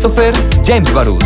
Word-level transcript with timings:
Christopher 0.00 0.32
James 0.64 0.90
Barús. 0.94 1.22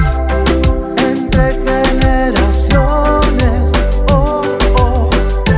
Entre 0.98 1.52
generaciones. 1.52 3.70
Oh, 4.08 4.42
oh. 4.74 5.08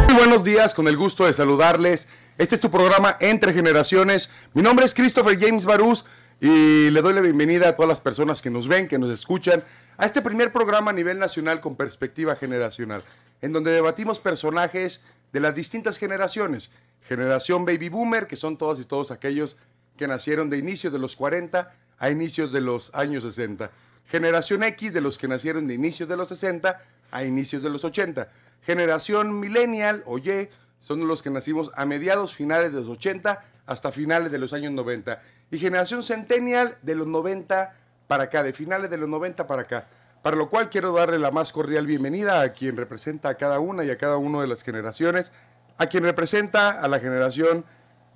Muy 0.08 0.16
buenos 0.16 0.44
días, 0.44 0.74
con 0.74 0.86
el 0.86 0.98
gusto 0.98 1.24
de 1.24 1.32
saludarles. 1.32 2.08
Este 2.36 2.56
es 2.56 2.60
tu 2.60 2.70
programa 2.70 3.16
Entre 3.20 3.54
Generaciones. 3.54 4.28
Mi 4.52 4.60
nombre 4.60 4.84
es 4.84 4.92
Christopher 4.92 5.40
James 5.40 5.64
Barús 5.64 6.04
y 6.42 6.90
le 6.90 7.00
doy 7.00 7.14
la 7.14 7.22
bienvenida 7.22 7.70
a 7.70 7.72
todas 7.74 7.88
las 7.88 8.00
personas 8.00 8.42
que 8.42 8.50
nos 8.50 8.68
ven, 8.68 8.86
que 8.86 8.98
nos 8.98 9.10
escuchan, 9.10 9.64
a 9.96 10.04
este 10.04 10.20
primer 10.20 10.52
programa 10.52 10.90
a 10.90 10.94
nivel 10.94 11.18
nacional 11.18 11.62
con 11.62 11.74
perspectiva 11.74 12.36
generacional, 12.36 13.02
en 13.40 13.54
donde 13.54 13.70
debatimos 13.70 14.20
personajes 14.20 15.00
de 15.32 15.40
las 15.40 15.54
distintas 15.54 15.96
generaciones. 15.96 16.70
Generación 17.08 17.64
Baby 17.64 17.88
Boomer, 17.88 18.26
que 18.26 18.36
son 18.36 18.58
todos 18.58 18.78
y 18.78 18.84
todos 18.84 19.10
aquellos 19.10 19.56
que 19.96 20.06
nacieron 20.06 20.50
de 20.50 20.58
inicio 20.58 20.90
de 20.90 20.98
los 20.98 21.16
40 21.16 21.72
a 21.98 22.10
inicios 22.10 22.52
de 22.52 22.60
los 22.60 22.90
años 22.94 23.24
60. 23.24 23.70
Generación 24.06 24.62
X, 24.62 24.92
de 24.92 25.00
los 25.00 25.18
que 25.18 25.28
nacieron 25.28 25.66
de 25.66 25.74
inicios 25.74 26.08
de 26.08 26.16
los 26.16 26.28
60 26.28 26.80
a 27.10 27.24
inicios 27.24 27.62
de 27.62 27.70
los 27.70 27.84
80. 27.84 28.28
Generación 28.62 29.40
Millennial 29.40 30.02
o 30.06 30.18
Y, 30.18 30.48
son 30.78 31.06
los 31.06 31.22
que 31.22 31.30
nacimos 31.30 31.70
a 31.74 31.86
mediados 31.86 32.34
finales 32.34 32.72
de 32.72 32.80
los 32.80 32.88
80 32.88 33.42
hasta 33.66 33.92
finales 33.92 34.30
de 34.30 34.38
los 34.38 34.52
años 34.52 34.72
90. 34.72 35.20
Y 35.50 35.58
generación 35.58 36.02
Centennial 36.02 36.78
de 36.82 36.94
los 36.94 37.06
90 37.06 37.74
para 38.06 38.24
acá, 38.24 38.42
de 38.42 38.52
finales 38.52 38.90
de 38.90 38.96
los 38.96 39.08
90 39.08 39.46
para 39.46 39.62
acá. 39.62 39.88
Para 40.22 40.36
lo 40.36 40.50
cual 40.50 40.68
quiero 40.68 40.92
darle 40.92 41.18
la 41.18 41.30
más 41.30 41.52
cordial 41.52 41.86
bienvenida 41.86 42.40
a 42.40 42.50
quien 42.50 42.76
representa 42.76 43.28
a 43.28 43.34
cada 43.36 43.60
una 43.60 43.84
y 43.84 43.90
a 43.90 43.98
cada 43.98 44.16
una 44.16 44.40
de 44.40 44.46
las 44.46 44.62
generaciones, 44.62 45.32
a 45.78 45.86
quien 45.86 46.04
representa 46.04 46.70
a 46.70 46.88
la 46.88 46.98
generación 46.98 47.64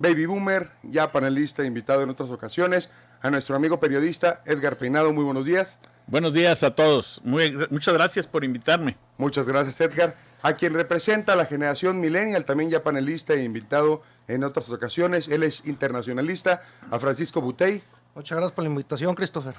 Baby 0.01 0.25
Boomer, 0.25 0.71
ya 0.81 1.11
panelista 1.11 1.63
invitado 1.63 2.01
en 2.01 2.09
otras 2.09 2.31
ocasiones, 2.31 2.89
a 3.21 3.29
nuestro 3.29 3.55
amigo 3.55 3.79
periodista 3.79 4.41
Edgar 4.45 4.77
Peinado. 4.77 5.13
Muy 5.13 5.23
buenos 5.23 5.45
días. 5.45 5.77
Buenos 6.07 6.33
días 6.33 6.63
a 6.63 6.73
todos. 6.73 7.21
Muy, 7.23 7.55
muchas 7.69 7.93
gracias 7.93 8.25
por 8.25 8.43
invitarme. 8.43 8.97
Muchas 9.17 9.45
gracias, 9.45 9.79
Edgar. 9.79 10.15
A 10.41 10.53
quien 10.53 10.73
representa 10.73 11.33
a 11.33 11.35
la 11.35 11.45
generación 11.45 11.99
millennial, 11.99 12.45
también 12.45 12.71
ya 12.71 12.81
panelista 12.81 13.35
e 13.35 13.43
invitado 13.43 14.01
en 14.27 14.43
otras 14.43 14.69
ocasiones. 14.69 15.27
Él 15.27 15.43
es 15.43 15.67
internacionalista, 15.67 16.63
a 16.89 16.99
Francisco 16.99 17.39
Butey. 17.39 17.83
Muchas 18.15 18.35
gracias 18.35 18.53
por 18.53 18.63
la 18.63 18.71
invitación, 18.71 19.13
Christopher. 19.13 19.53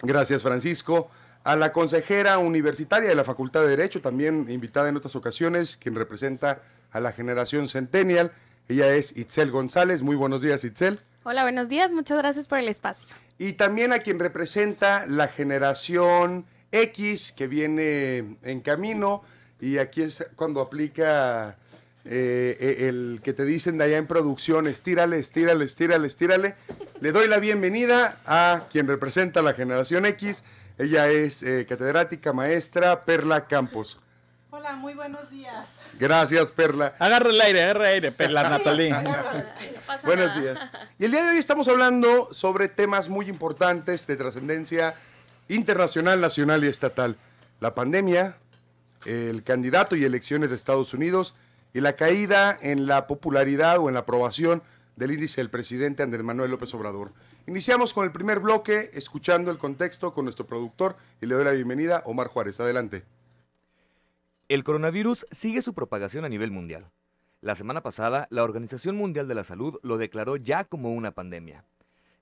Gracias, 0.00 0.40
Francisco. 0.40 1.10
A 1.44 1.54
la 1.54 1.70
consejera 1.70 2.38
universitaria 2.38 3.10
de 3.10 3.14
la 3.14 3.24
Facultad 3.24 3.60
de 3.60 3.68
Derecho, 3.68 4.00
también 4.00 4.46
invitada 4.48 4.88
en 4.88 4.96
otras 4.96 5.14
ocasiones, 5.16 5.76
quien 5.76 5.94
representa 5.94 6.62
a 6.92 7.00
la 7.00 7.12
generación 7.12 7.68
centennial. 7.68 8.32
Ella 8.68 8.94
es 8.94 9.16
Itzel 9.16 9.50
González. 9.50 10.02
Muy 10.02 10.16
buenos 10.16 10.40
días, 10.40 10.64
Itzel. 10.64 11.00
Hola, 11.24 11.42
buenos 11.42 11.68
días. 11.68 11.92
Muchas 11.92 12.18
gracias 12.18 12.48
por 12.48 12.58
el 12.58 12.68
espacio. 12.68 13.08
Y 13.38 13.52
también 13.54 13.92
a 13.92 14.00
quien 14.00 14.18
representa 14.18 15.06
la 15.06 15.28
generación 15.28 16.46
X, 16.72 17.32
que 17.32 17.46
viene 17.46 18.36
en 18.42 18.60
camino. 18.60 19.22
Y 19.60 19.78
aquí 19.78 20.02
es 20.02 20.26
cuando 20.36 20.60
aplica 20.60 21.56
eh, 22.04 22.88
el 22.88 23.20
que 23.22 23.32
te 23.32 23.44
dicen 23.44 23.78
de 23.78 23.84
allá 23.84 23.98
en 23.98 24.06
producción, 24.06 24.66
estírale, 24.66 25.18
estírale, 25.18 25.64
estírale, 25.64 26.06
estírale. 26.06 26.54
Le 27.00 27.12
doy 27.12 27.28
la 27.28 27.38
bienvenida 27.38 28.18
a 28.26 28.64
quien 28.70 28.88
representa 28.88 29.42
la 29.42 29.54
generación 29.54 30.06
X. 30.06 30.42
Ella 30.78 31.08
es 31.10 31.42
eh, 31.42 31.66
catedrática, 31.68 32.32
maestra, 32.32 33.04
Perla 33.04 33.46
Campos. 33.46 34.01
Hola, 34.62 34.76
muy 34.76 34.94
buenos 34.94 35.28
días. 35.28 35.80
Gracias, 35.98 36.52
Perla. 36.52 36.94
Agarra 37.00 37.30
el 37.30 37.40
aire, 37.40 37.64
agarra 37.64 37.88
el 37.88 37.94
aire, 37.94 38.12
Perla 38.12 38.42
Natalí. 38.48 38.90
Buenos 40.04 40.40
días. 40.40 40.56
Y 41.00 41.04
el 41.04 41.10
día 41.10 41.24
de 41.24 41.30
hoy 41.30 41.38
estamos 41.38 41.66
hablando 41.66 42.28
sobre 42.30 42.68
temas 42.68 43.08
muy 43.08 43.28
importantes 43.28 44.06
de 44.06 44.14
trascendencia 44.14 44.94
internacional, 45.48 46.20
nacional 46.20 46.62
y 46.62 46.68
estatal. 46.68 47.16
La 47.58 47.74
pandemia, 47.74 48.36
el 49.04 49.42
candidato 49.42 49.96
y 49.96 50.04
elecciones 50.04 50.50
de 50.50 50.54
Estados 50.54 50.94
Unidos 50.94 51.34
y 51.74 51.80
la 51.80 51.94
caída 51.94 52.56
en 52.62 52.86
la 52.86 53.08
popularidad 53.08 53.78
o 53.78 53.88
en 53.88 53.94
la 53.94 54.00
aprobación 54.02 54.62
del 54.94 55.10
índice 55.10 55.40
del 55.40 55.50
presidente 55.50 56.04
Andrés 56.04 56.22
Manuel 56.22 56.52
López 56.52 56.72
Obrador. 56.74 57.10
Iniciamos 57.48 57.92
con 57.92 58.04
el 58.04 58.12
primer 58.12 58.38
bloque, 58.38 58.92
escuchando 58.94 59.50
el 59.50 59.58
contexto 59.58 60.14
con 60.14 60.24
nuestro 60.24 60.46
productor 60.46 60.94
y 61.20 61.26
le 61.26 61.34
doy 61.34 61.44
la 61.44 61.50
bienvenida, 61.50 62.04
Omar 62.06 62.28
Juárez. 62.28 62.60
Adelante. 62.60 63.02
El 64.52 64.64
coronavirus 64.64 65.24
sigue 65.30 65.62
su 65.62 65.72
propagación 65.72 66.26
a 66.26 66.28
nivel 66.28 66.50
mundial. 66.50 66.90
La 67.40 67.54
semana 67.54 67.82
pasada, 67.82 68.26
la 68.28 68.44
Organización 68.44 68.96
Mundial 68.96 69.26
de 69.26 69.34
la 69.34 69.44
Salud 69.44 69.78
lo 69.82 69.96
declaró 69.96 70.36
ya 70.36 70.64
como 70.64 70.92
una 70.92 71.12
pandemia. 71.12 71.64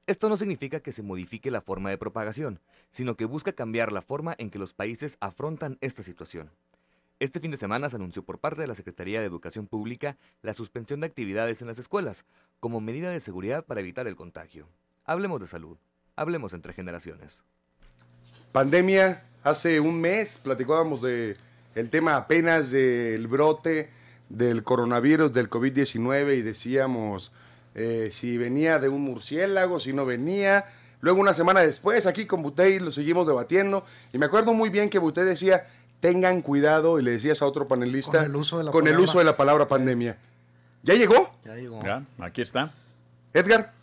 Esto 0.06 0.28
no 0.28 0.36
significa 0.36 0.78
que 0.78 0.92
se 0.92 1.02
modifique 1.02 1.50
la 1.50 1.60
forma 1.60 1.90
de 1.90 1.98
propagación, 1.98 2.60
sino 2.92 3.16
que 3.16 3.24
busca 3.24 3.52
cambiar 3.52 3.90
la 3.90 4.00
forma 4.00 4.36
en 4.38 4.50
que 4.50 4.60
los 4.60 4.74
países 4.74 5.16
afrontan 5.18 5.76
esta 5.80 6.04
situación. 6.04 6.52
Este 7.18 7.40
fin 7.40 7.50
de 7.50 7.56
semana 7.56 7.90
se 7.90 7.96
anunció 7.96 8.22
por 8.22 8.38
parte 8.38 8.60
de 8.60 8.68
la 8.68 8.76
Secretaría 8.76 9.18
de 9.18 9.26
Educación 9.26 9.66
Pública 9.66 10.16
la 10.42 10.54
suspensión 10.54 11.00
de 11.00 11.08
actividades 11.08 11.62
en 11.62 11.66
las 11.66 11.80
escuelas, 11.80 12.24
como 12.60 12.80
medida 12.80 13.10
de 13.10 13.18
seguridad 13.18 13.64
para 13.64 13.80
evitar 13.80 14.06
el 14.06 14.14
contagio. 14.14 14.68
Hablemos 15.04 15.40
de 15.40 15.48
salud, 15.48 15.78
hablemos 16.14 16.54
entre 16.54 16.74
generaciones. 16.74 17.42
Pandemia, 18.52 19.24
hace 19.42 19.80
un 19.80 20.00
mes 20.00 20.38
platicábamos 20.38 21.02
de 21.02 21.36
el 21.74 21.90
tema 21.90 22.16
apenas 22.16 22.70
del 22.70 23.26
brote 23.26 23.90
del 24.28 24.62
coronavirus, 24.62 25.32
del 25.32 25.50
COVID-19 25.50 26.38
y 26.38 26.42
decíamos 26.42 27.32
eh, 27.74 28.10
si 28.12 28.38
venía 28.38 28.78
de 28.78 28.88
un 28.88 29.02
murciélago, 29.02 29.80
si 29.80 29.92
no 29.92 30.04
venía. 30.04 30.64
Luego 31.00 31.20
una 31.20 31.34
semana 31.34 31.60
después 31.60 32.06
aquí 32.06 32.26
con 32.26 32.42
Butey 32.42 32.78
lo 32.78 32.90
seguimos 32.90 33.26
debatiendo 33.26 33.84
y 34.12 34.18
me 34.18 34.26
acuerdo 34.26 34.52
muy 34.52 34.68
bien 34.68 34.90
que 34.90 34.98
Butey 34.98 35.24
decía 35.24 35.66
tengan 36.00 36.40
cuidado, 36.40 36.98
y 36.98 37.02
le 37.02 37.12
decías 37.12 37.42
a 37.42 37.46
otro 37.46 37.66
panelista, 37.66 38.18
Con 38.18 38.26
el 38.26 38.36
uso 38.36 38.58
de 38.58 38.64
la 38.64 38.72
palabra. 38.72 39.00
uso 39.00 39.18
de 39.18 39.24
la 39.24 39.36
palabra 39.36 39.68
pandemia. 39.68 40.16
¿Ya 40.82 40.94
llegó? 40.94 41.34
Ya 41.44 41.54
llegó. 41.54 41.82
Ya, 41.84 42.02
aquí 42.18 42.40
está. 42.40 42.72
Edgar, 43.34 43.74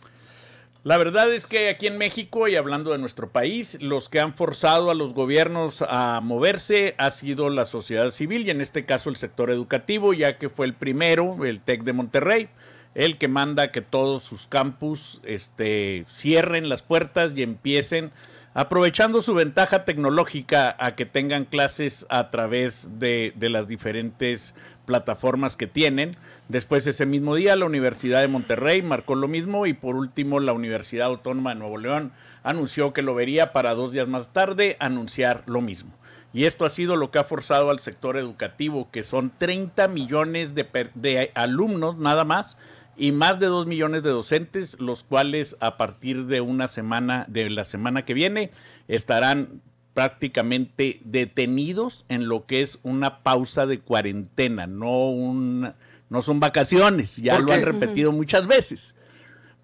La 0.84 0.96
verdad 0.96 1.32
es 1.32 1.48
que 1.48 1.68
aquí 1.70 1.88
en 1.88 1.98
México 1.98 2.46
y 2.46 2.54
hablando 2.54 2.92
de 2.92 2.98
nuestro 2.98 3.30
país, 3.30 3.78
los 3.80 4.08
que 4.08 4.20
han 4.20 4.34
forzado 4.34 4.90
a 4.90 4.94
los 4.94 5.12
gobiernos 5.12 5.82
a 5.82 6.20
moverse 6.22 6.94
ha 6.98 7.10
sido 7.10 7.50
la 7.50 7.66
sociedad 7.66 8.10
civil 8.10 8.46
y 8.46 8.50
en 8.50 8.60
este 8.60 8.86
caso 8.86 9.10
el 9.10 9.16
sector 9.16 9.50
educativo, 9.50 10.12
ya 10.12 10.38
que 10.38 10.48
fue 10.48 10.66
el 10.66 10.74
primero, 10.74 11.44
el 11.44 11.60
TEC 11.60 11.82
de 11.82 11.92
Monterrey, 11.92 12.48
el 12.94 13.18
que 13.18 13.26
manda 13.26 13.72
que 13.72 13.82
todos 13.82 14.22
sus 14.22 14.46
campus 14.46 15.20
este, 15.24 16.04
cierren 16.06 16.68
las 16.68 16.82
puertas 16.82 17.32
y 17.36 17.42
empiecen 17.42 18.12
aprovechando 18.54 19.20
su 19.20 19.34
ventaja 19.34 19.84
tecnológica 19.84 20.76
a 20.78 20.94
que 20.94 21.06
tengan 21.06 21.44
clases 21.44 22.06
a 22.08 22.30
través 22.30 22.98
de, 23.00 23.32
de 23.34 23.50
las 23.50 23.66
diferentes 23.66 24.54
plataformas 24.86 25.56
que 25.56 25.66
tienen. 25.66 26.16
Después 26.48 26.86
ese 26.86 27.04
mismo 27.04 27.34
día 27.34 27.56
la 27.56 27.66
Universidad 27.66 28.22
de 28.22 28.28
Monterrey 28.28 28.80
marcó 28.80 29.14
lo 29.14 29.28
mismo 29.28 29.66
y 29.66 29.74
por 29.74 29.96
último 29.96 30.40
la 30.40 30.54
Universidad 30.54 31.08
Autónoma 31.08 31.50
de 31.50 31.60
Nuevo 31.60 31.76
León 31.76 32.12
anunció 32.42 32.94
que 32.94 33.02
lo 33.02 33.14
vería 33.14 33.52
para 33.52 33.74
dos 33.74 33.92
días 33.92 34.08
más 34.08 34.32
tarde 34.32 34.78
anunciar 34.80 35.42
lo 35.46 35.60
mismo. 35.60 35.92
Y 36.32 36.44
esto 36.44 36.64
ha 36.64 36.70
sido 36.70 36.96
lo 36.96 37.10
que 37.10 37.18
ha 37.18 37.24
forzado 37.24 37.68
al 37.68 37.80
sector 37.80 38.16
educativo, 38.16 38.90
que 38.90 39.02
son 39.02 39.30
30 39.36 39.88
millones 39.88 40.54
de, 40.54 40.66
de 40.94 41.32
alumnos 41.34 41.98
nada 41.98 42.24
más 42.24 42.56
y 42.96 43.12
más 43.12 43.38
de 43.38 43.46
2 43.46 43.66
millones 43.66 44.02
de 44.02 44.10
docentes, 44.10 44.80
los 44.80 45.04
cuales 45.04 45.56
a 45.60 45.76
partir 45.76 46.26
de 46.26 46.40
una 46.40 46.66
semana, 46.66 47.26
de 47.28 47.50
la 47.50 47.64
semana 47.64 48.06
que 48.06 48.14
viene, 48.14 48.52
estarán 48.88 49.60
prácticamente 49.92 51.00
detenidos 51.04 52.06
en 52.08 52.28
lo 52.28 52.46
que 52.46 52.62
es 52.62 52.78
una 52.82 53.22
pausa 53.22 53.66
de 53.66 53.80
cuarentena, 53.80 54.66
no 54.66 55.08
un, 55.10 55.74
no 56.10 56.22
son 56.22 56.40
vacaciones, 56.40 57.16
ya 57.16 57.36
¿Por 57.36 57.44
lo 57.44 57.52
han 57.52 57.62
repetido 57.62 58.12
muchas 58.12 58.46
veces. 58.46 58.94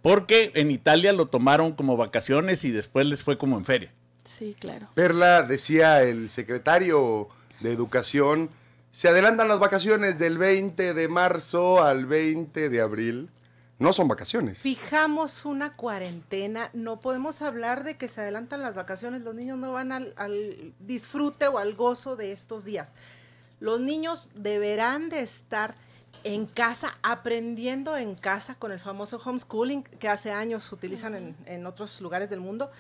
Porque 0.03 0.53
en 0.55 0.71
Italia 0.71 1.13
lo 1.13 1.27
tomaron 1.27 1.73
como 1.73 1.97
vacaciones 1.97 2.65
y 2.65 2.71
después 2.71 3.07
les 3.07 3.23
fue 3.23 3.39
como 3.39 3.57
en 3.57 3.65
feria. 3.65 3.93
Sí, 4.31 4.55
claro. 4.59 4.87
Perla, 4.95 5.43
decía 5.43 6.03
el 6.03 6.29
secretario 6.29 7.29
de 7.61 7.73
Educación, 7.73 8.51
se 8.93 9.09
adelantan 9.09 9.49
las 9.49 9.61
vacaciones 9.61 10.19
del 10.19 10.39
20 10.39 10.93
de 10.93 11.09
marzo 11.09 11.83
al 11.83 12.07
20 12.07 12.69
de 12.69 12.81
abril. 12.81 13.31
No 13.79 13.93
son 13.93 14.07
vacaciones. 14.07 14.61
Fijamos 14.61 15.45
una 15.45 15.75
cuarentena, 15.75 16.71
no 16.75 17.01
podemos 17.01 17.43
hablar 17.43 17.83
de 17.83 17.97
que 17.97 18.07
se 18.07 18.21
adelantan 18.21 18.63
las 18.63 18.75
vacaciones, 18.75 19.23
los 19.23 19.35
niños 19.35 19.59
no 19.59 19.73
van 19.73 19.91
al, 19.91 20.15
al 20.17 20.75
disfrute 20.79 21.49
o 21.49 21.59
al 21.59 21.75
gozo 21.75 22.15
de 22.15 22.33
estos 22.33 22.65
días. 22.65 22.93
Los 23.59 23.81
niños 23.81 24.31
deberán 24.35 25.09
de 25.09 25.21
estar 25.21 25.75
en 26.25 26.47
casa, 26.47 26.99
aprendiendo 27.03 27.97
en 27.97 28.15
casa 28.15 28.55
con 28.57 28.73
el 28.73 28.81
famoso 28.81 29.21
homeschooling 29.25 29.83
que 29.85 30.09
hace 30.09 30.33
años 30.33 30.73
utilizan 30.73 31.15
en, 31.15 31.37
en 31.47 31.67
otros 31.67 32.01
lugares 32.01 32.31
del 32.31 32.41
mundo. 32.41 32.71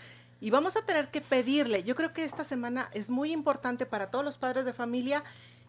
Y 0.41 0.51
vamos 0.51 0.77
a 0.77 0.83
tener 0.85 1.09
que 1.09 1.21
pedirle, 1.21 1.85
yo 1.85 1.95
creo 1.95 2.13
que 2.13 2.25
esta 2.25 2.45
semana 2.45 2.91
es 2.93 3.09
muy 3.09 3.33
importante 3.33 3.87
para 3.87 4.11
todos 4.11 4.25
los 4.25 4.37
padres 4.37 4.65
de 4.65 4.73
familia 4.73 5.23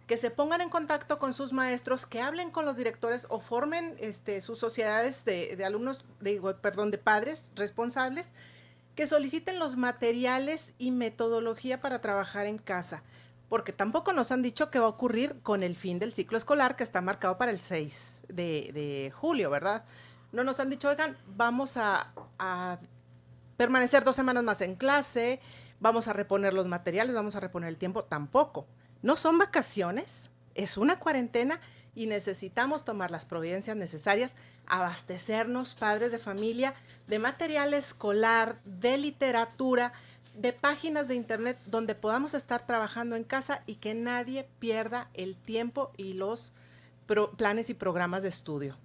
que 0.08 0.18
se 0.18 0.30
pongan 0.30 0.62
en 0.62 0.70
contacto 0.70 1.18
con 1.18 1.34
sus 1.34 1.52
maestros, 1.52 2.06
que 2.06 2.22
hablen 2.22 2.52
con 2.52 2.66
los 2.66 2.78
directores 2.78 3.26
o 3.30 3.40
formen 3.40 3.96
este, 4.00 4.42
sus 4.42 4.60
sociedades 4.60 5.26
de, 5.26 5.56
de 5.56 5.66
alumnos, 5.66 6.06
digo, 6.22 6.56
perdón, 6.58 6.92
de 6.92 6.98
padres 6.98 7.52
responsables 7.56 8.30
que 8.96 9.08
soliciten 9.08 9.60
los 9.60 9.76
materiales 9.76 10.74
y 10.78 10.92
metodología 10.92 11.82
para 11.82 12.00
trabajar 12.00 12.46
en 12.46 12.58
casa, 12.58 13.04
porque 13.56 13.72
tampoco 13.72 14.12
nos 14.12 14.34
han 14.34 14.42
dicho 14.42 14.70
qué 14.70 14.80
va 14.80 14.88
a 14.88 14.90
ocurrir 14.90 15.42
con 15.42 15.64
el 15.64 15.78
fin 15.78 15.98
del 15.98 16.12
ciclo 16.12 16.38
escolar 16.38 16.76
que 16.76 16.84
está 16.84 17.00
marcado 17.00 17.38
para 17.38 17.52
el 17.52 17.62
6 17.62 18.24
de, 18.28 19.14
julio, 19.16 19.50
¿verdad? 19.50 19.86
No 20.34 20.44
nos 20.44 20.60
han 20.60 20.70
dicho, 20.70 20.90
oigan, 20.90 21.18
vamos 21.26 21.78
a, 21.78 22.12
a 22.38 22.80
permanecer 23.56 24.04
dos 24.04 24.18
semanas 24.18 24.44
más 24.44 24.60
en 24.60 24.76
clase, 24.76 25.40
vamos 25.80 26.10
a 26.10 26.12
reponer 26.12 26.54
los 26.54 26.68
materiales, 26.68 27.16
vamos 27.16 27.38
a 27.38 27.40
reponer 27.40 27.70
el 27.70 27.78
tiempo, 27.78 28.04
tampoco. 28.04 28.68
No 29.02 29.16
son 29.16 29.38
vacaciones, 29.38 30.32
es 30.54 30.76
una 30.76 31.00
cuarentena 31.00 31.62
y 31.96 32.08
necesitamos 32.08 32.84
tomar 32.84 33.10
las 33.10 33.24
providencias 33.24 33.78
necesarias, 33.78 34.36
abastecernos, 34.68 35.76
padres 35.76 36.12
de 36.12 36.20
familia, 36.20 36.74
de 37.08 37.20
material 37.20 37.74
escolar, 37.74 38.60
de 38.66 38.98
literatura, 38.98 39.94
de 40.38 40.54
páginas 40.54 41.08
de 41.08 41.16
internet 41.16 41.58
donde 41.66 41.96
podamos 41.96 42.34
estar 42.34 42.66
trabajando 42.66 43.16
en 43.16 43.24
casa 43.24 43.62
y 43.66 43.76
que 43.76 43.94
nadie 43.94 44.48
pierda 44.60 45.10
el 45.14 45.36
tiempo 45.36 45.92
y 45.98 46.14
los 46.14 46.52
pro- 47.08 47.32
planes 47.32 47.70
y 47.70 47.74
programas 47.74 48.24
de 48.24 48.30
estudio. 48.30 48.78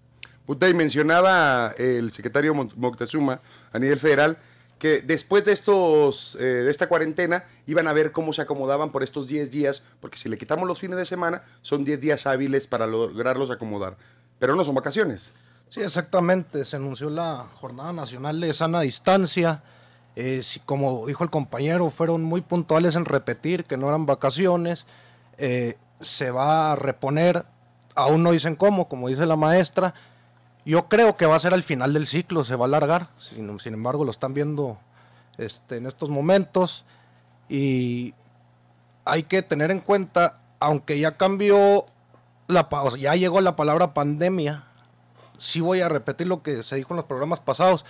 Puta, 0.46 0.68
y 0.68 0.74
mencionaba 0.74 1.74
el 1.78 2.10
secretario 2.12 2.54
Moctezuma 2.54 3.40
a 3.72 3.78
nivel 3.78 3.98
federal 3.98 4.38
que 4.78 5.00
después 5.02 5.44
de 5.44 5.52
estos 5.52 6.36
eh, 6.36 6.42
de 6.44 6.70
esta 6.70 6.88
cuarentena 6.88 7.44
iban 7.66 7.86
a 7.86 7.92
ver 7.92 8.12
cómo 8.12 8.32
se 8.32 8.40
acomodaban 8.42 8.90
por 8.90 9.02
estos 9.02 9.26
10 9.26 9.50
días, 9.50 9.82
porque 10.00 10.16
si 10.16 10.28
le 10.30 10.38
quitamos 10.38 10.66
los 10.66 10.78
fines 10.80 10.96
de 10.96 11.04
semana, 11.04 11.42
son 11.60 11.84
10 11.84 12.00
días 12.00 12.26
hábiles 12.26 12.66
para 12.66 12.86
lograrlos 12.86 13.50
acomodar. 13.50 13.96
Pero 14.38 14.56
no 14.56 14.64
son 14.64 14.74
vacaciones. 14.74 15.32
Sí, 15.68 15.82
exactamente. 15.82 16.64
Se 16.64 16.76
anunció 16.76 17.10
la 17.10 17.46
Jornada 17.60 17.92
Nacional 17.92 18.40
de 18.40 18.54
Sana 18.54 18.80
Distancia. 18.80 19.62
Eh, 20.16 20.42
como 20.64 21.06
dijo 21.06 21.24
el 21.24 21.30
compañero, 21.30 21.90
fueron 21.90 22.22
muy 22.22 22.40
puntuales 22.40 22.96
en 22.96 23.04
repetir 23.04 23.64
que 23.64 23.76
no 23.76 23.88
eran 23.88 24.06
vacaciones. 24.06 24.86
Eh, 25.38 25.76
se 26.00 26.30
va 26.30 26.72
a 26.72 26.76
reponer, 26.76 27.44
aún 27.94 28.22
no 28.22 28.32
dicen 28.32 28.56
cómo, 28.56 28.88
como 28.88 29.08
dice 29.08 29.26
la 29.26 29.36
maestra. 29.36 29.94
Yo 30.64 30.88
creo 30.88 31.16
que 31.16 31.26
va 31.26 31.36
a 31.36 31.40
ser 31.40 31.54
al 31.54 31.62
final 31.62 31.92
del 31.94 32.06
ciclo, 32.06 32.44
se 32.44 32.56
va 32.56 32.64
a 32.64 32.68
alargar. 32.68 33.08
Sin, 33.18 33.74
embargo, 33.74 34.04
lo 34.04 34.10
están 34.10 34.34
viendo 34.34 34.78
este, 35.38 35.76
en 35.76 35.86
estos 35.86 36.10
momentos. 36.10 36.84
Y 37.48 38.14
hay 39.04 39.22
que 39.22 39.42
tener 39.42 39.70
en 39.70 39.80
cuenta, 39.80 40.40
aunque 40.58 40.98
ya 40.98 41.16
cambió, 41.16 41.86
la, 42.46 42.68
o 42.70 42.90
sea, 42.90 43.00
ya 43.00 43.14
llegó 43.14 43.40
la 43.40 43.56
palabra 43.56 43.94
pandemia, 43.94 44.64
sí 45.38 45.60
voy 45.60 45.80
a 45.80 45.88
repetir 45.88 46.28
lo 46.28 46.42
que 46.42 46.62
se 46.62 46.76
dijo 46.76 46.92
en 46.92 46.98
los 46.98 47.06
programas 47.06 47.40
pasados, 47.40 47.84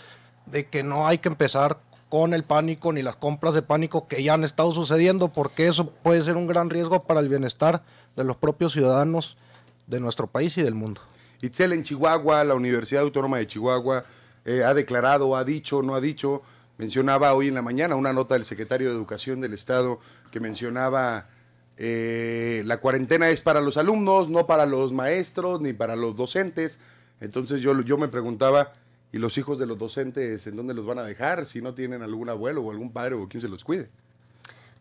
de 0.46 0.69
que 0.69 0.82
no 0.82 1.06
hay 1.06 1.19
que 1.19 1.28
empezar 1.28 1.78
con 2.10 2.34
el 2.34 2.44
pánico 2.44 2.92
ni 2.92 3.02
las 3.02 3.16
compras 3.16 3.54
de 3.54 3.62
pánico 3.62 4.06
que 4.08 4.22
ya 4.22 4.34
han 4.34 4.44
estado 4.44 4.72
sucediendo, 4.72 5.28
porque 5.28 5.68
eso 5.68 5.88
puede 5.90 6.22
ser 6.22 6.36
un 6.36 6.46
gran 6.46 6.68
riesgo 6.68 7.04
para 7.04 7.20
el 7.20 7.28
bienestar 7.28 7.82
de 8.16 8.24
los 8.24 8.36
propios 8.36 8.72
ciudadanos 8.72 9.38
de 9.86 10.00
nuestro 10.00 10.26
país 10.26 10.58
y 10.58 10.62
del 10.62 10.74
mundo. 10.74 11.00
Itzel 11.40 11.72
en 11.72 11.84
Chihuahua, 11.84 12.44
la 12.44 12.54
Universidad 12.54 13.02
Autónoma 13.02 13.38
de 13.38 13.46
Chihuahua, 13.46 14.04
eh, 14.44 14.64
ha 14.64 14.74
declarado, 14.74 15.36
ha 15.36 15.44
dicho, 15.44 15.82
no 15.82 15.94
ha 15.94 16.00
dicho. 16.00 16.42
Mencionaba 16.78 17.32
hoy 17.32 17.48
en 17.48 17.54
la 17.54 17.62
mañana 17.62 17.94
una 17.94 18.12
nota 18.12 18.34
del 18.34 18.44
secretario 18.44 18.88
de 18.88 18.94
Educación 18.94 19.40
del 19.40 19.52
Estado 19.52 20.00
que 20.32 20.40
mencionaba 20.40 21.28
eh, 21.76 22.62
la 22.66 22.78
cuarentena 22.78 23.30
es 23.30 23.40
para 23.40 23.60
los 23.60 23.76
alumnos, 23.76 24.28
no 24.28 24.46
para 24.46 24.66
los 24.66 24.92
maestros 24.92 25.60
ni 25.60 25.72
para 25.72 25.94
los 25.94 26.16
docentes. 26.16 26.80
Entonces 27.20 27.60
yo, 27.60 27.80
yo 27.82 27.96
me 27.96 28.08
preguntaba, 28.08 28.72
¿y 29.12 29.18
los 29.18 29.36
hijos 29.38 29.58
de 29.58 29.66
los 29.66 29.78
docentes 29.78 30.46
en 30.46 30.56
dónde 30.56 30.74
los 30.74 30.86
van 30.86 30.98
a 30.98 31.04
dejar? 31.04 31.46
Si 31.46 31.60
no 31.60 31.74
tienen 31.74 32.02
algún 32.02 32.28
abuelo 32.28 32.62
o 32.62 32.70
algún 32.70 32.92
padre 32.92 33.14
o 33.14 33.28
quien 33.28 33.40
se 33.40 33.48
los 33.48 33.64
cuide. 33.64 33.88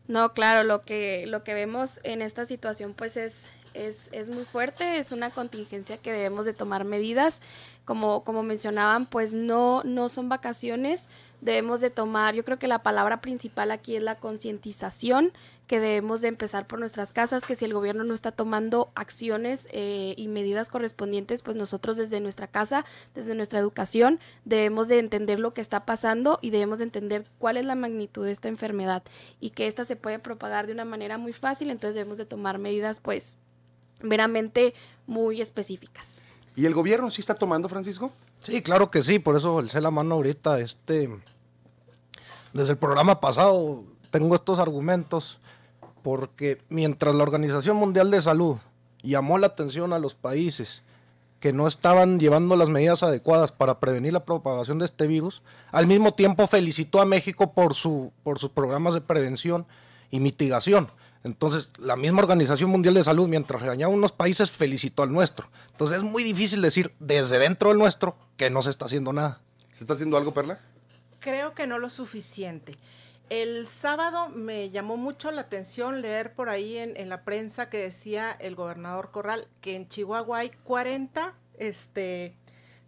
No, 0.08 0.34
claro, 0.34 0.64
lo 0.64 0.82
que, 0.82 1.26
lo 1.28 1.44
que 1.44 1.54
vemos 1.54 2.00
en 2.04 2.24
esta 2.24 2.44
situación 2.46 2.96
pues 2.96 3.16
es, 3.16 3.48
es, 3.76 4.10
es 4.12 4.32
muy 4.32 4.44
fuerte, 4.44 4.98
es 4.98 5.12
una 5.12 5.30
contingencia 5.30 5.98
que 5.98 6.12
debemos 6.12 6.46
de 6.46 6.54
tomar 6.54 6.84
medidas. 6.84 7.42
Como, 7.86 8.24
como 8.24 8.42
mencionaban, 8.42 9.06
pues 9.06 9.34
no, 9.34 9.84
no 9.84 10.10
son 10.10 10.28
vacaciones, 10.28 11.10
debemos 11.42 11.80
de 11.80 11.90
tomar, 11.90 12.34
yo 12.34 12.44
creo 12.44 12.60
que 12.60 12.68
la 12.68 12.84
palabra 12.84 13.22
principal 13.22 13.72
aquí 13.72 13.96
es 13.96 14.04
la 14.04 14.16
concientización, 14.16 15.32
que 15.70 15.80
debemos 15.80 16.22
de 16.22 16.30
empezar 16.30 16.66
por 16.66 16.80
nuestras 16.80 17.14
casas, 17.14 17.46
que 17.46 17.54
si 17.54 17.64
el 17.64 17.76
gobierno 17.76 18.04
no 18.04 18.16
está 18.16 18.32
tomando 18.32 18.92
acciones 18.96 19.68
eh, 19.72 20.16
y 20.18 20.28
medidas 20.28 20.72
correspondientes, 20.72 21.44
pues 21.44 21.56
nosotros 21.58 21.96
desde 21.96 22.20
nuestra 22.20 22.48
casa, 22.48 22.86
desde 23.14 23.36
nuestra 23.36 23.60
educación, 23.60 24.20
debemos 24.46 24.88
de 24.88 24.98
entender 24.98 25.40
lo 25.40 25.54
que 25.54 25.62
está 25.62 25.86
pasando 25.86 26.40
y 26.42 26.50
debemos 26.50 26.80
de 26.80 26.86
entender 26.86 27.28
cuál 27.38 27.56
es 27.56 27.66
la 27.66 27.76
magnitud 27.76 28.26
de 28.26 28.32
esta 28.32 28.48
enfermedad 28.48 29.04
y 29.40 29.52
que 29.52 29.68
esta 29.68 29.86
se 29.86 29.96
puede 29.96 30.18
propagar 30.18 30.66
de 30.66 30.74
una 30.74 30.86
manera 30.86 31.20
muy 31.20 31.34
fácil, 31.34 31.70
entonces 31.70 31.94
debemos 31.94 32.18
de 32.18 32.26
tomar 32.26 32.58
medidas 32.58 33.00
pues 33.00 33.38
meramente 34.02 34.74
muy 35.06 35.40
específicas. 35.40 36.24
¿Y 36.56 36.66
el 36.66 36.74
gobierno 36.74 37.12
sí 37.12 37.22
está 37.22 37.36
tomando, 37.36 37.70
Francisco? 37.70 38.12
Sí, 38.42 38.64
claro 38.64 38.90
que 38.90 39.04
sí, 39.04 39.20
por 39.20 39.36
eso 39.36 39.60
alcé 39.60 39.82
la 39.82 39.92
mano 39.92 40.16
ahorita. 40.16 40.60
Este, 40.60 41.16
desde 42.54 42.72
el 42.72 42.80
programa 42.80 43.20
pasado 43.20 43.84
tengo 44.10 44.34
estos 44.34 44.58
argumentos, 44.58 45.40
porque 46.02 46.62
mientras 46.70 47.16
la 47.16 47.24
Organización 47.24 47.78
Mundial 47.78 48.12
de 48.12 48.22
Salud 48.22 48.58
llamó 49.02 49.38
la 49.38 49.48
atención 49.48 49.94
a 49.94 50.00
los 50.00 50.16
países 50.16 50.84
que 51.40 51.54
no 51.54 51.68
estaban 51.68 52.20
llevando 52.20 52.56
las 52.56 52.70
medidas 52.70 53.02
adecuadas 53.02 53.52
para 53.52 53.80
prevenir 53.80 54.14
la 54.14 54.26
propagación 54.26 54.80
de 54.80 54.86
este 54.86 55.08
virus, 55.08 55.42
al 55.72 55.88
mismo 55.88 56.14
tiempo 56.14 56.48
felicitó 56.48 57.00
a 57.02 57.06
México 57.06 57.54
por, 57.54 57.74
su, 57.74 58.12
por 58.24 58.40
sus 58.40 58.50
programas 58.52 58.94
de 58.94 59.02
prevención 59.02 59.66
y 60.12 60.20
mitigación. 60.20 60.92
Entonces, 61.24 61.72
la 61.80 61.96
misma 61.96 62.22
Organización 62.22 62.70
Mundial 62.70 62.94
de 62.94 63.04
Salud, 63.04 63.28
mientras 63.28 63.62
regañaba 63.62 63.94
a 63.94 63.96
unos 63.96 64.12
países, 64.12 64.52
felicitó 64.52 65.04
al 65.04 65.12
nuestro. 65.12 65.50
Entonces, 65.72 65.98
es 65.98 66.04
muy 66.04 66.24
difícil 66.24 66.62
decir 66.62 66.94
desde 67.00 67.40
dentro 67.40 67.70
del 67.70 67.78
nuestro 67.78 68.16
que 68.38 68.50
no 68.50 68.62
se 68.62 68.70
está 68.70 68.86
haciendo 68.86 69.12
nada. 69.12 69.42
¿Se 69.74 69.84
está 69.84 69.94
haciendo 69.94 70.18
algo, 70.18 70.34
Perla? 70.34 70.60
Creo 71.20 71.54
que 71.54 71.68
no 71.68 71.78
lo 71.78 71.90
suficiente. 71.90 72.78
El 73.30 73.68
sábado 73.68 74.30
me 74.30 74.72
llamó 74.72 74.98
mucho 74.98 75.30
la 75.30 75.42
atención 75.42 76.02
leer 76.02 76.34
por 76.34 76.50
ahí 76.50 76.80
en, 76.80 77.10
la 77.10 77.24
prensa 77.24 77.70
que 77.70 77.78
decía 77.78 78.32
el 78.32 78.56
gobernador 78.56 79.12
Corral 79.12 79.48
que 79.62 79.76
en 79.76 79.88
Chihuahua 79.88 80.40
hay 80.40 80.50
40 80.64 81.36
este, 81.60 82.36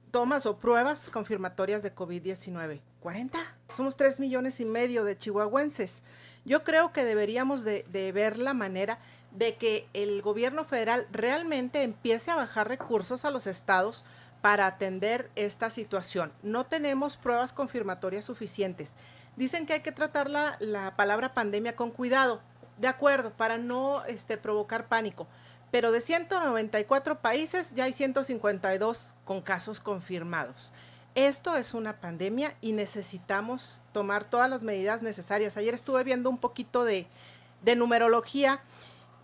tomas 0.09 0.47
o 0.47 0.57
pruebas 0.57 1.11
confirmatorias 1.11 1.83
de 1.83 1.93
COVID-19. 1.93 2.81
¿40? 3.03 3.31
Somos 3.75 3.95
3 3.97 4.19
millones 4.19 4.59
y 4.59 4.65
medio 4.65 5.03
de 5.03 5.15
chihuahuenses. 5.15 6.01
Yo 6.43 6.63
creo 6.63 6.91
que 6.91 7.05
deberíamos 7.05 7.63
de, 7.63 7.85
de 7.91 8.11
ver 8.11 8.39
la 8.39 8.55
manera 8.55 8.97
de 9.29 9.57
que 9.57 9.87
el 9.93 10.23
gobierno 10.23 10.65
federal 10.65 11.07
realmente 11.11 11.83
empiece 11.83 12.31
a 12.31 12.35
bajar 12.35 12.67
recursos 12.67 13.25
a 13.25 13.31
los 13.31 13.45
estados 13.45 14.03
para 14.41 14.65
atender 14.65 15.29
esta 15.35 15.69
situación. 15.69 16.31
No 16.41 16.65
tenemos 16.65 17.15
pruebas 17.15 17.53
confirmatorias 17.53 18.25
suficientes. 18.25 18.95
Dicen 19.35 19.65
que 19.65 19.73
hay 19.73 19.81
que 19.81 19.91
tratar 19.91 20.29
la, 20.29 20.57
la 20.59 20.95
palabra 20.95 21.33
pandemia 21.33 21.75
con 21.75 21.91
cuidado, 21.91 22.41
de 22.77 22.87
acuerdo, 22.87 23.31
para 23.31 23.57
no 23.57 24.03
este, 24.05 24.37
provocar 24.37 24.87
pánico. 24.87 25.27
Pero 25.71 25.91
de 25.91 26.01
194 26.01 27.19
países 27.19 27.73
ya 27.73 27.85
hay 27.85 27.93
152 27.93 29.13
con 29.23 29.41
casos 29.41 29.79
confirmados. 29.79 30.71
Esto 31.15 31.55
es 31.55 31.73
una 31.73 31.99
pandemia 31.99 32.55
y 32.61 32.71
necesitamos 32.71 33.81
tomar 33.91 34.23
todas 34.23 34.49
las 34.49 34.63
medidas 34.63 35.01
necesarias. 35.01 35.57
Ayer 35.57 35.73
estuve 35.73 36.03
viendo 36.03 36.29
un 36.29 36.37
poquito 36.37 36.83
de, 36.83 37.07
de 37.61 37.75
numerología 37.75 38.61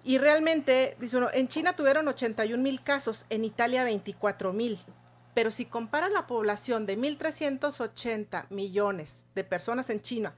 y 0.04 0.18
realmente, 0.20 0.96
dice 1.00 1.18
uno, 1.18 1.28
en 1.34 1.48
China 1.48 1.76
tuvieron 1.76 2.08
81 2.08 2.62
mil 2.62 2.82
casos, 2.82 3.26
en 3.30 3.44
Italia 3.44 3.84
24 3.84 4.54
mil. 4.54 4.80
Pero 5.38 5.51
si 5.51 5.65
comparas 5.65 6.12
la 6.12 6.25
población 6.25 6.88
de 6.88 6.98
1.380 6.98 8.50
millones 8.50 9.24
de 9.36 9.44
personas 9.44 9.91
en 9.91 10.01
China 10.01 10.34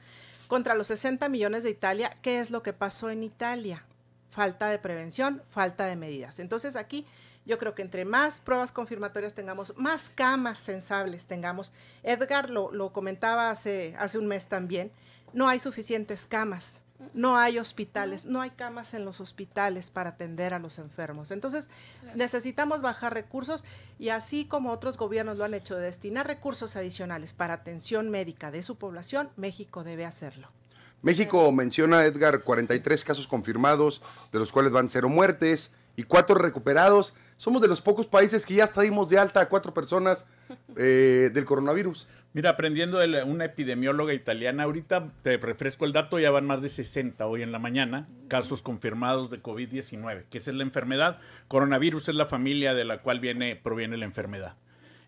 contra 0.49 0.75
los 0.75 0.87
60 0.87 1.29
millones 1.29 1.63
de 1.63 1.69
Italia, 1.69 2.17
¿qué 2.21 2.41
es 2.41 2.51
lo 2.51 2.63
que 2.63 2.73
pasó 2.73 3.09
en 3.09 3.23
Italia? 3.23 3.85
Falta 4.29 4.67
de 4.67 4.77
prevención, 4.77 5.41
falta 5.51 5.85
de 5.85 5.95
medidas. 5.95 6.39
Entonces 6.39 6.75
aquí 6.75 7.05
yo 7.45 7.57
creo 7.57 7.75
que 7.75 7.81
entre 7.81 8.03
más 8.03 8.41
pruebas 8.41 8.73
confirmatorias 8.73 9.33
tengamos, 9.33 9.73
más 9.77 10.09
camas 10.09 10.59
sensables 10.59 11.27
tengamos. 11.27 11.71
Edgar 12.03 12.49
lo, 12.49 12.69
lo 12.73 12.91
comentaba 12.91 13.51
hace, 13.51 13.95
hace 13.99 14.17
un 14.17 14.27
mes 14.27 14.49
también, 14.49 14.91
no 15.31 15.47
hay 15.47 15.61
suficientes 15.61 16.25
camas. 16.25 16.81
No 17.13 17.37
hay 17.37 17.59
hospitales, 17.59 18.25
no 18.25 18.41
hay 18.41 18.49
camas 18.51 18.93
en 18.93 19.05
los 19.05 19.21
hospitales 19.21 19.89
para 19.89 20.11
atender 20.11 20.53
a 20.53 20.59
los 20.59 20.79
enfermos. 20.79 21.31
Entonces, 21.31 21.69
necesitamos 22.15 22.81
bajar 22.81 23.13
recursos 23.13 23.63
y 23.97 24.09
así 24.09 24.45
como 24.45 24.71
otros 24.71 24.97
gobiernos 24.97 25.37
lo 25.37 25.45
han 25.45 25.53
hecho 25.53 25.75
de 25.75 25.83
destinar 25.83 26.27
recursos 26.27 26.75
adicionales 26.75 27.33
para 27.33 27.53
atención 27.53 28.09
médica 28.09 28.51
de 28.51 28.61
su 28.61 28.75
población, 28.75 29.29
México 29.37 29.83
debe 29.83 30.05
hacerlo. 30.05 30.49
México 31.01 31.49
menciona, 31.51 32.03
Edgar, 32.05 32.43
43 32.43 33.03
casos 33.05 33.27
confirmados, 33.27 34.01
de 34.33 34.39
los 34.39 34.51
cuales 34.51 34.71
van 34.71 34.89
cero 34.89 35.09
muertes. 35.09 35.71
y 35.95 36.03
cuatro 36.03 36.35
recuperados. 36.35 37.13
Somos 37.35 37.61
de 37.61 37.67
los 37.67 37.81
pocos 37.81 38.05
países 38.07 38.45
que 38.45 38.53
ya 38.53 38.67
dimos 38.81 39.09
de 39.09 39.19
alta 39.19 39.41
a 39.41 39.49
cuatro 39.49 39.73
personas 39.73 40.27
eh, 40.77 41.29
del 41.33 41.43
coronavirus. 41.43 42.07
Mira, 42.31 42.51
aprendiendo 42.51 42.99
de 42.99 43.23
una 43.23 43.45
epidemióloga 43.45 44.13
italiana, 44.13 44.63
ahorita 44.63 45.13
te 45.23 45.37
refresco 45.37 45.85
el 45.85 45.93
dato, 45.93 46.19
ya 46.19 46.29
van 46.29 46.45
más 46.45 46.61
de 46.61 46.69
60 46.69 47.25
hoy 47.25 47.41
en 47.41 47.51
la 47.51 47.57
mañana 47.57 48.07
casos 48.27 48.61
confirmados 48.61 49.31
de 49.31 49.41
COVID-19, 49.41 50.25
que 50.29 50.37
es 50.37 50.47
la 50.47 50.61
enfermedad. 50.61 51.19
Coronavirus 51.47 52.09
es 52.09 52.15
la 52.15 52.27
familia 52.27 52.75
de 52.75 52.85
la 52.85 53.01
cual 53.01 53.19
viene, 53.19 53.55
proviene 53.55 53.97
la 53.97 54.05
enfermedad. 54.05 54.57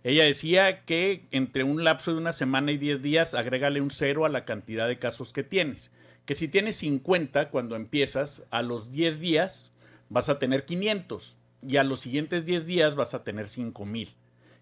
Ella 0.03 0.23
decía 0.23 0.83
que 0.83 1.27
entre 1.29 1.63
un 1.63 1.83
lapso 1.83 2.11
de 2.11 2.17
una 2.17 2.31
semana 2.31 2.71
y 2.71 2.79
10 2.79 3.03
días, 3.03 3.35
agrégale 3.35 3.81
un 3.81 3.91
cero 3.91 4.25
a 4.25 4.29
la 4.29 4.43
cantidad 4.43 4.87
de 4.87 4.97
casos 4.97 5.31
que 5.31 5.43
tienes. 5.43 5.91
Que 6.25 6.33
si 6.33 6.47
tienes 6.47 6.77
50 6.77 7.51
cuando 7.51 7.75
empiezas, 7.75 8.47
a 8.49 8.63
los 8.63 8.91
10 8.91 9.19
días 9.19 9.73
vas 10.09 10.29
a 10.29 10.39
tener 10.39 10.65
500 10.65 11.37
y 11.61 11.77
a 11.77 11.83
los 11.83 11.99
siguientes 11.99 12.45
10 12.45 12.65
días 12.65 12.95
vas 12.95 13.13
a 13.13 13.23
tener 13.23 13.47
5000 13.47 14.15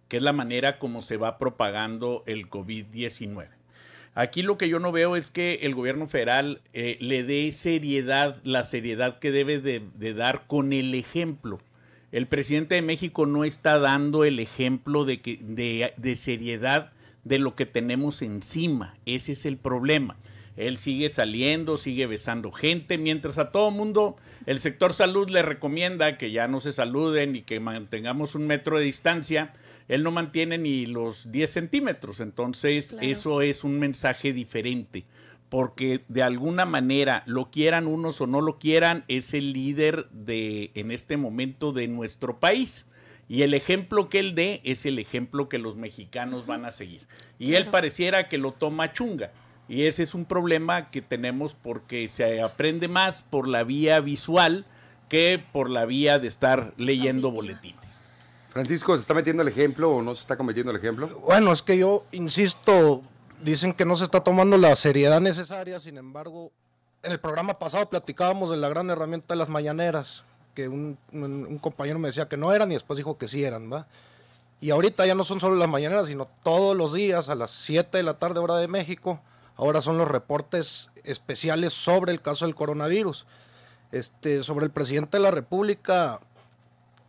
que 0.10 0.18
es 0.18 0.24
la 0.24 0.34
manera 0.34 0.80
como 0.80 1.02
se 1.02 1.16
va 1.16 1.38
propagando 1.38 2.24
el 2.26 2.50
COVID-19. 2.50 3.48
Aquí 4.16 4.42
lo 4.42 4.58
que 4.58 4.68
yo 4.68 4.80
no 4.80 4.92
veo 4.92 5.16
es 5.16 5.32
que 5.32 5.60
el 5.62 5.76
gobierno 5.76 6.08
federal 6.08 6.62
eh, 6.74 6.98
le 7.00 7.24
dé 7.24 7.52
seriedad, 7.54 8.36
la 8.44 8.64
seriedad 8.64 9.20
que 9.20 9.32
debe 9.32 9.60
de, 9.60 10.14
dar 10.14 10.46
con 10.48 10.74
el 10.74 10.94
ejemplo. 10.94 11.60
El 12.12 12.28
presidente 12.28 12.76
de 12.76 12.82
México 12.82 13.28
no 13.28 13.46
está 13.46 13.80
dando 13.80 14.26
el 14.26 14.40
ejemplo 14.40 15.06
de, 15.06 15.22
que, 15.22 15.38
de 15.96 16.16
seriedad 16.18 16.92
de 17.24 17.40
lo 17.40 17.56
que 17.56 17.66
tenemos 17.66 18.22
encima. 18.22 18.96
Ese 19.06 19.32
es 19.34 19.46
el 19.46 19.58
problema. 19.58 20.18
Él 20.58 20.78
sigue 20.78 21.10
saliendo, 21.10 21.78
sigue 21.78 22.06
besando 22.06 22.52
gente, 22.52 22.98
mientras 22.98 23.38
a 23.38 23.52
todo 23.52 23.72
mundo 23.72 24.18
el 24.46 24.60
sector 24.60 24.94
salud 24.94 25.30
le 25.30 25.42
recomienda 25.42 26.18
que 26.18 26.32
ya 26.32 26.48
no 26.50 26.60
se 26.60 26.74
saluden 26.74 27.36
y 27.36 27.44
que 27.44 27.62
mantengamos 27.62 28.36
un 28.36 28.48
metro 28.48 28.78
de 28.78 28.86
distancia. 28.86 29.54
Él 29.90 30.04
no 30.04 30.12
mantiene 30.12 30.58
ni 30.58 30.86
los 30.86 31.32
10 31.32 31.50
centímetros, 31.52 32.22
entonces 32.22 32.90
Claro. 32.92 33.06
eso 33.06 33.42
es 33.42 33.66
un 33.66 33.80
mensaje 33.80 34.32
diferente, 34.32 35.06
porque 35.50 36.06
de 36.08 36.24
alguna 36.24 36.66
manera, 36.66 37.24
lo 37.26 37.50
quieran 37.52 37.88
unos 37.88 38.22
o 38.22 38.28
no 38.28 38.40
lo 38.40 38.60
quieran, 38.60 39.04
es 39.10 39.34
el 39.34 39.52
líder 39.52 40.08
de 40.12 40.72
en 40.76 40.92
este 40.92 41.18
momento 41.18 41.74
de 41.74 41.88
nuestro 41.88 42.40
país. 42.40 42.86
Y 43.28 43.44
el 43.44 43.54
ejemplo 43.54 44.10
que 44.10 44.20
él 44.20 44.34
dé 44.34 44.62
es 44.64 44.86
el 44.86 44.98
ejemplo 44.98 45.50
que 45.50 45.60
los 45.60 45.76
mexicanos 45.76 46.48
van 46.48 46.66
a 46.66 46.72
seguir. 46.72 47.08
Y 47.38 47.54
él 47.56 47.68
pareciera 47.68 48.28
que 48.28 48.40
lo 48.40 48.54
toma 48.54 48.92
chunga. 48.92 49.32
Y 49.68 49.84
ese 49.84 50.02
es 50.02 50.16
un 50.16 50.26
problema 50.26 50.90
que 50.90 51.04
tenemos 51.04 51.54
porque 51.54 52.08
se 52.08 52.42
aprende 52.42 52.88
más 52.88 53.22
por 53.22 53.48
la 53.48 53.64
vía 53.64 54.00
visual 54.00 54.66
que 55.10 55.40
por 55.52 55.70
la 55.70 55.86
vía 55.86 56.18
de 56.18 56.28
estar 56.28 56.74
leyendo 56.78 57.30
boletines. 57.30 58.02
Francisco, 58.50 58.96
¿se 58.96 59.02
está 59.02 59.14
metiendo 59.14 59.44
el 59.44 59.50
ejemplo 59.50 59.92
o 59.92 60.02
no 60.02 60.16
se 60.16 60.22
está 60.22 60.36
cometiendo 60.36 60.72
el 60.72 60.78
ejemplo? 60.78 61.08
Bueno, 61.20 61.52
es 61.52 61.62
que 61.62 61.78
yo 61.78 62.04
insisto, 62.12 63.04
dicen 63.42 63.74
que 63.74 63.86
no 63.86 63.96
se 63.96 64.06
está 64.06 64.24
tomando 64.24 64.58
la 64.58 64.76
seriedad 64.76 65.22
necesaria, 65.22 65.80
sin 65.80 65.98
embargo, 65.98 66.52
en 67.04 67.12
el 67.12 67.20
programa 67.20 67.60
pasado 67.60 67.90
platicábamos 67.90 68.50
de 68.50 68.58
la 68.58 68.70
gran 68.70 68.90
herramienta 68.90 69.34
de 69.34 69.38
las 69.38 69.50
mañaneras, 69.50 70.24
que 70.56 70.68
un, 70.68 70.98
compañero 71.62 72.00
me 72.00 72.10
decía 72.10 72.28
que 72.28 72.38
no 72.38 72.52
eran 72.52 72.72
y 72.72 72.74
después 72.74 72.98
dijo 72.98 73.18
que 73.18 73.28
sí 73.28 73.44
eran, 73.44 73.72
¿va? 73.72 73.88
Y 74.62 74.72
ahorita 74.72 75.06
ya 75.06 75.16
no 75.16 75.24
son 75.24 75.40
solo 75.40 75.56
las 75.56 75.70
mañaneras, 75.70 76.08
sino 76.08 76.28
todos 76.44 76.76
los 76.76 76.92
días 76.92 77.30
a 77.30 77.36
las 77.36 77.52
7 77.52 77.98
de 77.98 78.04
la 78.04 78.20
tarde 78.20 78.40
hora 78.40 78.58
de 78.58 78.68
México, 78.68 79.22
ahora 79.56 79.82
son 79.82 79.98
los 79.98 80.08
reportes 80.08 80.90
especiales 81.04 81.72
sobre 81.72 82.12
el 82.12 82.22
caso 82.22 82.46
del 82.46 82.56
coronavirus. 82.56 83.26
Este, 83.92 84.44
sobre 84.44 84.66
el 84.66 84.72
presidente 84.72 85.18
de 85.18 85.24
la 85.24 85.32
República, 85.32 86.20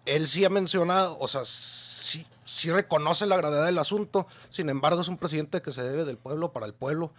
él 0.07 0.26
sí 0.26 0.45
ha 0.45 0.50
mencionado, 0.50 1.19
o 1.19 1.28
sea, 1.28 1.42
sí, 1.45 2.26
sí 2.45 2.71
reconoce 2.71 3.26
la 3.26 3.37
gravedad 3.37 3.66
del 3.66 3.78
asunto, 3.78 4.26
sin 4.49 4.69
embargo 4.69 5.00
es 5.00 5.09
un 5.09 5.19
presidente 5.19 5.62
que 5.62 5.73
se 5.73 5.83
debe 5.83 6.04
del 6.04 6.16
pueblo 6.16 6.52
para 6.52 6.66
el 6.66 6.75
pueblo 6.75 7.12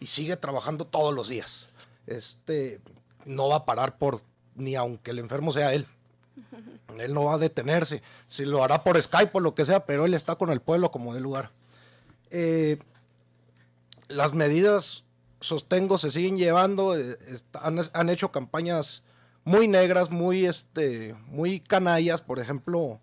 y 0.00 0.06
sigue 0.06 0.36
trabajando 0.36 0.86
todos 0.86 1.14
los 1.14 1.28
días. 1.28 1.68
Este 2.06 2.80
no 3.24 3.48
va 3.48 3.56
a 3.56 3.64
parar 3.64 3.98
por 3.98 4.22
ni 4.54 4.74
aunque 4.76 5.10
el 5.10 5.18
enfermo 5.18 5.52
sea 5.52 5.74
él. 5.74 5.86
Él 6.98 7.12
no 7.14 7.24
va 7.24 7.34
a 7.34 7.38
detenerse. 7.38 8.02
Si 8.26 8.44
lo 8.44 8.64
hará 8.64 8.82
por 8.82 9.00
Skype 9.00 9.30
o 9.34 9.40
lo 9.40 9.54
que 9.54 9.64
sea, 9.64 9.84
pero 9.84 10.04
él 10.04 10.14
está 10.14 10.34
con 10.36 10.50
el 10.50 10.60
pueblo 10.60 10.90
como 10.90 11.14
de 11.14 11.20
lugar. 11.20 11.50
Eh, 12.30 12.78
las 14.08 14.32
medidas, 14.32 15.04
sostengo, 15.40 15.98
se 15.98 16.10
siguen 16.10 16.38
llevando. 16.38 16.98
eh, 16.98 17.16
han 17.52 18.08
hecho 18.08 18.32
campañas 18.32 19.02
muy 19.44 19.68
negras, 19.68 20.10
muy, 20.10 20.46
este, 20.46 21.14
muy 21.26 21.60
canallas. 21.60 22.20
Por 22.22 22.38
ejemplo, 22.38 23.00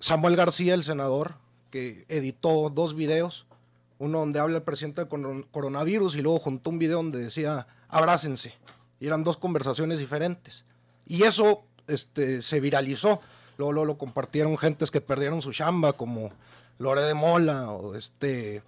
Samuel 0.00 0.36
García, 0.36 0.74
el 0.74 0.84
senador, 0.84 1.34
que 1.70 2.04
editó 2.08 2.70
dos 2.70 2.94
videos. 2.94 3.46
Uno 3.98 4.18
donde 4.18 4.40
habla 4.40 4.58
el 4.58 4.62
presidente 4.62 5.00
del 5.00 5.08
coron- 5.08 5.46
coronavirus 5.50 6.16
y 6.16 6.22
luego 6.22 6.38
juntó 6.38 6.68
un 6.70 6.78
video 6.78 6.98
donde 6.98 7.18
decía 7.18 7.66
abrácense. 7.88 8.54
Y 9.00 9.06
eran 9.06 9.24
dos 9.24 9.36
conversaciones 9.38 9.98
diferentes. 9.98 10.64
Y 11.06 11.22
eso 11.22 11.64
este, 11.86 12.42
se 12.42 12.60
viralizó. 12.60 13.20
Luego, 13.58 13.72
luego 13.72 13.86
lo 13.86 13.98
compartieron 13.98 14.56
gentes 14.58 14.90
que 14.90 15.00
perdieron 15.00 15.40
su 15.40 15.52
chamba, 15.52 15.94
como 15.94 16.28
Lore 16.78 17.02
de 17.02 17.14
Mola, 17.14 17.70
o 17.70 17.94
este, 17.94 18.62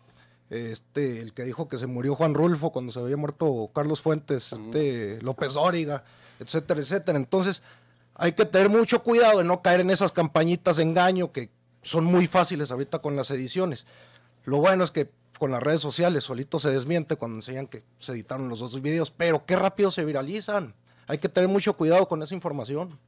este, 0.49 1.21
el 1.21 1.35
que 1.35 1.43
dijo 1.45 1.69
que 1.69 1.79
se 1.79 1.87
murió 1.87 2.15
Juan 2.15 2.33
Rulfo 2.33 2.71
cuando 2.73 2.91
se 2.91 2.99
había 2.99 3.19
muerto 3.19 3.71
Carlos 3.75 4.00
Fuentes, 4.00 4.50
este, 4.55 5.21
López 5.21 5.53
Dóriga, 5.53 6.05
etcétera, 6.38 6.80
etcétera. 6.80 7.18
Entonces, 7.18 7.62
hay 8.14 8.33
que 8.33 8.45
tener 8.45 8.68
mucho 8.68 9.02
cuidado 9.02 9.38
de 9.38 9.45
no 9.45 9.62
caer 9.62 9.80
en 9.80 9.90
esas 9.90 10.12
campañitas 10.12 10.76
de 10.76 10.83
engaño 10.83 11.33
que 11.33 11.50
son 11.83 12.04
muy 12.04 12.26
fáciles 12.26 12.71
ahorita 12.71 12.99
con 12.99 13.16
las 13.16 13.30
ediciones. 13.30 13.87
Lo 14.45 14.59
bueno 14.59 14.85
es 14.85 14.90
que 14.90 15.11
con 15.38 15.52
las 15.52 15.62
redes 15.62 15.80
sociales 15.80 16.25
solito 16.25 16.59
se 16.59 16.71
desmiente 16.71 17.16
cuando 17.16 17.37
enseñan 17.37 17.68
que 17.68 17.85
se 17.99 18.12
editaron 18.12 18.49
los 18.49 18.59
dos 18.59 18.83
videos, 18.83 19.11
pero 19.11 19.45
qué 19.47 19.57
rápido 19.57 19.90
se 19.90 20.04
viralizan. 20.04 20.75
Hay 21.07 21.18
que 21.18 21.28
tener 21.28 21.49
mucho 21.49 21.75
cuidado 21.75 22.09
con 22.09 22.23
esa 22.23 22.35
información. 22.35 22.99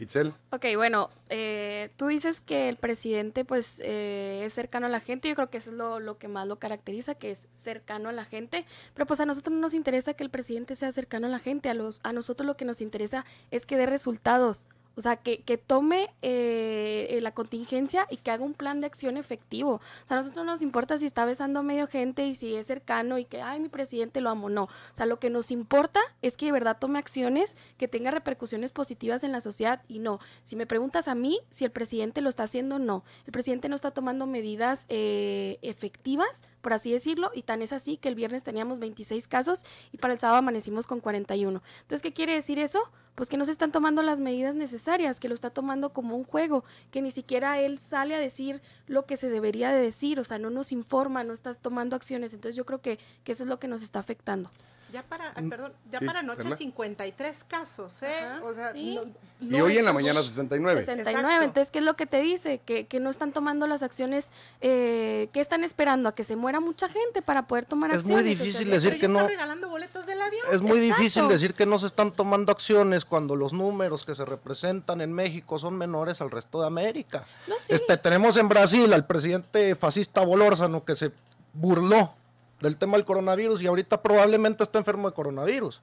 Itzel. 0.00 0.32
Ok, 0.50 0.64
bueno, 0.76 1.10
eh, 1.28 1.90
tú 1.96 2.06
dices 2.06 2.40
que 2.40 2.68
el 2.68 2.76
presidente 2.76 3.44
pues 3.44 3.80
eh, 3.84 4.42
es 4.44 4.52
cercano 4.54 4.86
a 4.86 4.88
la 4.88 5.00
gente, 5.00 5.28
yo 5.28 5.34
creo 5.34 5.50
que 5.50 5.58
eso 5.58 5.70
es 5.70 5.76
lo, 5.76 6.00
lo 6.00 6.16
que 6.16 6.26
más 6.26 6.48
lo 6.48 6.58
caracteriza, 6.58 7.14
que 7.14 7.30
es 7.30 7.48
cercano 7.52 8.08
a 8.08 8.12
la 8.12 8.24
gente, 8.24 8.64
pero 8.94 9.06
pues 9.06 9.20
a 9.20 9.26
nosotros 9.26 9.54
no 9.54 9.60
nos 9.60 9.74
interesa 9.74 10.14
que 10.14 10.24
el 10.24 10.30
presidente 10.30 10.74
sea 10.74 10.90
cercano 10.90 11.26
a 11.26 11.30
la 11.30 11.38
gente, 11.38 11.68
a, 11.68 11.74
los, 11.74 12.00
a 12.02 12.12
nosotros 12.12 12.46
lo 12.46 12.56
que 12.56 12.64
nos 12.64 12.80
interesa 12.80 13.24
es 13.50 13.66
que 13.66 13.76
dé 13.76 13.86
resultados, 13.86 14.66
o 14.96 15.00
sea, 15.00 15.16
que, 15.16 15.42
que 15.42 15.56
tome 15.56 16.10
eh, 16.22 17.08
eh, 17.10 17.20
la 17.20 17.32
contingencia 17.32 18.06
y 18.10 18.16
que 18.18 18.30
haga 18.30 18.44
un 18.44 18.54
plan 18.54 18.80
de 18.80 18.86
acción 18.86 19.16
efectivo. 19.16 19.74
O 19.74 20.06
sea, 20.06 20.16
a 20.16 20.20
nosotros 20.20 20.44
no 20.44 20.52
nos 20.52 20.62
importa 20.62 20.98
si 20.98 21.06
está 21.06 21.24
besando 21.24 21.62
medio 21.62 21.86
gente 21.86 22.26
y 22.26 22.34
si 22.34 22.54
es 22.54 22.66
cercano 22.66 23.18
y 23.18 23.24
que, 23.24 23.40
ay, 23.40 23.60
mi 23.60 23.68
presidente 23.68 24.20
lo 24.20 24.30
amo. 24.30 24.50
No. 24.50 24.64
O 24.64 24.68
sea, 24.92 25.06
lo 25.06 25.18
que 25.18 25.30
nos 25.30 25.50
importa 25.50 26.00
es 26.22 26.36
que 26.36 26.46
de 26.46 26.52
verdad 26.52 26.76
tome 26.78 26.98
acciones 26.98 27.56
que 27.76 27.88
tenga 27.88 28.10
repercusiones 28.10 28.72
positivas 28.72 29.24
en 29.24 29.32
la 29.32 29.40
sociedad 29.40 29.82
y 29.88 30.00
no. 30.00 30.18
Si 30.42 30.56
me 30.56 30.66
preguntas 30.66 31.08
a 31.08 31.14
mí 31.14 31.40
si 31.50 31.64
el 31.64 31.70
presidente 31.70 32.20
lo 32.20 32.28
está 32.28 32.44
haciendo, 32.44 32.78
no. 32.78 33.04
El 33.26 33.32
presidente 33.32 33.68
no 33.68 33.76
está 33.76 33.92
tomando 33.92 34.26
medidas 34.26 34.86
eh, 34.88 35.58
efectivas, 35.62 36.42
por 36.60 36.72
así 36.72 36.92
decirlo, 36.92 37.30
y 37.34 37.42
tan 37.42 37.62
es 37.62 37.72
así 37.72 37.96
que 37.96 38.08
el 38.08 38.14
viernes 38.14 38.42
teníamos 38.42 38.80
26 38.80 39.26
casos 39.28 39.64
y 39.92 39.98
para 39.98 40.12
el 40.12 40.20
sábado 40.20 40.38
amanecimos 40.38 40.86
con 40.86 41.00
41. 41.00 41.62
Entonces, 41.82 42.02
¿qué 42.02 42.12
quiere 42.12 42.34
decir 42.34 42.58
eso? 42.58 42.90
Pues 43.14 43.28
que 43.28 43.36
no 43.36 43.44
se 43.44 43.52
están 43.52 43.72
tomando 43.72 44.02
las 44.02 44.20
medidas 44.20 44.54
necesarias, 44.54 45.20
que 45.20 45.28
lo 45.28 45.34
está 45.34 45.50
tomando 45.50 45.92
como 45.92 46.16
un 46.16 46.24
juego, 46.24 46.64
que 46.90 47.02
ni 47.02 47.10
siquiera 47.10 47.60
él 47.60 47.78
sale 47.78 48.14
a 48.14 48.18
decir 48.18 48.62
lo 48.86 49.04
que 49.06 49.16
se 49.16 49.28
debería 49.28 49.70
de 49.70 49.80
decir, 49.80 50.18
o 50.20 50.24
sea, 50.24 50.38
no 50.38 50.50
nos 50.50 50.72
informa, 50.72 51.24
no 51.24 51.32
estás 51.32 51.58
tomando 51.58 51.96
acciones. 51.96 52.34
Entonces 52.34 52.56
yo 52.56 52.64
creo 52.64 52.80
que, 52.80 52.98
que 53.24 53.32
eso 53.32 53.44
es 53.44 53.48
lo 53.48 53.58
que 53.58 53.68
nos 53.68 53.82
está 53.82 53.98
afectando. 53.98 54.50
Ya 54.92 55.02
para, 55.02 55.32
ay, 55.36 55.48
perdón, 55.48 55.72
ya 55.90 55.98
Sí, 56.00 56.04
para 56.06 56.18
anoche 56.20 56.42
Carla. 56.42 56.56
53 56.56 57.44
casos, 57.44 58.02
¿eh? 58.02 58.08
Ajá, 58.24 58.40
o 58.44 58.52
sea, 58.52 58.72
sí. 58.72 58.94
no- 58.96 59.02
Y 59.40 59.60
hoy 59.60 59.78
en 59.78 59.84
la 59.84 59.90
es- 59.90 59.94
mañana 59.94 60.22
69. 60.22 60.80
69. 60.82 61.20
Exacto. 61.28 61.44
Entonces, 61.44 61.70
¿qué 61.70 61.78
es 61.78 61.84
lo 61.84 61.94
que 61.94 62.06
te 62.06 62.20
dice? 62.20 62.58
Que, 62.58 62.86
que 62.86 63.00
no 63.00 63.08
están 63.08 63.32
tomando 63.32 63.66
las 63.66 63.82
acciones 63.82 64.32
eh, 64.60 65.28
que 65.32 65.40
están 65.40 65.64
esperando 65.64 66.08
a 66.08 66.14
que 66.14 66.24
se 66.24 66.36
muera 66.36 66.60
mucha 66.60 66.88
gente 66.88 67.22
para 67.22 67.46
poder 67.46 67.64
tomar 67.66 67.90
Es 67.90 68.04
muy 68.04 68.14
acciones. 68.16 68.34
O 68.34 68.36
sea, 68.36 68.44
difícil 68.44 68.66
Pero 68.68 68.74
decir 68.74 68.92
ya 68.94 68.98
que 69.00 69.06
está 69.06 69.20
no- 69.22 69.28
regalando 69.28 69.68
boletos 69.68 70.06
del 70.06 70.20
avión. 70.20 70.44
Es 70.52 70.62
muy 70.62 70.78
Exacto. 70.78 70.96
difícil 71.02 71.28
decir 71.28 71.54
que 71.54 71.66
no 71.66 71.78
se 71.78 71.86
están 71.86 72.12
tomando 72.12 72.52
acciones 72.52 73.04
cuando 73.04 73.36
los 73.36 73.52
números 73.52 74.04
que 74.04 74.14
se 74.14 74.24
representan 74.24 75.00
en 75.00 75.12
México 75.12 75.58
son 75.58 75.76
menores 75.78 76.20
al 76.20 76.30
resto 76.30 76.60
de 76.60 76.66
América. 76.66 77.24
No, 77.46 77.54
sí. 77.62 77.72
Este, 77.74 77.96
tenemos 77.96 78.36
en 78.36 78.48
Brasil 78.48 78.92
al 78.92 79.06
presidente 79.06 79.74
fascista 79.76 80.20
Bolórzano 80.22 80.84
que 80.84 80.96
se 80.96 81.12
burló 81.52 82.14
del 82.60 82.76
tema 82.76 82.96
del 82.96 83.04
coronavirus 83.04 83.62
y 83.62 83.66
ahorita 83.66 84.02
probablemente 84.02 84.62
está 84.62 84.78
enfermo 84.78 85.08
de 85.08 85.14
coronavirus. 85.14 85.80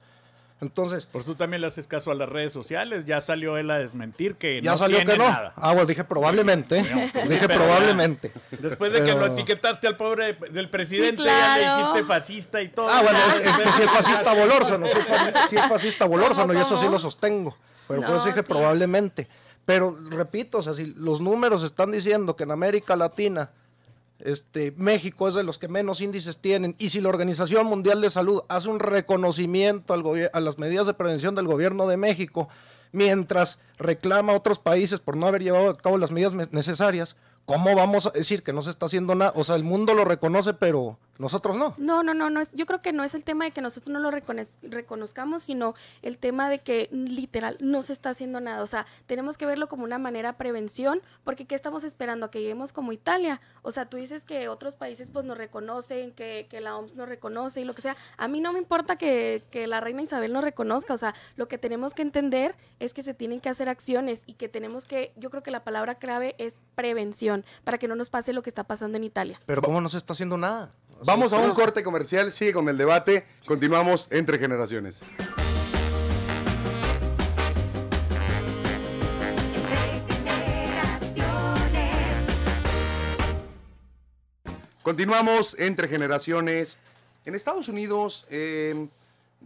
Entonces, 0.60 1.08
Pues 1.12 1.24
tú 1.24 1.36
también 1.36 1.60
le 1.60 1.68
haces 1.68 1.86
caso 1.86 2.10
a 2.10 2.16
las 2.16 2.28
redes 2.28 2.52
sociales, 2.52 3.04
ya 3.06 3.20
salió 3.20 3.56
él 3.58 3.70
a 3.70 3.78
desmentir 3.78 4.34
que 4.34 4.60
ya 4.60 4.72
no 4.72 4.76
salió 4.76 4.96
tiene 4.96 5.12
que 5.12 5.18
no. 5.18 5.28
nada. 5.28 5.52
Ah, 5.54 5.68
bueno, 5.70 5.86
dije 5.86 6.02
probablemente. 6.02 6.78
¿eh? 6.80 7.12
dije 7.28 7.48
probablemente. 7.48 8.32
Después 8.58 8.92
de 8.92 8.98
que 9.04 9.12
Pero- 9.12 9.20
lo 9.20 9.26
etiquetaste 9.34 9.86
al 9.86 9.96
pobre 9.96 10.32
del 10.50 10.68
presidente, 10.68 11.22
Sí, 11.22 11.28
ya 11.28 11.58
le 11.58 11.64
dijiste 11.76 12.04
fascista 12.04 12.60
y 12.60 12.70
todo. 12.70 12.88
Ah, 12.88 13.02
bueno, 13.02 13.18
es, 13.18 13.46
es 13.46 13.56
que 13.56 13.72
si 13.72 13.82
es 13.82 13.90
fascista 13.90 14.34
Bolórzano, 14.34 14.86
sí, 14.88 14.98
es 14.98 15.06
sí 15.50 15.56
es 15.56 15.66
fascista 15.68 16.04
Bolórzano 16.06 16.52
y 16.52 16.56
eso 16.56 16.76
sí 16.76 16.86
lo 16.88 16.98
sostengo. 16.98 17.56
pero 17.86 18.00
por 18.00 18.10
No, 18.10 18.16
eso 18.16 18.26
dije 18.26 18.40
sí. 18.42 18.46
probablemente. 18.48 19.28
Pero 19.64 19.96
repito, 20.10 20.58
o 20.58 20.62
sea, 20.62 20.74
si 20.74 20.86
los 20.96 21.20
números 21.20 21.62
están 21.62 21.92
diciendo 21.92 22.34
que 22.34 22.42
en 22.42 22.50
América 22.50 22.96
Latina 22.96 23.50
este, 24.20 24.72
México 24.76 25.28
es 25.28 25.34
de 25.34 25.44
los 25.44 25.58
que 25.58 25.68
menos 25.68 26.00
índices 26.00 26.38
tienen. 26.38 26.74
Y 26.78 26.88
si 26.88 27.00
la 27.00 27.08
Organización 27.08 27.66
Mundial 27.66 28.00
de 28.00 28.10
Salud 28.10 28.42
hace 28.48 28.68
un 28.68 28.80
reconocimiento 28.80 29.94
al 29.94 30.30
a 30.32 30.40
las 30.40 30.58
medidas 30.58 30.86
de 30.86 30.94
prevención 30.94 31.34
del 31.34 31.46
gobierno 31.46 31.86
de 31.86 31.96
México, 31.96 32.48
mientras 32.92 33.60
reclama 33.78 34.32
a 34.32 34.36
otros 34.36 34.58
países 34.58 35.00
por 35.00 35.16
no 35.16 35.26
haber 35.26 35.42
llevado 35.42 35.70
a 35.70 35.76
cabo 35.76 35.98
las 35.98 36.10
medidas 36.10 36.34
me- 36.34 36.48
necesarias, 36.50 37.16
¿cómo 37.48 37.74
vamos 37.74 38.04
a 38.04 38.10
decir 38.10 38.42
que 38.42 38.52
no 38.52 38.60
se 38.60 38.68
está 38.68 38.84
haciendo 38.86 39.14
nada? 39.14 39.32
O 39.34 39.42
sea, 39.42 39.56
el 39.56 39.64
mundo 39.64 39.94
lo 39.94 40.04
reconoce, 40.04 40.52
pero 40.52 40.98
nosotros 41.18 41.56
no. 41.56 41.74
No, 41.78 42.02
no, 42.04 42.12
no, 42.12 42.28
no 42.30 42.40
es, 42.42 42.52
yo 42.52 42.66
creo 42.66 42.82
que 42.82 42.92
no 42.92 43.02
es 43.04 43.14
el 43.14 43.24
tema 43.24 43.46
de 43.46 43.50
que 43.52 43.60
nosotros 43.62 43.90
no 43.92 43.98
lo 43.98 44.10
reconoz- 44.10 44.58
reconozcamos, 44.62 45.42
sino 45.42 45.74
el 46.02 46.18
tema 46.18 46.48
de 46.50 46.60
que 46.60 46.88
literal 46.92 47.56
no 47.60 47.80
se 47.82 47.92
está 47.94 48.10
haciendo 48.10 48.38
nada. 48.40 48.62
O 48.62 48.66
sea, 48.66 48.86
tenemos 49.06 49.38
que 49.38 49.46
verlo 49.46 49.68
como 49.68 49.82
una 49.84 49.98
manera 49.98 50.36
prevención, 50.36 51.00
porque 51.24 51.46
¿qué 51.46 51.54
estamos 51.54 51.82
esperando? 51.84 52.26
¿A 52.26 52.30
que 52.30 52.40
lleguemos 52.40 52.72
como 52.72 52.92
Italia? 52.92 53.40
O 53.62 53.70
sea, 53.70 53.86
tú 53.86 53.96
dices 53.96 54.24
que 54.26 54.48
otros 54.48 54.76
países 54.76 55.08
pues 55.10 55.24
nos 55.24 55.38
reconocen, 55.38 56.12
que, 56.12 56.46
que 56.50 56.60
la 56.60 56.76
OMS 56.76 56.94
nos 56.96 57.08
reconoce 57.08 57.62
y 57.62 57.64
lo 57.64 57.74
que 57.74 57.82
sea. 57.82 57.96
A 58.18 58.28
mí 58.28 58.40
no 58.40 58.52
me 58.52 58.58
importa 58.58 58.96
que, 58.96 59.42
que 59.50 59.66
la 59.66 59.80
reina 59.80 60.02
Isabel 60.02 60.32
nos 60.32 60.44
reconozca. 60.44 60.92
O 60.94 60.98
sea, 60.98 61.14
lo 61.36 61.48
que 61.48 61.56
tenemos 61.58 61.94
que 61.94 62.02
entender 62.02 62.54
es 62.78 62.94
que 62.94 63.02
se 63.02 63.14
tienen 63.14 63.40
que 63.40 63.48
hacer 63.48 63.68
acciones 63.68 64.22
y 64.26 64.34
que 64.34 64.48
tenemos 64.48 64.84
que, 64.84 65.12
yo 65.16 65.30
creo 65.30 65.42
que 65.42 65.50
la 65.50 65.64
palabra 65.64 65.96
clave 65.96 66.36
es 66.38 66.56
prevención, 66.76 67.37
para 67.64 67.78
que 67.78 67.88
no 67.88 67.94
nos 67.94 68.10
pase 68.10 68.32
lo 68.32 68.42
que 68.42 68.50
está 68.50 68.64
pasando 68.64 68.96
en 68.96 69.04
Italia. 69.04 69.40
Pero 69.46 69.62
¿cómo 69.62 69.80
no 69.80 69.88
se 69.88 69.98
está 69.98 70.12
haciendo 70.12 70.36
nada? 70.36 70.72
Vamos 71.04 71.32
a 71.32 71.38
un 71.38 71.52
corte 71.54 71.82
comercial, 71.82 72.32
sigue 72.32 72.52
con 72.52 72.68
el 72.68 72.76
debate, 72.76 73.24
continuamos 73.46 74.10
entre 74.10 74.38
generaciones. 74.38 75.04
Continuamos 84.88 85.54
entre 85.58 85.86
generaciones. 85.86 86.78
En 87.26 87.34
Estados 87.34 87.68
Unidos, 87.68 88.26
eh, 88.30 88.88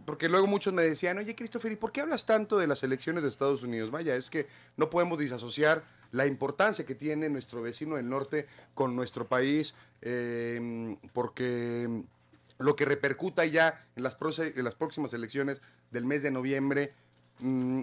porque 0.05 0.27
luego 0.27 0.47
muchos 0.47 0.73
me 0.73 0.83
decían, 0.83 1.17
oye 1.17 1.35
Christopher, 1.35 1.71
¿y 1.71 1.75
por 1.75 1.91
qué 1.91 2.01
hablas 2.01 2.25
tanto 2.25 2.57
de 2.57 2.67
las 2.67 2.83
elecciones 2.83 3.23
de 3.23 3.29
Estados 3.29 3.63
Unidos? 3.63 3.91
Vaya, 3.91 4.15
es 4.15 4.29
que 4.29 4.47
no 4.75 4.89
podemos 4.89 5.17
disasociar 5.17 5.83
la 6.11 6.25
importancia 6.25 6.85
que 6.85 6.95
tiene 6.95 7.29
nuestro 7.29 7.61
vecino 7.61 7.95
del 7.95 8.09
norte 8.09 8.47
con 8.73 8.95
nuestro 8.95 9.27
país, 9.27 9.73
eh, 10.01 10.97
porque 11.13 12.03
lo 12.59 12.75
que 12.75 12.85
repercuta 12.85 13.45
ya 13.45 13.83
en 13.95 14.03
las, 14.03 14.15
próximas 14.15 15.13
elecciones 15.13 15.61
del 15.91 16.05
mes 16.05 16.21
de 16.21 16.31
noviembre, 16.31 16.93
mm, 17.39 17.81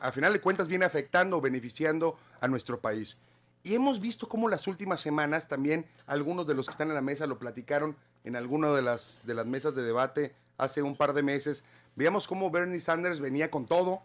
a 0.00 0.12
final 0.12 0.32
de 0.32 0.40
cuentas 0.40 0.68
viene 0.68 0.84
afectando 0.84 1.38
o 1.38 1.40
beneficiando 1.40 2.18
a 2.40 2.48
nuestro 2.48 2.80
país. 2.80 3.18
Y 3.64 3.74
hemos 3.74 4.00
visto 4.00 4.28
cómo 4.28 4.48
las 4.48 4.66
últimas 4.66 5.00
semanas 5.00 5.46
también 5.46 5.86
algunos 6.06 6.46
de 6.46 6.54
los 6.54 6.66
que 6.66 6.72
están 6.72 6.88
en 6.88 6.94
la 6.94 7.00
mesa 7.00 7.26
lo 7.26 7.38
platicaron 7.38 7.96
en 8.24 8.34
alguna 8.34 8.70
de 8.70 8.82
las, 8.82 9.20
de 9.24 9.34
las 9.34 9.46
mesas 9.46 9.74
de 9.74 9.82
debate 9.82 10.34
hace 10.62 10.82
un 10.82 10.96
par 10.96 11.12
de 11.12 11.22
meses. 11.22 11.64
Veíamos 11.94 12.26
cómo 12.26 12.50
Bernie 12.50 12.80
Sanders 12.80 13.20
venía 13.20 13.50
con 13.50 13.66
todo, 13.66 14.02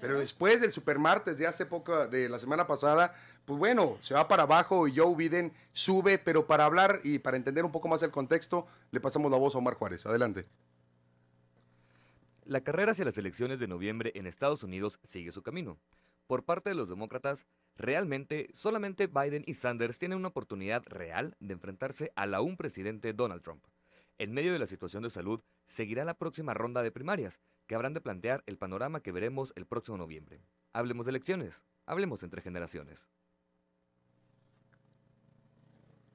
pero 0.00 0.18
después 0.18 0.60
del 0.60 0.72
supermartes 0.72 1.36
de 1.36 1.46
hace 1.46 1.66
poco, 1.66 2.06
de 2.06 2.28
la 2.28 2.38
semana 2.38 2.66
pasada, 2.66 3.14
pues 3.44 3.58
bueno, 3.58 3.96
se 4.00 4.14
va 4.14 4.28
para 4.28 4.44
abajo 4.44 4.88
y 4.88 4.96
Joe 4.96 5.14
Biden 5.14 5.52
sube, 5.72 6.18
pero 6.18 6.46
para 6.46 6.64
hablar 6.64 7.00
y 7.04 7.18
para 7.18 7.36
entender 7.36 7.64
un 7.64 7.72
poco 7.72 7.88
más 7.88 8.02
el 8.02 8.10
contexto, 8.10 8.66
le 8.90 9.00
pasamos 9.00 9.30
la 9.30 9.38
voz 9.38 9.54
a 9.54 9.58
Omar 9.58 9.74
Juárez. 9.74 10.06
Adelante. 10.06 10.46
La 12.44 12.62
carrera 12.62 12.92
hacia 12.92 13.04
las 13.04 13.18
elecciones 13.18 13.60
de 13.60 13.68
noviembre 13.68 14.12
en 14.14 14.26
Estados 14.26 14.62
Unidos 14.62 14.98
sigue 15.08 15.32
su 15.32 15.42
camino. 15.42 15.78
Por 16.26 16.44
parte 16.44 16.70
de 16.70 16.76
los 16.76 16.88
demócratas, 16.88 17.46
realmente 17.76 18.50
solamente 18.54 19.06
Biden 19.06 19.44
y 19.46 19.54
Sanders 19.54 19.98
tienen 19.98 20.18
una 20.18 20.28
oportunidad 20.28 20.82
real 20.86 21.36
de 21.40 21.54
enfrentarse 21.54 22.12
al 22.14 22.34
aún 22.34 22.56
presidente 22.56 23.12
Donald 23.12 23.42
Trump. 23.42 23.64
En 24.20 24.34
medio 24.34 24.52
de 24.52 24.58
la 24.58 24.66
situación 24.66 25.02
de 25.02 25.08
salud, 25.08 25.40
seguirá 25.64 26.04
la 26.04 26.12
próxima 26.12 26.52
ronda 26.52 26.82
de 26.82 26.92
primarias, 26.92 27.40
que 27.66 27.74
habrán 27.74 27.94
de 27.94 28.02
plantear 28.02 28.44
el 28.44 28.58
panorama 28.58 29.02
que 29.02 29.12
veremos 29.12 29.50
el 29.56 29.64
próximo 29.64 29.96
noviembre. 29.96 30.42
Hablemos 30.74 31.06
de 31.06 31.10
elecciones, 31.12 31.62
hablemos 31.86 32.22
entre 32.22 32.42
generaciones. 32.42 33.08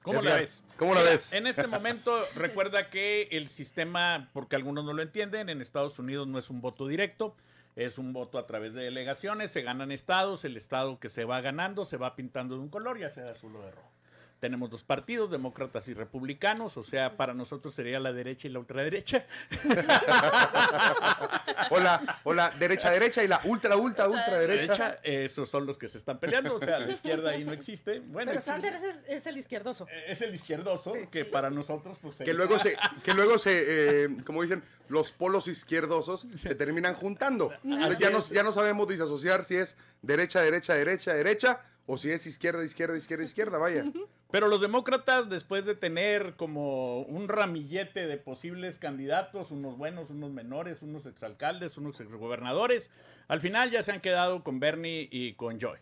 ¿Cómo 0.02 0.22
la 0.22 0.36
ves? 0.36 0.62
¿cómo 0.78 0.94
la 0.94 1.02
ves? 1.02 1.32
En 1.32 1.48
este 1.48 1.66
momento, 1.66 2.16
recuerda 2.36 2.90
que 2.90 3.22
el 3.32 3.48
sistema, 3.48 4.30
porque 4.32 4.54
algunos 4.54 4.84
no 4.84 4.92
lo 4.92 5.02
entienden, 5.02 5.48
en 5.48 5.60
Estados 5.60 5.98
Unidos 5.98 6.28
no 6.28 6.38
es 6.38 6.48
un 6.48 6.60
voto 6.60 6.86
directo, 6.86 7.34
es 7.74 7.98
un 7.98 8.12
voto 8.12 8.38
a 8.38 8.46
través 8.46 8.72
de 8.72 8.84
delegaciones, 8.84 9.50
se 9.50 9.62
ganan 9.62 9.90
estados, 9.90 10.44
el 10.44 10.56
estado 10.56 11.00
que 11.00 11.08
se 11.08 11.24
va 11.24 11.40
ganando 11.40 11.84
se 11.84 11.96
va 11.96 12.14
pintando 12.14 12.54
de 12.54 12.60
un 12.60 12.68
color, 12.68 13.00
ya 13.00 13.10
sea 13.10 13.24
de 13.24 13.30
azul 13.30 13.56
o 13.56 13.62
de 13.62 13.72
rojo. 13.72 13.95
Tenemos 14.40 14.70
dos 14.70 14.84
partidos, 14.84 15.30
demócratas 15.30 15.88
y 15.88 15.94
republicanos, 15.94 16.76
o 16.76 16.82
sea, 16.82 17.16
para 17.16 17.32
nosotros 17.32 17.74
sería 17.74 17.98
la 17.98 18.12
derecha 18.12 18.48
y 18.48 18.50
la 18.50 18.58
ultraderecha. 18.58 19.26
Hola, 21.70 22.20
hola, 22.24 22.52
derecha, 22.58 22.90
derecha 22.90 23.24
y 23.24 23.28
la 23.28 23.40
ultra, 23.44 23.76
ultra, 23.76 24.08
ultra 24.08 24.38
derecha. 24.38 24.72
Derecha, 24.72 24.98
esos 25.02 25.48
son 25.48 25.66
los 25.66 25.78
que 25.78 25.88
se 25.88 25.98
están 25.98 26.18
peleando, 26.18 26.54
o 26.54 26.60
sea, 26.60 26.78
la 26.78 26.92
izquierda 26.92 27.30
ahí 27.30 27.44
no 27.44 27.52
existe. 27.52 28.00
Bueno, 28.00 28.30
Pero 28.30 28.42
Sanders 28.42 28.82
es 28.82 28.82
el, 28.82 29.16
es 29.16 29.26
el 29.26 29.36
izquierdoso. 29.38 29.86
es 30.06 30.20
el 30.22 30.34
izquierdoso, 30.34 30.94
que 31.10 31.24
para 31.24 31.50
nosotros, 31.50 31.98
pues... 32.00 32.18
Que 32.18 32.34
luego 32.34 32.58
se, 32.58 32.76
que 33.02 33.14
luego 33.14 33.38
se, 33.38 34.04
eh, 34.04 34.08
como 34.24 34.42
dicen, 34.42 34.62
los 34.88 35.12
polos 35.12 35.48
izquierdosos 35.48 36.26
se 36.36 36.54
terminan 36.54 36.94
juntando. 36.94 37.52
Entonces 37.64 37.98
ya 37.98 38.10
no, 38.10 38.20
ya 38.20 38.42
no 38.42 38.52
sabemos 38.52 38.88
disasociar 38.88 39.44
si 39.44 39.56
es 39.56 39.76
derecha, 40.02 40.40
derecha, 40.40 40.74
derecha, 40.74 41.14
derecha, 41.14 41.60
o 41.86 41.96
si 41.98 42.10
es 42.10 42.26
izquierda, 42.26 42.64
izquierda, 42.64 42.96
izquierda, 42.96 43.24
izquierda, 43.24 43.58
vaya. 43.58 43.84
Pero 44.30 44.48
los 44.48 44.60
demócratas, 44.60 45.28
después 45.28 45.64
de 45.64 45.76
tener 45.76 46.34
como 46.34 47.02
un 47.02 47.28
ramillete 47.28 48.06
de 48.06 48.16
posibles 48.16 48.78
candidatos, 48.78 49.52
unos 49.52 49.78
buenos, 49.78 50.10
unos 50.10 50.32
menores, 50.32 50.82
unos 50.82 51.06
exalcaldes, 51.06 51.78
unos 51.78 52.00
exgobernadores, 52.00 52.90
al 53.28 53.40
final 53.40 53.70
ya 53.70 53.82
se 53.82 53.92
han 53.92 54.00
quedado 54.00 54.42
con 54.42 54.58
Bernie 54.58 55.08
y 55.10 55.34
con 55.34 55.60
Joy, 55.60 55.78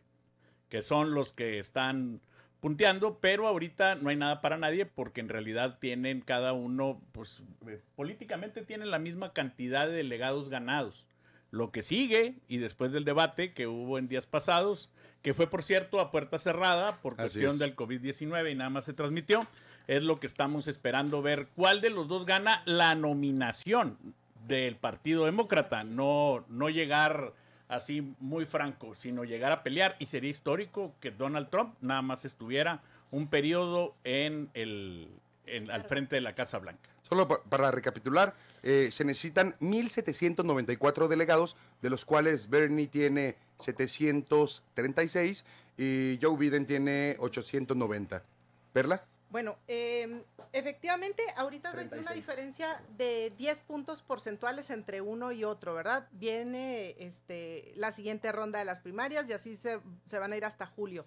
que 0.68 0.82
son 0.82 1.14
los 1.14 1.32
que 1.32 1.58
están 1.58 2.20
punteando, 2.60 3.18
pero 3.20 3.46
ahorita 3.46 3.94
no 3.94 4.10
hay 4.10 4.16
nada 4.16 4.40
para 4.40 4.56
nadie 4.58 4.86
porque 4.86 5.20
en 5.20 5.28
realidad 5.28 5.78
tienen 5.78 6.20
cada 6.20 6.52
uno, 6.52 7.00
pues 7.12 7.42
eh, 7.66 7.80
políticamente 7.94 8.62
tienen 8.62 8.90
la 8.90 8.98
misma 8.98 9.32
cantidad 9.32 9.86
de 9.86 9.94
delegados 9.94 10.48
ganados. 10.48 11.08
Lo 11.54 11.70
que 11.70 11.82
sigue, 11.82 12.34
y 12.48 12.58
después 12.58 12.90
del 12.90 13.04
debate 13.04 13.52
que 13.52 13.68
hubo 13.68 13.96
en 13.98 14.08
días 14.08 14.26
pasados, 14.26 14.90
que 15.22 15.34
fue 15.34 15.46
por 15.48 15.62
cierto 15.62 16.00
a 16.00 16.10
puerta 16.10 16.38
cerrada 16.40 16.96
por 17.00 17.14
cuestión 17.14 17.52
es. 17.52 17.58
del 17.60 17.76
COVID-19 17.76 18.50
y 18.50 18.54
nada 18.56 18.70
más 18.70 18.86
se 18.86 18.92
transmitió, 18.92 19.46
es 19.86 20.02
lo 20.02 20.18
que 20.18 20.26
estamos 20.26 20.66
esperando 20.66 21.22
ver 21.22 21.46
cuál 21.54 21.80
de 21.80 21.90
los 21.90 22.08
dos 22.08 22.26
gana 22.26 22.62
la 22.64 22.96
nominación 22.96 23.96
del 24.48 24.74
Partido 24.76 25.26
Demócrata, 25.26 25.84
no, 25.84 26.44
no 26.48 26.70
llegar 26.70 27.32
así 27.68 28.14
muy 28.18 28.46
franco, 28.46 28.94
sino 28.96 29.22
llegar 29.22 29.52
a 29.52 29.62
pelear 29.62 29.94
y 30.00 30.06
sería 30.06 30.30
histórico 30.30 30.92
que 31.00 31.12
Donald 31.12 31.48
Trump 31.50 31.76
nada 31.80 32.02
más 32.02 32.24
estuviera 32.24 32.82
un 33.12 33.28
periodo 33.28 33.94
en 34.02 34.50
el, 34.54 35.08
en- 35.46 35.70
al 35.70 35.84
frente 35.84 36.16
de 36.16 36.20
la 36.20 36.34
Casa 36.34 36.58
Blanca. 36.58 36.90
Solo 37.08 37.28
pa- 37.28 37.42
para 37.44 37.70
recapitular, 37.70 38.34
eh, 38.62 38.88
se 38.90 39.04
necesitan 39.04 39.54
1.794 39.60 41.06
delegados, 41.06 41.54
de 41.82 41.90
los 41.90 42.04
cuales 42.04 42.48
Bernie 42.48 42.86
tiene 42.88 43.36
736 43.60 45.44
y 45.76 46.18
Joe 46.22 46.36
Biden 46.36 46.66
tiene 46.66 47.16
890. 47.20 48.22
¿Perla? 48.72 49.04
Bueno, 49.30 49.56
eh, 49.68 50.22
efectivamente, 50.52 51.22
ahorita 51.36 51.70
hay 51.70 51.74
una 51.74 51.88
36. 51.90 52.14
diferencia 52.16 52.80
de 52.96 53.32
10 53.36 53.60
puntos 53.60 54.00
porcentuales 54.02 54.70
entre 54.70 55.00
uno 55.00 55.32
y 55.32 55.44
otro, 55.44 55.74
¿verdad? 55.74 56.08
Viene 56.12 56.94
este, 56.98 57.72
la 57.76 57.90
siguiente 57.92 58.30
ronda 58.32 58.60
de 58.60 58.64
las 58.64 58.80
primarias 58.80 59.28
y 59.28 59.32
así 59.32 59.56
se, 59.56 59.80
se 60.06 60.18
van 60.18 60.32
a 60.32 60.36
ir 60.36 60.44
hasta 60.44 60.66
julio. 60.66 61.04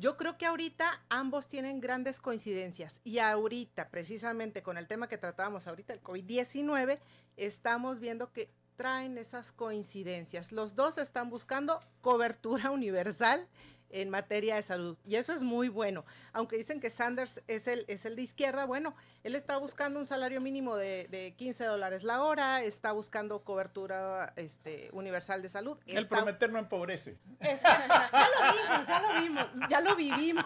Yo 0.00 0.16
creo 0.16 0.38
que 0.38 0.46
ahorita 0.46 1.04
ambos 1.10 1.46
tienen 1.46 1.78
grandes 1.78 2.20
coincidencias 2.20 3.02
y 3.04 3.18
ahorita, 3.18 3.90
precisamente 3.90 4.62
con 4.62 4.78
el 4.78 4.88
tema 4.88 5.08
que 5.08 5.18
tratábamos 5.18 5.66
ahorita, 5.66 5.92
el 5.92 6.02
COVID-19, 6.02 6.98
estamos 7.36 8.00
viendo 8.00 8.32
que 8.32 8.50
traen 8.76 9.18
esas 9.18 9.52
coincidencias. 9.52 10.52
Los 10.52 10.74
dos 10.74 10.96
están 10.96 11.28
buscando 11.28 11.80
cobertura 12.00 12.70
universal 12.70 13.46
en 13.90 14.10
materia 14.10 14.56
de 14.56 14.62
salud 14.62 14.96
y 15.04 15.16
eso 15.16 15.32
es 15.32 15.42
muy 15.42 15.68
bueno. 15.68 16.04
Aunque 16.32 16.56
dicen 16.56 16.80
que 16.80 16.90
Sanders 16.90 17.42
es 17.48 17.66
el, 17.66 17.84
es 17.88 18.04
el 18.06 18.16
de 18.16 18.22
izquierda, 18.22 18.64
bueno, 18.64 18.94
él 19.24 19.34
está 19.34 19.56
buscando 19.58 19.98
un 20.00 20.06
salario 20.06 20.40
mínimo 20.40 20.76
de, 20.76 21.06
de 21.10 21.34
15 21.36 21.64
dólares 21.64 22.02
la 22.02 22.22
hora, 22.22 22.62
está 22.62 22.92
buscando 22.92 23.42
cobertura 23.44 24.32
este, 24.36 24.88
universal 24.92 25.42
de 25.42 25.48
salud. 25.48 25.78
El 25.86 25.98
está- 25.98 26.16
prometer 26.16 26.50
no 26.52 26.58
empobrece. 26.58 27.18
es- 27.40 27.62
ya 27.62 28.28
lo 28.38 28.52
vimos, 28.52 28.86
ya 28.86 29.00
lo 29.00 29.20
vimos, 29.20 29.46
ya 29.68 29.80
lo 29.80 29.96
vivimos. 29.96 30.44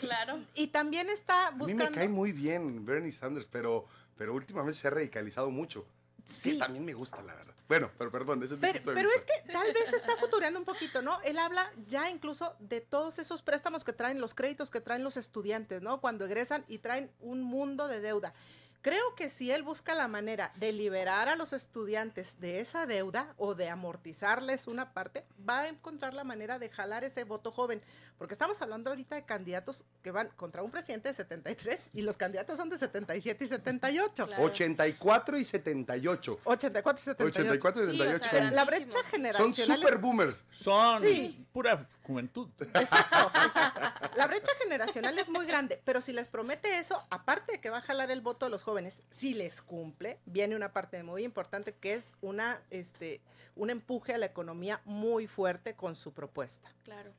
Claro. 0.00 0.40
Y 0.54 0.68
también 0.68 1.10
está 1.10 1.48
A 1.48 1.50
mí 1.52 1.58
buscando... 1.58 1.84
me 1.90 1.96
cae 1.96 2.08
muy 2.08 2.32
bien 2.32 2.84
Bernie 2.86 3.12
Sanders, 3.12 3.46
pero, 3.46 3.84
pero 4.16 4.32
últimamente 4.34 4.78
se 4.78 4.88
ha 4.88 4.90
radicalizado 4.90 5.50
mucho. 5.50 5.86
Sí. 6.24 6.52
Sí. 6.52 6.58
también 6.58 6.84
me 6.84 6.92
gusta, 6.94 7.22
la 7.22 7.34
verdad. 7.34 7.54
Bueno, 7.70 7.88
pero 7.96 8.10
perdón, 8.10 8.42
ese 8.42 8.54
es 8.54 8.60
mi 8.60 8.66
Pero, 8.66 8.78
punto 8.78 8.90
de 8.90 8.96
pero 8.96 9.08
es 9.14 9.24
que 9.24 9.52
tal 9.52 9.72
vez 9.72 9.92
está 9.92 10.16
futureando 10.16 10.58
un 10.58 10.64
poquito, 10.64 11.02
¿no? 11.02 11.20
Él 11.22 11.38
habla 11.38 11.72
ya 11.86 12.10
incluso 12.10 12.56
de 12.58 12.80
todos 12.80 13.20
esos 13.20 13.42
préstamos 13.42 13.84
que 13.84 13.92
traen, 13.92 14.20
los 14.20 14.34
créditos 14.34 14.72
que 14.72 14.80
traen 14.80 15.04
los 15.04 15.16
estudiantes, 15.16 15.80
¿no? 15.80 16.00
Cuando 16.00 16.24
egresan 16.24 16.64
y 16.66 16.78
traen 16.78 17.12
un 17.20 17.42
mundo 17.42 17.86
de 17.86 18.00
deuda. 18.00 18.34
Creo 18.82 19.14
que 19.14 19.30
si 19.30 19.52
él 19.52 19.62
busca 19.62 19.94
la 19.94 20.08
manera 20.08 20.50
de 20.56 20.72
liberar 20.72 21.28
a 21.28 21.36
los 21.36 21.52
estudiantes 21.52 22.40
de 22.40 22.58
esa 22.58 22.86
deuda 22.86 23.34
o 23.36 23.54
de 23.54 23.68
amortizarles 23.68 24.66
una 24.66 24.92
parte, 24.92 25.24
va 25.48 25.60
a 25.60 25.68
encontrar 25.68 26.12
la 26.12 26.24
manera 26.24 26.58
de 26.58 26.70
jalar 26.70 27.04
ese 27.04 27.22
voto 27.22 27.52
joven. 27.52 27.80
Porque 28.20 28.34
estamos 28.34 28.60
hablando 28.60 28.90
ahorita 28.90 29.14
de 29.14 29.24
candidatos 29.24 29.86
que 30.02 30.10
van 30.10 30.28
contra 30.36 30.62
un 30.62 30.70
presidente 30.70 31.08
de 31.08 31.14
73 31.14 31.80
y 31.94 32.02
los 32.02 32.18
candidatos 32.18 32.58
son 32.58 32.68
de 32.68 32.76
77 32.76 33.46
y 33.46 33.48
78. 33.48 34.26
Claro. 34.26 34.42
84 34.42 35.38
y 35.38 35.44
78. 35.46 36.38
84 36.44 37.00
y 37.00 37.04
78. 37.06 37.40
84 37.40 37.82
y 37.82 37.86
Sí, 37.86 37.90
o 37.90 38.04
78. 38.04 38.30
sea, 38.30 38.42
son- 38.42 38.54
La 38.54 38.64
brecha 38.66 38.90
son 38.92 39.04
generacional 39.04 39.78
super 39.80 39.94
es- 39.94 40.00
boomers. 40.02 40.44
Son 40.50 41.02
Sí. 41.02 41.46
pura 41.50 41.88
juventud. 42.02 42.50
Exacto, 42.60 43.30
exacto. 43.42 43.80
La 44.16 44.26
brecha 44.26 44.52
generacional 44.62 45.18
es 45.18 45.30
muy 45.30 45.46
grande, 45.46 45.80
pero 45.86 46.02
si 46.02 46.12
les 46.12 46.28
promete 46.28 46.78
eso, 46.78 47.02
aparte 47.08 47.52
de 47.52 47.60
que 47.62 47.70
va 47.70 47.78
a 47.78 47.80
jalar 47.80 48.10
el 48.10 48.20
voto 48.20 48.44
de 48.44 48.50
los 48.50 48.62
jóvenes, 48.62 49.02
si 49.08 49.32
les 49.32 49.62
cumple, 49.62 50.18
viene 50.26 50.56
una 50.56 50.74
parte 50.74 51.02
muy 51.02 51.24
importante 51.24 51.72
que 51.74 51.94
es 51.94 52.12
una, 52.20 52.60
este, 52.68 53.22
un 53.56 53.70
empuje 53.70 54.12
a 54.12 54.18
la 54.18 54.26
economía 54.26 54.82
muy 54.84 55.26
fuerte 55.26 55.74
con 55.74 55.96
su 55.96 56.12
propuesta. 56.12 56.70
Claro. 56.84 57.14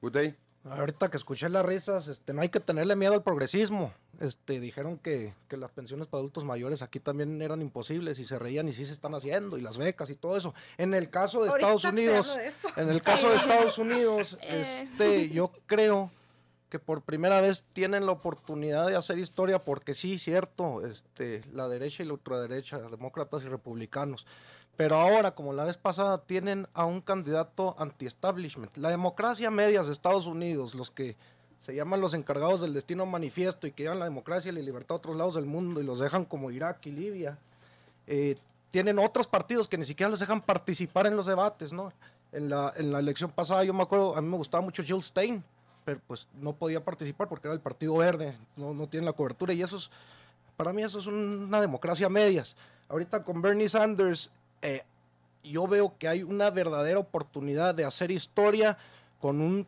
Gutey. 0.00 0.34
Ahorita 0.64 1.10
que 1.10 1.16
escuché 1.16 1.48
las 1.48 1.64
risas, 1.64 2.08
este, 2.08 2.34
no 2.34 2.42
hay 2.42 2.50
que 2.50 2.60
tenerle 2.60 2.94
miedo 2.94 3.14
al 3.14 3.22
progresismo. 3.22 3.94
Este, 4.20 4.60
dijeron 4.60 4.98
que, 4.98 5.32
que 5.48 5.56
las 5.56 5.70
pensiones 5.70 6.06
para 6.06 6.20
adultos 6.20 6.44
mayores 6.44 6.82
aquí 6.82 7.00
también 7.00 7.40
eran 7.40 7.62
imposibles 7.62 8.18
y 8.18 8.26
se 8.26 8.38
reían 8.38 8.68
y 8.68 8.74
sí 8.74 8.84
se 8.84 8.92
están 8.92 9.14
haciendo 9.14 9.56
y 9.56 9.62
las 9.62 9.78
becas 9.78 10.10
y 10.10 10.16
todo 10.16 10.36
eso. 10.36 10.52
En 10.76 10.92
el 10.92 11.08
caso 11.08 11.42
de 11.42 11.48
Ahorita 11.48 11.66
Estados 11.66 11.84
Unidos, 11.84 12.36
de 12.36 12.82
en 12.82 12.90
el 12.90 13.00
caso 13.00 13.30
de 13.30 13.36
Estados 13.36 13.78
Unidos, 13.78 14.36
Eh. 14.42 14.82
este, 14.84 15.30
yo 15.30 15.50
creo 15.64 16.10
que 16.68 16.78
por 16.78 17.02
primera 17.02 17.40
vez 17.40 17.64
tienen 17.72 18.04
la 18.04 18.12
oportunidad 18.12 18.86
de 18.86 18.96
hacer 18.96 19.18
historia 19.18 19.58
porque 19.58 19.94
sí, 19.94 20.18
cierto, 20.18 20.86
este, 20.86 21.42
la 21.52 21.68
derecha 21.68 22.02
y 22.02 22.06
la 22.06 22.12
ultraderecha, 22.12 22.78
demócratas 22.78 23.42
y 23.42 23.48
republicanos. 23.48 24.26
Pero 24.80 24.96
ahora, 24.96 25.32
como 25.32 25.52
la 25.52 25.64
vez 25.64 25.76
pasada, 25.76 26.22
tienen 26.22 26.66
a 26.72 26.86
un 26.86 27.02
candidato 27.02 27.76
anti-establishment. 27.78 28.78
La 28.78 28.88
democracia 28.88 29.50
medias 29.50 29.84
de 29.84 29.92
Estados 29.92 30.24
Unidos, 30.24 30.74
los 30.74 30.90
que 30.90 31.16
se 31.58 31.74
llaman 31.74 32.00
los 32.00 32.14
encargados 32.14 32.62
del 32.62 32.72
destino 32.72 33.04
manifiesto 33.04 33.66
y 33.66 33.72
que 33.72 33.82
llevan 33.82 33.98
la 33.98 34.06
democracia 34.06 34.50
y 34.50 34.54
la 34.54 34.62
libertad 34.62 34.92
a 34.92 34.96
otros 34.96 35.16
lados 35.16 35.34
del 35.34 35.44
mundo 35.44 35.82
y 35.82 35.84
los 35.84 35.98
dejan 35.98 36.24
como 36.24 36.50
Irak 36.50 36.86
y 36.86 36.92
Libia, 36.92 37.36
eh, 38.06 38.38
tienen 38.70 38.98
otros 38.98 39.28
partidos 39.28 39.68
que 39.68 39.76
ni 39.76 39.84
siquiera 39.84 40.08
los 40.08 40.18
dejan 40.18 40.40
participar 40.40 41.06
en 41.06 41.14
los 41.14 41.26
debates, 41.26 41.74
¿no? 41.74 41.92
En 42.32 42.48
la, 42.48 42.72
en 42.74 42.90
la 42.90 43.00
elección 43.00 43.30
pasada 43.30 43.62
yo 43.64 43.74
me 43.74 43.82
acuerdo, 43.82 44.16
a 44.16 44.22
mí 44.22 44.28
me 44.28 44.38
gustaba 44.38 44.64
mucho 44.64 44.82
Jill 44.82 45.02
Stein, 45.02 45.44
pero 45.84 46.00
pues 46.06 46.26
no 46.40 46.54
podía 46.54 46.82
participar 46.82 47.28
porque 47.28 47.48
era 47.48 47.54
el 47.54 47.60
Partido 47.60 47.96
Verde, 47.96 48.34
no, 48.56 48.72
no 48.72 48.88
tiene 48.88 49.04
la 49.04 49.12
cobertura 49.12 49.52
y 49.52 49.60
eso 49.60 49.76
es, 49.76 49.90
para 50.56 50.72
mí 50.72 50.82
eso 50.82 51.00
es 51.00 51.06
una 51.06 51.60
democracia 51.60 52.08
medias. 52.08 52.56
Ahorita 52.88 53.22
con 53.22 53.42
Bernie 53.42 53.68
Sanders, 53.68 54.30
eh, 54.62 54.82
yo 55.42 55.66
veo 55.66 55.96
que 55.98 56.08
hay 56.08 56.22
una 56.22 56.50
verdadera 56.50 56.98
oportunidad 56.98 57.74
de 57.74 57.84
hacer 57.84 58.10
historia 58.10 58.76
con 59.20 59.40
un 59.40 59.66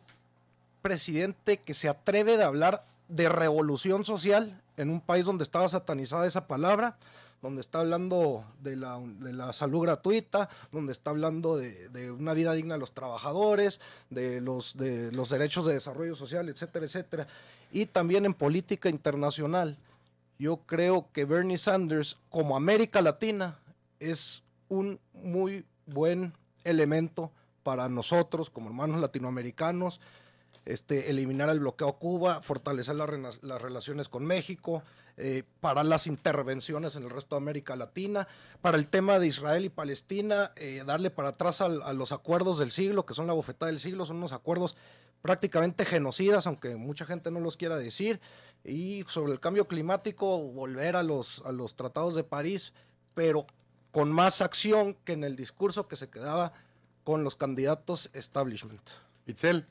presidente 0.81 1.57
que 1.57 1.73
se 1.73 1.89
atreve 1.89 2.37
de 2.37 2.43
hablar 2.43 2.83
de 3.07 3.29
revolución 3.29 4.05
social 4.05 4.61
en 4.77 4.89
un 4.89 5.01
país 5.01 5.25
donde 5.25 5.43
estaba 5.43 5.67
satanizada 5.69 6.27
esa 6.27 6.47
palabra, 6.47 6.97
donde 7.41 7.61
está 7.61 7.79
hablando 7.79 8.45
de 8.61 8.75
la, 8.75 9.53
salud 9.53 9.81
gratuita, 9.81 10.49
donde 10.71 10.93
está 10.93 11.09
hablando 11.09 11.57
de, 11.57 11.89
de 11.89 12.11
una 12.11 12.33
vida 12.33 12.53
digna 12.53 12.75
de 12.75 12.79
los 12.79 12.93
trabajadores, 12.93 13.81
de 14.09 14.39
los, 14.41 14.77
de 14.77 15.11
los 15.11 15.29
derechos 15.29 15.65
de 15.65 15.73
desarrollo 15.73 16.15
social, 16.15 16.47
etcétera, 16.47 16.85
etcétera. 16.85 17.27
Y 17.71 17.85
también 17.87 18.25
en 18.25 18.33
política 18.33 18.89
internacional. 18.89 19.77
Yo 20.39 20.57
creo 20.65 21.07
que 21.13 21.25
Bernie 21.25 21.57
Sanders, 21.57 22.17
como 22.29 22.55
América 22.55 23.01
Latina, 23.01 23.59
es 23.99 24.42
un 24.69 24.99
muy 25.13 25.65
buen 25.85 26.33
elemento 26.63 27.31
para 27.63 27.89
nosotros 27.89 28.49
como 28.49 28.67
hermanos 28.67 29.01
latinoamericanos, 29.01 29.99
este, 30.65 31.09
eliminar 31.09 31.49
el 31.49 31.59
bloqueo 31.59 31.89
a 31.89 31.97
Cuba, 31.97 32.41
fortalecer 32.41 32.95
las 32.95 33.61
relaciones 33.61 34.09
con 34.09 34.25
México, 34.25 34.83
eh, 35.15 35.43
para 35.59 35.83
las 35.83 36.07
intervenciones 36.07 36.95
en 36.95 37.03
el 37.03 37.11
resto 37.11 37.35
de 37.35 37.41
América 37.43 37.75
Latina, 37.75 38.27
para 38.61 38.77
el 38.77 38.87
tema 38.87 39.19
de 39.19 39.27
Israel 39.27 39.63
y 39.63 39.69
Palestina, 39.69 40.51
eh, 40.55 40.81
darle 40.87 41.11
para 41.11 41.29
atrás 41.29 41.61
a, 41.61 41.69
los 41.69 42.11
acuerdos 42.11 42.57
del 42.57 42.71
siglo, 42.71 43.05
que 43.05 43.13
son 43.13 43.27
la 43.27 43.33
bofetada 43.33 43.71
del 43.71 43.79
siglo, 43.79 44.07
son 44.07 44.17
unos 44.17 44.33
acuerdos 44.33 44.75
prácticamente 45.21 45.85
genocidas, 45.85 46.47
aunque 46.47 46.75
mucha 46.77 47.05
gente 47.05 47.29
no 47.29 47.39
los 47.41 47.57
quiera 47.57 47.77
decir, 47.77 48.21
y 48.63 49.05
sobre 49.07 49.33
el 49.33 49.39
cambio 49.39 49.67
climático, 49.67 50.39
volver 50.39 50.95
a 50.95 51.03
los, 51.03 51.43
a 51.45 51.51
los 51.51 51.75
tratados 51.75 52.15
de 52.15 52.23
París, 52.23 52.73
pero 53.13 53.45
con 53.93 54.11
más 54.11 54.41
acción 54.41 54.95
que 55.05 55.13
en 55.13 55.23
el 55.23 55.35
discurso 55.35 55.87
que 55.87 55.95
se 55.95 56.09
quedaba 56.09 56.51
con 57.03 57.23
los 57.23 57.35
candidatos 57.35 58.09
establishment. 58.13 58.81
Itzel. 59.27 59.67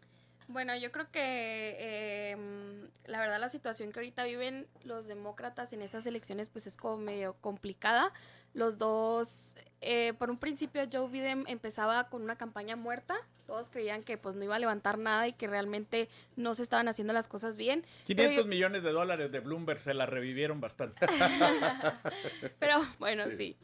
Bueno, 0.47 0.77
yo 0.77 0.93
creo 0.93 1.11
que 1.11 1.77
eh, 1.79 2.37
mm, 2.37 3.11
la 3.11 3.19
verdad 3.19 3.41
la 3.41 3.49
situación 3.49 3.91
que 3.91 3.99
ahorita 3.99 4.23
viven 4.23 4.69
los 4.85 5.09
demócratas 5.09 5.73
en 5.73 5.83
estas 5.83 6.07
elecciones 6.07 6.49
pues 6.49 6.69
es 6.69 6.77
como 6.77 6.99
medio 6.99 7.35
complicada. 7.41 8.13
Los 8.55 8.77
dos, 8.79 9.57
eh, 9.81 10.13
por 10.19 10.31
un 10.31 10.39
principio 10.39 10.83
Joe 10.93 11.09
Biden 11.09 11.45
empezaba 11.49 12.09
con 12.09 12.23
una 12.23 12.37
campaña 12.37 12.77
muerta. 12.77 13.17
Todos 13.47 13.71
creían 13.71 14.03
que 14.03 14.17
pues 14.19 14.37
no 14.37 14.45
iba 14.45 14.57
a 14.57 14.59
levantar 14.59 14.99
nada 14.99 15.27
y 15.29 15.33
que 15.33 15.47
realmente 15.47 16.09
no 16.37 16.55
se 16.55 16.63
estaban 16.63 16.87
haciendo 16.89 17.13
las 17.13 17.29
cosas 17.29 17.57
bien. 17.57 17.81
Pero 18.07 18.19
500 18.29 18.45
yo- 18.45 18.49
millones 18.49 18.83
de 18.83 18.93
dólares 18.93 19.33
de 19.33 19.41
Bloomberg 19.41 19.79
se 19.81 19.95
la 19.95 20.07
revivieron 20.07 20.61
bastante. 20.61 21.07
Pero 22.59 22.81
bueno, 22.99 23.25
sí. 23.37 23.57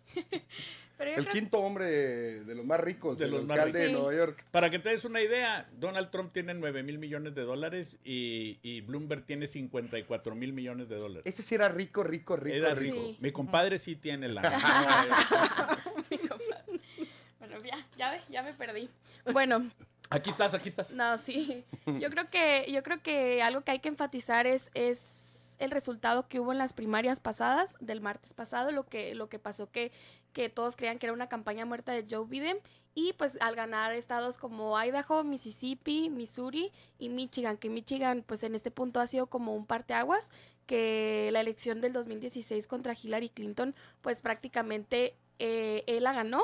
El 0.99 1.15
creo- 1.15 1.27
quinto 1.33 1.59
hombre 1.61 1.87
de 1.87 2.55
los 2.55 2.65
más 2.65 2.81
ricos, 2.81 3.19
De 3.19 3.27
el 3.27 3.31
los 3.31 3.45
más 3.45 3.57
alcalde 3.59 3.79
de 3.79 3.87
ricos. 3.89 4.03
Nueva 4.03 4.19
York. 4.19 4.45
Para 4.51 4.69
que 4.71 4.79
te 4.79 4.89
des 4.89 5.05
una 5.05 5.21
idea, 5.23 5.69
Donald 5.79 6.11
Trump 6.11 6.33
tiene 6.33 6.55
9 6.55 6.83
mil 6.83 6.99
millones 6.99 7.35
de 7.35 7.43
dólares 7.43 7.99
y, 8.05 8.59
y 8.63 8.81
Bloomberg 8.81 9.25
tiene 9.25 9.47
54 9.47 10.35
mil 10.35 10.53
millones 10.53 10.89
de 10.89 10.97
dólares. 10.97 11.23
Este 11.25 11.43
sí 11.43 11.55
era 11.55 11.69
rico, 11.69 12.03
rico, 12.03 12.37
rico, 12.37 12.57
Era 12.57 12.75
rico. 12.75 12.95
rico. 12.97 13.07
Sí. 13.09 13.17
Mi 13.21 13.31
compadre 13.33 13.79
sí 13.79 13.97
tiene 13.97 14.29
la. 14.29 14.43
Mi 16.11 16.19
compadre. 16.19 16.81
Bueno, 17.39 17.57
ya, 17.65 17.87
ya, 17.97 18.11
ve, 18.13 18.21
ya 18.31 18.43
me 18.43 18.55
perdí. 18.55 18.89
Bueno, 19.33 19.69
Aquí 20.11 20.31
estás, 20.31 20.55
aquí 20.55 20.71
estás. 20.71 20.95
No, 20.95 21.19
sí. 21.19 21.65
Yo 21.85 22.09
creo 22.09 22.31
que, 22.31 22.65
yo 22.73 22.83
creo 22.83 23.03
que 23.03 23.43
algo 23.43 23.61
que 23.61 23.73
hay 23.73 23.79
que 23.81 23.91
enfatizar 23.91 24.47
es, 24.47 24.71
es 24.73 25.55
el 25.59 25.71
resultado 25.71 26.29
que 26.29 26.41
hubo 26.41 26.51
en 26.51 26.57
las 26.57 26.73
primarias 26.73 27.21
pasadas, 27.21 27.77
del 27.81 28.01
martes 28.01 28.33
pasado, 28.33 28.71
lo 28.71 28.87
que, 28.87 29.15
lo 29.15 29.29
que 29.29 29.39
pasó 29.39 29.71
que, 29.71 29.93
que 30.33 30.49
todos 30.49 30.77
creían 30.77 30.99
que 30.99 31.07
era 31.07 31.13
una 31.13 31.29
campaña 31.29 31.65
muerta 31.65 31.93
de 31.93 32.07
Joe 32.09 32.27
Biden. 32.27 32.59
Y 32.95 33.13
pues 33.13 33.39
al 33.41 33.55
ganar 33.55 33.93
estados 33.93 34.39
como 34.39 34.77
Idaho, 34.83 35.23
Mississippi, 35.23 36.11
Missouri 36.11 36.73
y 36.99 37.09
Michigan, 37.09 37.57
que 37.57 37.69
Michigan 37.69 38.25
pues 38.27 38.43
en 38.43 38.55
este 38.57 38.71
punto 38.73 38.99
ha 38.99 39.07
sido 39.07 39.29
como 39.29 39.55
un 39.55 39.67
parteaguas, 39.67 40.31
que 40.67 41.31
la 41.33 41.41
elección 41.41 41.81
del 41.81 41.93
2016 41.93 42.67
contra 42.67 42.95
Hillary 43.01 43.29
Clinton 43.29 43.75
pues 44.01 44.21
prácticamente 44.21 45.15
eh, 45.39 45.85
él 45.87 46.05
la 46.05 46.13
ganó. 46.13 46.43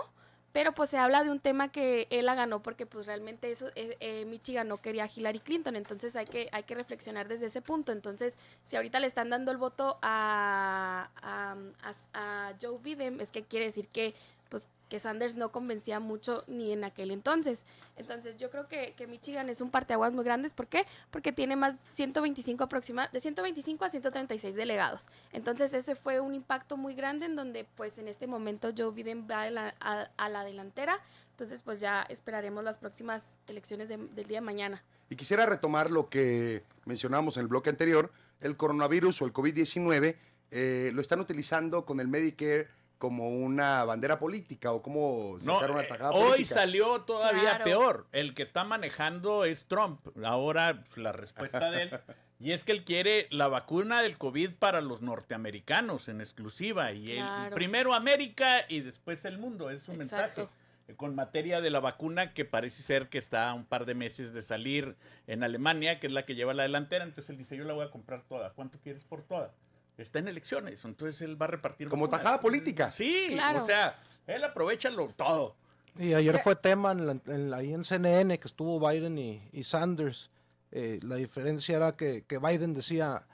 Pero 0.54 0.72
pues 0.72 0.88
se 0.88 0.98
habla 0.98 1.24
de 1.24 1.30
un 1.30 1.40
tema 1.40 1.72
que 1.72 2.06
él 2.10 2.26
la 2.26 2.36
ganó 2.36 2.62
porque 2.62 2.86
pues 2.86 3.06
realmente 3.06 3.50
eso 3.50 3.66
eh, 3.74 3.96
eh, 3.98 4.24
Michigan 4.24 4.68
no 4.68 4.78
quería 4.80 5.04
a 5.04 5.10
Hillary 5.12 5.40
Clinton, 5.40 5.74
entonces 5.74 6.14
hay 6.14 6.26
que 6.26 6.48
hay 6.52 6.62
que 6.62 6.76
reflexionar 6.76 7.26
desde 7.26 7.46
ese 7.46 7.60
punto. 7.60 7.90
Entonces, 7.90 8.38
si 8.62 8.76
ahorita 8.76 9.00
le 9.00 9.08
están 9.08 9.30
dando 9.30 9.50
el 9.50 9.56
voto 9.58 9.98
a, 10.00 11.10
a, 11.22 11.56
a- 11.82 12.48
a 12.48 12.54
Joe 12.62 12.78
Biden, 12.82 13.20
es 13.20 13.32
que 13.32 13.42
quiere 13.42 13.64
decir 13.66 13.88
que 13.88 14.14
pues 14.54 14.68
que 14.88 15.00
Sanders 15.00 15.34
no 15.34 15.50
convencía 15.50 15.98
mucho 15.98 16.44
ni 16.46 16.70
en 16.72 16.84
aquel 16.84 17.10
entonces. 17.10 17.66
Entonces, 17.96 18.36
yo 18.36 18.50
creo 18.50 18.68
que, 18.68 18.94
que 18.96 19.08
Michigan 19.08 19.48
es 19.48 19.60
un 19.60 19.68
parteaguas 19.72 20.12
muy 20.12 20.24
grande. 20.24 20.48
¿Por 20.50 20.68
qué? 20.68 20.86
Porque 21.10 21.32
tiene 21.32 21.56
más 21.56 21.76
125 21.76 22.62
aproxima, 22.62 23.08
de 23.08 23.18
125 23.18 23.84
a 23.84 23.88
136 23.88 24.54
delegados. 24.54 25.08
Entonces, 25.32 25.74
ese 25.74 25.96
fue 25.96 26.20
un 26.20 26.36
impacto 26.36 26.76
muy 26.76 26.94
grande 26.94 27.26
en 27.26 27.34
donde, 27.34 27.64
pues, 27.74 27.98
en 27.98 28.06
este 28.06 28.28
momento 28.28 28.70
Joe 28.78 28.92
Biden 28.92 29.26
va 29.28 29.42
a 29.42 29.50
la, 29.50 29.74
a- 29.80 30.08
a 30.16 30.28
la 30.28 30.44
delantera. 30.44 31.00
Entonces, 31.32 31.62
pues 31.62 31.80
ya 31.80 32.02
esperaremos 32.08 32.62
las 32.62 32.78
próximas 32.78 33.40
elecciones 33.48 33.88
de- 33.88 33.96
del 33.96 34.28
día 34.28 34.36
de 34.38 34.42
mañana. 34.46 34.84
Y 35.10 35.16
quisiera 35.16 35.46
retomar 35.46 35.90
lo 35.90 36.08
que 36.08 36.62
mencionamos 36.84 37.36
en 37.36 37.40
el 37.40 37.48
bloque 37.48 37.70
anterior, 37.70 38.12
el 38.40 38.56
coronavirus 38.56 39.20
o 39.22 39.24
el 39.26 39.32
COVID-19 39.32 40.14
eh, 40.52 40.92
lo 40.94 41.00
están 41.00 41.18
utilizando 41.18 41.84
con 41.84 41.98
el 41.98 42.06
Medicare 42.06 42.68
como 42.98 43.28
una 43.28 43.84
bandera 43.84 44.18
política 44.18 44.72
o 44.72 44.82
como 44.82 45.36
No, 45.44 45.54
sacar 45.54 45.70
una 45.72 45.82
eh, 45.82 45.86
tajada 45.88 46.12
hoy 46.12 46.30
política. 46.30 46.54
salió 46.54 47.00
todavía 47.02 47.40
Claro. 47.42 47.64
peor. 47.64 48.06
El 48.12 48.34
que 48.34 48.42
está 48.42 48.64
manejando 48.64 49.44
es 49.44 49.66
Trump. 49.66 50.06
Ahora 50.24 50.82
pues, 50.84 50.96
la 50.98 51.12
respuesta 51.12 51.70
de 51.70 51.82
él 51.82 51.90
Y 52.40 52.52
es 52.52 52.64
que 52.64 52.72
él 52.72 52.84
quiere 52.84 53.26
la 53.30 53.48
vacuna 53.48 54.02
del 54.02 54.18
COVID 54.18 54.54
para 54.58 54.80
los 54.82 55.00
norteamericanos 55.00 56.08
en 56.08 56.20
exclusiva. 56.20 56.92
Y 56.92 57.12
él, 57.12 57.18
Claro. 57.18 57.54
primero 57.54 57.94
América 57.94 58.64
y 58.68 58.80
después 58.80 59.24
el 59.24 59.38
mundo. 59.38 59.70
Es 59.70 59.82
su 59.84 59.92
Exacto. 59.92 60.42
mensaje. 60.42 60.96
Con 60.96 61.14
materia 61.14 61.62
de 61.62 61.70
la 61.70 61.80
vacuna 61.80 62.34
que 62.34 62.44
parece 62.44 62.82
ser 62.82 63.08
que 63.08 63.16
está 63.16 63.48
a 63.48 63.54
un 63.54 63.64
par 63.64 63.86
de 63.86 63.94
meses 63.94 64.34
de 64.34 64.42
salir 64.42 64.96
en 65.26 65.42
Alemania, 65.42 65.98
que 65.98 66.08
es 66.08 66.12
la 66.12 66.26
que 66.26 66.34
lleva 66.34 66.52
la 66.52 66.64
delantera. 66.64 67.04
Entonces 67.04 67.30
él 67.30 67.38
dice, 67.38 67.56
yo 67.56 67.64
la 67.64 67.72
voy 67.72 67.86
a 67.86 67.90
comprar 67.90 68.22
toda. 68.24 68.50
¿Cuánto 68.52 68.78
quieres 68.80 69.04
por 69.04 69.22
toda? 69.22 69.52
Está 69.96 70.18
en 70.18 70.28
elecciones. 70.28 70.84
Entonces 70.84 71.20
él 71.22 71.40
va 71.40 71.46
a 71.46 71.50
repartir. 71.50 71.88
Como 71.88 72.04
vacunas. 72.06 72.22
tajada 72.22 72.42
política. 72.42 72.90
Sí, 72.90 73.26
Claro. 73.30 73.62
o 73.62 73.64
sea, 73.64 73.98
él 74.26 74.42
aprovecha 74.44 74.90
lo 74.90 75.08
todo. 75.08 75.56
Y 75.98 76.12
ayer 76.14 76.38
fue 76.40 76.56
tema 76.56 76.90
en 76.92 77.06
la, 77.06 77.16
en 77.26 77.50
la- 77.50 77.58
ahí 77.58 77.72
en 77.72 77.84
CNN 77.84 78.38
que 78.40 78.48
estuvo 78.48 78.80
Biden 78.86 79.16
y, 79.18 79.48
y 79.52 79.62
Sanders. 79.64 80.30
Eh, 80.72 80.98
la 81.02 81.14
diferencia 81.14 81.76
era 81.76 81.92
que, 81.92 82.24
que 82.24 82.38
Biden 82.38 82.74
decía, 82.74 83.24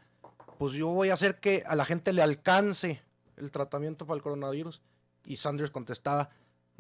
pues 0.59 0.75
yo 0.75 0.89
voy 0.89 1.09
a 1.09 1.15
hacer 1.15 1.41
que 1.41 1.63
a 1.67 1.75
la 1.75 1.87
gente 1.87 2.13
le 2.13 2.21
alcance 2.23 3.01
el 3.39 3.51
tratamiento 3.51 4.07
para 4.07 4.17
el 4.17 4.23
coronavirus. 4.23 4.83
Y 5.25 5.37
Sanders 5.37 5.71
contestaba, 5.71 6.29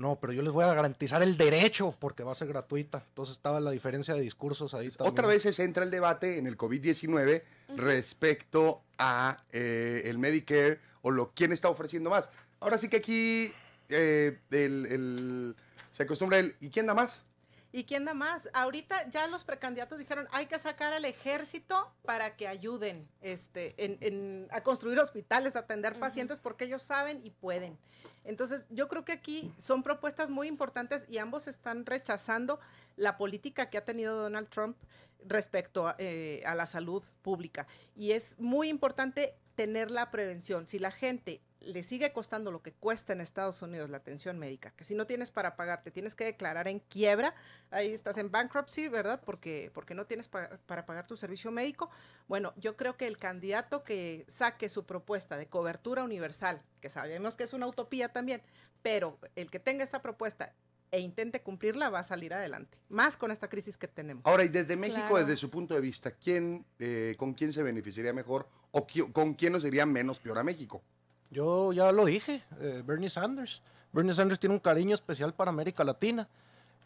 no, 0.00 0.18
pero 0.18 0.32
yo 0.32 0.42
les 0.42 0.52
voy 0.52 0.64
a 0.64 0.72
garantizar 0.74 1.22
el 1.22 1.36
derecho 1.36 1.94
porque 1.98 2.22
va 2.24 2.32
a 2.32 2.34
ser 2.34 2.48
gratuita. 2.48 3.04
Entonces 3.08 3.36
estaba 3.36 3.60
la 3.60 3.70
diferencia 3.70 4.14
de 4.14 4.20
discursos 4.22 4.72
ahí 4.74 4.88
también. 4.90 5.12
Otra 5.12 5.26
vez 5.26 5.42
se 5.42 5.62
entra 5.62 5.84
el 5.84 5.90
debate 5.90 6.38
en 6.38 6.46
el 6.46 6.56
COVID-19 6.56 7.42
respecto 7.76 8.82
a 8.98 9.36
eh, 9.52 10.02
el 10.06 10.18
Medicare 10.18 10.80
o 11.02 11.10
lo 11.10 11.32
quién 11.34 11.52
está 11.52 11.68
ofreciendo 11.68 12.10
más. 12.10 12.30
Ahora 12.60 12.78
sí 12.78 12.88
que 12.88 12.96
aquí 12.96 13.52
eh, 13.90 14.38
el- 14.50 14.86
el- 14.86 15.56
se 15.92 16.04
acostumbra 16.04 16.38
el 16.38 16.54
¿y 16.60 16.70
quién 16.70 16.86
da 16.86 16.94
más? 16.94 17.24
¿Y 17.72 17.84
quién 17.84 18.04
da 18.04 18.14
más? 18.14 18.48
Ahorita 18.52 19.08
ya 19.10 19.26
los 19.28 19.44
precandidatos 19.44 19.98
dijeron, 19.98 20.26
hay 20.32 20.46
que 20.46 20.58
sacar 20.58 20.92
al 20.92 21.04
ejército 21.04 21.92
para 22.04 22.34
que 22.36 22.48
ayuden 22.48 23.08
este, 23.22 23.74
en, 23.84 23.96
en- 24.00 24.48
a 24.50 24.62
construir 24.62 24.98
hospitales, 24.98 25.54
a 25.54 25.60
atender 25.60 25.98
pacientes, 25.98 26.40
porque 26.40 26.64
ellos 26.64 26.82
saben 26.82 27.20
y 27.24 27.30
pueden. 27.30 27.78
Entonces, 28.24 28.66
yo 28.70 28.88
creo 28.88 29.04
que 29.04 29.12
aquí 29.12 29.52
son 29.56 29.82
propuestas 29.82 30.30
muy 30.30 30.48
importantes 30.48 31.06
y 31.08 31.18
ambos 31.18 31.46
están 31.46 31.86
rechazando 31.86 32.58
la 32.96 33.16
política 33.16 33.70
que 33.70 33.78
ha 33.78 33.84
tenido 33.84 34.20
Donald 34.20 34.48
Trump 34.48 34.76
respecto 35.24 35.86
a, 35.86 35.94
eh, 35.98 36.42
a 36.46 36.54
la 36.54 36.66
salud 36.66 37.02
pública. 37.22 37.66
Y 37.96 38.12
es 38.12 38.38
muy 38.38 38.68
importante 38.68 39.36
tener 39.54 39.90
la 39.90 40.10
prevención. 40.10 40.66
Si 40.66 40.78
la 40.78 40.90
gente 40.90 41.40
le 41.60 41.82
sigue 41.82 42.12
costando 42.12 42.50
lo 42.50 42.62
que 42.62 42.72
cuesta 42.72 43.12
en 43.12 43.20
Estados 43.20 43.60
Unidos 43.62 43.90
la 43.90 43.98
atención 43.98 44.38
médica, 44.38 44.70
que 44.72 44.84
si 44.84 44.94
no 44.94 45.06
tienes 45.06 45.30
para 45.30 45.56
pagar, 45.56 45.82
te 45.82 45.90
tienes 45.90 46.14
que 46.14 46.24
declarar 46.24 46.68
en 46.68 46.80
quiebra, 46.80 47.34
ahí 47.70 47.90
estás 47.92 48.16
en 48.16 48.30
bankruptcy, 48.30 48.88
¿verdad? 48.88 49.20
Porque, 49.24 49.70
porque 49.74 49.94
no 49.94 50.06
tienes 50.06 50.28
pa- 50.28 50.58
para 50.66 50.86
pagar 50.86 51.06
tu 51.06 51.16
servicio 51.16 51.50
médico. 51.50 51.90
Bueno, 52.28 52.54
yo 52.56 52.76
creo 52.76 52.96
que 52.96 53.06
el 53.06 53.18
candidato 53.18 53.84
que 53.84 54.24
saque 54.28 54.68
su 54.68 54.86
propuesta 54.86 55.36
de 55.36 55.48
cobertura 55.48 56.02
universal, 56.02 56.62
que 56.80 56.88
sabemos 56.88 57.36
que 57.36 57.44
es 57.44 57.52
una 57.52 57.66
utopía 57.66 58.08
también, 58.10 58.42
pero 58.82 59.18
el 59.36 59.50
que 59.50 59.60
tenga 59.60 59.84
esa 59.84 60.00
propuesta 60.00 60.54
e 60.92 61.00
intente 61.00 61.42
cumplirla 61.42 61.88
va 61.90 62.00
a 62.00 62.04
salir 62.04 62.32
adelante, 62.34 62.78
más 62.88 63.16
con 63.16 63.30
esta 63.30 63.48
crisis 63.48 63.76
que 63.76 63.86
tenemos. 63.86 64.24
Ahora, 64.26 64.44
y 64.44 64.48
desde 64.48 64.76
México, 64.76 65.00
Claro. 65.08 65.18
desde 65.26 65.36
su 65.36 65.50
punto 65.50 65.74
de 65.74 65.80
vista, 65.80 66.10
¿quién, 66.12 66.64
eh, 66.78 67.14
¿con 67.18 67.34
quién 67.34 67.52
se 67.52 67.62
beneficiaría 67.62 68.12
mejor 68.12 68.48
o 68.72 68.86
con 69.12 69.34
quién 69.34 69.52
nos 69.52 69.64
iría 69.64 69.84
menos 69.86 70.18
peor 70.18 70.38
a 70.38 70.42
México? 70.42 70.82
Yo 71.30 71.72
ya 71.72 71.92
lo 71.92 72.04
dije, 72.04 72.42
eh, 72.60 72.82
Bernie 72.84 73.10
Sanders. 73.10 73.62
Bernie 73.92 74.14
Sanders 74.14 74.40
tiene 74.40 74.54
un 74.54 74.60
cariño 74.60 74.94
especial 74.94 75.34
para 75.34 75.50
América 75.50 75.84
Latina. 75.84 76.28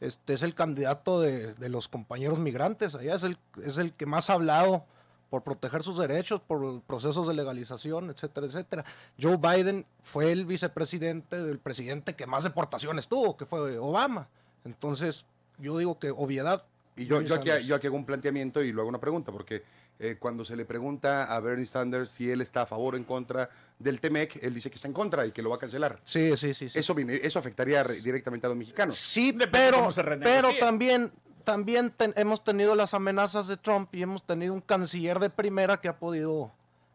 Este 0.01 0.35
es 0.35 0.43
el 0.43 0.55
candidato 0.55 1.21
de, 1.21 1.55
de 1.55 1.69
los 1.69 1.89
compañeros 1.89 2.39
migrantes. 2.39 2.95
Allá 2.95 3.15
es 3.15 3.23
el, 3.23 3.39
es 3.63 3.79
el 3.79 3.93
que 3.93 4.07
más 4.07 4.29
ha 4.29 4.35
hablado 4.35 4.85
por 5.31 5.43
proteger 5.43 5.83
sus 5.83 5.99
derechos, 5.99 6.41
por 6.41 6.81
procesos 6.83 7.27
de 7.27 7.35
legalización, 7.35 8.11
etcétera, 8.11 8.47
etcétera. 8.47 8.85
Joe 9.21 9.37
Biden 9.37 9.85
fue 10.03 10.31
el 10.31 10.45
vicepresidente 10.47 11.43
del 11.43 11.59
presidente 11.59 12.15
que 12.15 12.27
más 12.27 12.45
deportaciones 12.45 13.09
tuvo, 13.09 13.37
que 13.37 13.45
fue 13.45 13.79
Obama. 13.79 14.29
Entonces, 14.65 15.27
yo 15.59 15.77
digo 15.79 15.99
que 15.99 16.11
obviedad. 16.11 16.65
Y 16.97 17.07
yo, 17.07 17.21
yo, 17.23 17.35
aquí, 17.35 17.51
yo 17.65 17.75
aquí 17.75 17.89
hago 17.89 17.97
un 17.97 18.05
planteamiento 18.05 18.63
y 18.63 18.71
luego 18.71 18.89
una 18.89 19.01
pregunta, 19.01 19.33
porque 19.33 19.65
eh, 19.99 20.17
cuando 20.19 20.45
se 20.45 20.57
le 20.57 20.65
pregunta 20.65 21.25
a 21.35 21.41
Bernie 21.41 21.65
Sanders 21.67 22.11
si 22.11 22.31
él 22.31 22.41
está 22.41 22.63
a 22.63 22.67
favor 22.67 22.95
o 22.95 22.97
en 22.97 23.05
contra 23.05 23.49
del 23.79 24.01
TEMEC, 24.01 24.43
él 24.43 24.53
dice 24.55 24.69
que 24.71 24.77
está 24.77 24.89
en 24.89 24.95
contra 24.95 25.25
y 25.27 25.31
que 25.33 25.41
lo 25.43 25.51
va 25.51 25.57
a 25.57 25.59
cancelar. 25.59 25.99
Sí, 26.05 26.37
sí, 26.37 26.53
sí. 26.55 26.69
sí. 26.69 26.79
Eso, 26.79 26.95
viene- 26.95 27.15
eso 27.23 27.39
afectaría 27.39 27.83
re- 27.83 28.01
directamente 28.01 28.47
a 28.47 28.49
los 28.51 28.57
mexicanos. 28.59 28.97
Sí, 28.97 29.37
pero, 29.53 29.89
pero 30.21 30.49
también, 30.59 31.13
también 31.45 31.91
ten- 31.91 32.13
hemos 32.17 32.43
tenido 32.43 32.75
las 32.75 32.93
amenazas 32.95 33.47
de 33.47 33.57
Trump 33.57 33.95
y 33.95 34.03
hemos 34.03 34.27
tenido 34.27 34.53
un 34.55 34.61
canciller 34.61 35.19
de 35.21 35.31
primera 35.31 35.81
que 35.81 35.89
ha 35.89 35.99
podido 35.99 36.51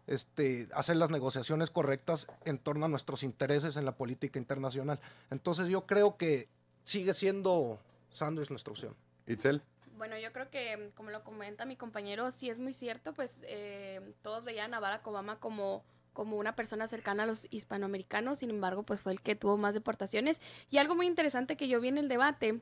este, 0.07 0.67
hacer 0.73 0.95
las 0.97 1.11
negociaciones 1.11 1.69
correctas 1.69 2.27
en 2.43 2.57
torno 2.57 2.85
a 2.85 2.89
nuestros 2.89 3.21
intereses 3.23 3.77
en 3.77 3.85
la 3.85 3.91
política 3.93 4.39
internacional. 4.39 4.99
Entonces 5.29 5.67
yo 5.67 5.85
creo 5.85 6.17
que 6.17 6.47
sigue 6.83 7.13
siendo 7.13 7.79
Sanders 8.11 8.49
nuestra 8.49 8.71
opción. 8.71 8.95
Itzel. 9.27 9.61
Bueno, 9.99 10.17
yo 10.17 10.31
creo 10.31 10.49
que, 10.49 10.91
como 10.95 11.09
lo 11.09 11.25
comenta 11.25 11.65
mi 11.65 11.75
compañero, 11.75 12.31
sí 12.31 12.49
es 12.49 12.57
muy 12.57 12.71
cierto, 12.71 13.13
pues 13.13 13.43
eh, 13.45 13.99
todos 14.21 14.45
veían 14.45 14.73
a 14.73 14.79
Barack 14.79 15.05
Obama 15.05 15.41
como, 15.41 15.83
como 16.13 16.37
una 16.37 16.55
persona 16.55 16.87
cercana 16.87 17.23
a 17.23 17.25
los 17.25 17.47
hispanoamericanos, 17.51 18.39
sin 18.39 18.49
embargo, 18.49 18.83
pues 18.83 19.01
fue 19.01 19.11
el 19.11 19.21
que 19.21 19.35
tuvo 19.35 19.57
más 19.57 19.73
deportaciones. 19.73 20.39
Y 20.71 20.77
algo 20.77 20.95
muy 20.95 21.05
interesante 21.05 21.57
que 21.57 21.67
yo 21.67 21.81
vi 21.81 21.89
en 21.89 21.97
el 21.97 22.07
debate 22.07 22.61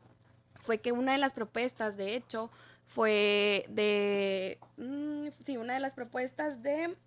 fue 0.56 0.80
que 0.80 0.92
una 0.92 1.12
de 1.12 1.20
las 1.20 1.34
propuestas, 1.34 1.96
de 1.96 2.16
hecho, 2.16 2.50
fue 2.88 3.68
de, 3.70 4.58
mm, 4.78 5.28
sí, 5.38 5.58
una 5.58 5.76
de 5.76 5.80
las 5.80 5.94
propuestas 5.94 6.64
de, 6.64 6.98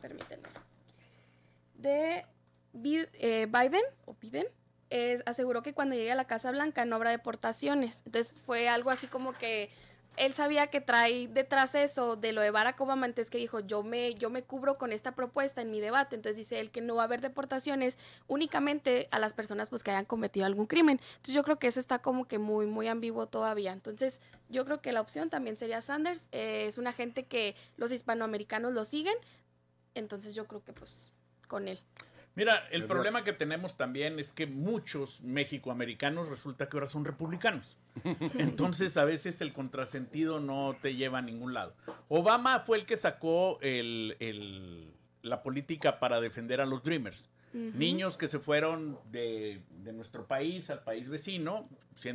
permítanme, 0.00 0.48
de 1.76 2.26
eh, 2.74 3.46
Biden, 3.46 3.84
o 4.04 4.16
Biden, 4.20 4.48
es- 4.90 5.22
aseguró 5.26 5.62
que 5.62 5.72
cuando 5.72 5.94
llegue 5.94 6.12
a 6.12 6.16
la 6.16 6.26
Casa 6.26 6.50
Blanca 6.50 6.84
no 6.84 6.96
habrá 6.96 7.10
deportaciones. 7.10 8.02
Entonces 8.06 8.34
fue 8.46 8.68
algo 8.68 8.90
así 8.90 9.06
como 9.06 9.32
que 9.32 9.70
él 10.16 10.34
sabía 10.34 10.66
que 10.66 10.80
trae 10.80 11.28
detrás 11.28 11.74
eso 11.76 12.16
de 12.16 12.32
lo 12.32 12.40
de 12.42 12.50
Barack 12.50 12.78
Obama, 12.80 13.06
entonces 13.06 13.30
que 13.30 13.38
dijo, 13.38 13.60
yo 13.60 13.82
me, 13.84 14.14
yo 14.16 14.28
me 14.28 14.42
cubro 14.42 14.76
con 14.76 14.92
esta 14.92 15.12
propuesta 15.12 15.62
en 15.62 15.70
mi 15.70 15.80
debate. 15.80 16.16
Entonces 16.16 16.36
dice 16.36 16.58
él 16.60 16.70
que 16.70 16.80
no 16.80 16.96
va 16.96 17.02
a 17.02 17.04
haber 17.04 17.20
deportaciones 17.20 17.96
únicamente 18.26 19.08
a 19.12 19.18
las 19.18 19.32
personas 19.32 19.70
pues 19.70 19.82
que 19.82 19.92
hayan 19.92 20.04
cometido 20.04 20.44
algún 20.46 20.66
crimen. 20.66 21.00
Entonces 21.12 21.34
yo 21.34 21.42
creo 21.44 21.58
que 21.58 21.68
eso 21.68 21.80
está 21.80 22.00
como 22.00 22.26
que 22.26 22.38
muy, 22.38 22.66
muy 22.66 22.88
ambiguo 22.88 23.26
todavía. 23.28 23.72
Entonces 23.72 24.20
yo 24.48 24.64
creo 24.64 24.80
que 24.82 24.92
la 24.92 25.00
opción 25.00 25.30
también 25.30 25.56
sería 25.56 25.80
Sanders. 25.80 26.28
Eh, 26.32 26.64
es 26.66 26.76
una 26.76 26.92
gente 26.92 27.24
que 27.24 27.54
los 27.76 27.92
hispanoamericanos 27.92 28.72
lo 28.72 28.84
siguen. 28.84 29.14
Entonces 29.94 30.34
yo 30.34 30.46
creo 30.46 30.62
que 30.64 30.72
pues 30.72 31.12
con 31.48 31.66
él. 31.68 31.80
Mira, 32.40 32.64
el 32.70 32.86
problema 32.86 33.22
que 33.22 33.34
tenemos 33.34 33.76
también 33.76 34.18
es 34.18 34.32
que 34.32 34.46
muchos 34.46 35.20
mexicoamericanos 35.22 36.28
resulta 36.28 36.68
que 36.70 36.76
ahora 36.78 36.86
son 36.86 37.04
republicanos. 37.04 37.76
Entonces, 38.38 38.96
a 38.96 39.04
veces 39.04 39.42
el 39.42 39.52
contrasentido 39.52 40.40
no 40.40 40.74
te 40.80 40.94
lleva 40.94 41.18
a 41.18 41.22
ningún 41.22 41.52
lado. 41.52 41.74
Obama 42.08 42.60
fue 42.60 42.78
el 42.78 42.86
que 42.86 42.96
sacó 42.96 43.58
el- 43.60 44.16
el- 44.20 44.90
la 45.20 45.42
política 45.42 46.00
para 46.00 46.18
defender 46.20 46.62
a 46.62 46.66
los 46.66 46.82
Dreamers. 46.82 47.28
Niños 47.52 48.16
que 48.16 48.28
se 48.28 48.38
fueron 48.38 48.98
de, 49.10 49.60
de 49.82 49.92
nuestro 49.92 50.26
país 50.26 50.70
al 50.70 50.82
país 50.82 51.10
vecino, 51.10 51.68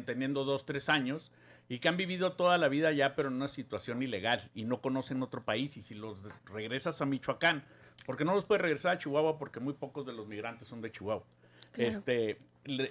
teniendo 0.05 0.43
dos, 0.43 0.65
tres 0.65 0.89
años, 0.89 1.31
y 1.69 1.79
que 1.79 1.87
han 1.89 1.97
vivido 1.97 2.31
toda 2.33 2.57
la 2.57 2.67
vida 2.69 2.91
ya, 2.93 3.15
pero 3.15 3.27
en 3.27 3.35
una 3.35 3.47
situación 3.49 4.01
ilegal, 4.01 4.49
y 4.55 4.63
no 4.63 4.81
conocen 4.81 5.21
otro 5.21 5.43
país. 5.43 5.75
Y 5.77 5.81
si 5.83 5.93
los 5.93 6.17
regresas 6.45 7.01
a 7.01 7.05
Michoacán, 7.05 7.63
porque 8.05 8.25
no 8.25 8.33
los 8.33 8.45
puedes 8.45 8.61
regresar 8.61 8.95
a 8.95 8.97
Chihuahua, 8.97 9.37
porque 9.37 9.59
muy 9.59 9.73
pocos 9.73 10.05
de 10.05 10.13
los 10.13 10.27
migrantes 10.27 10.67
son 10.67 10.81
de 10.81 10.91
Chihuahua. 10.91 11.25
Claro. 11.71 11.89
Este, 11.89 12.39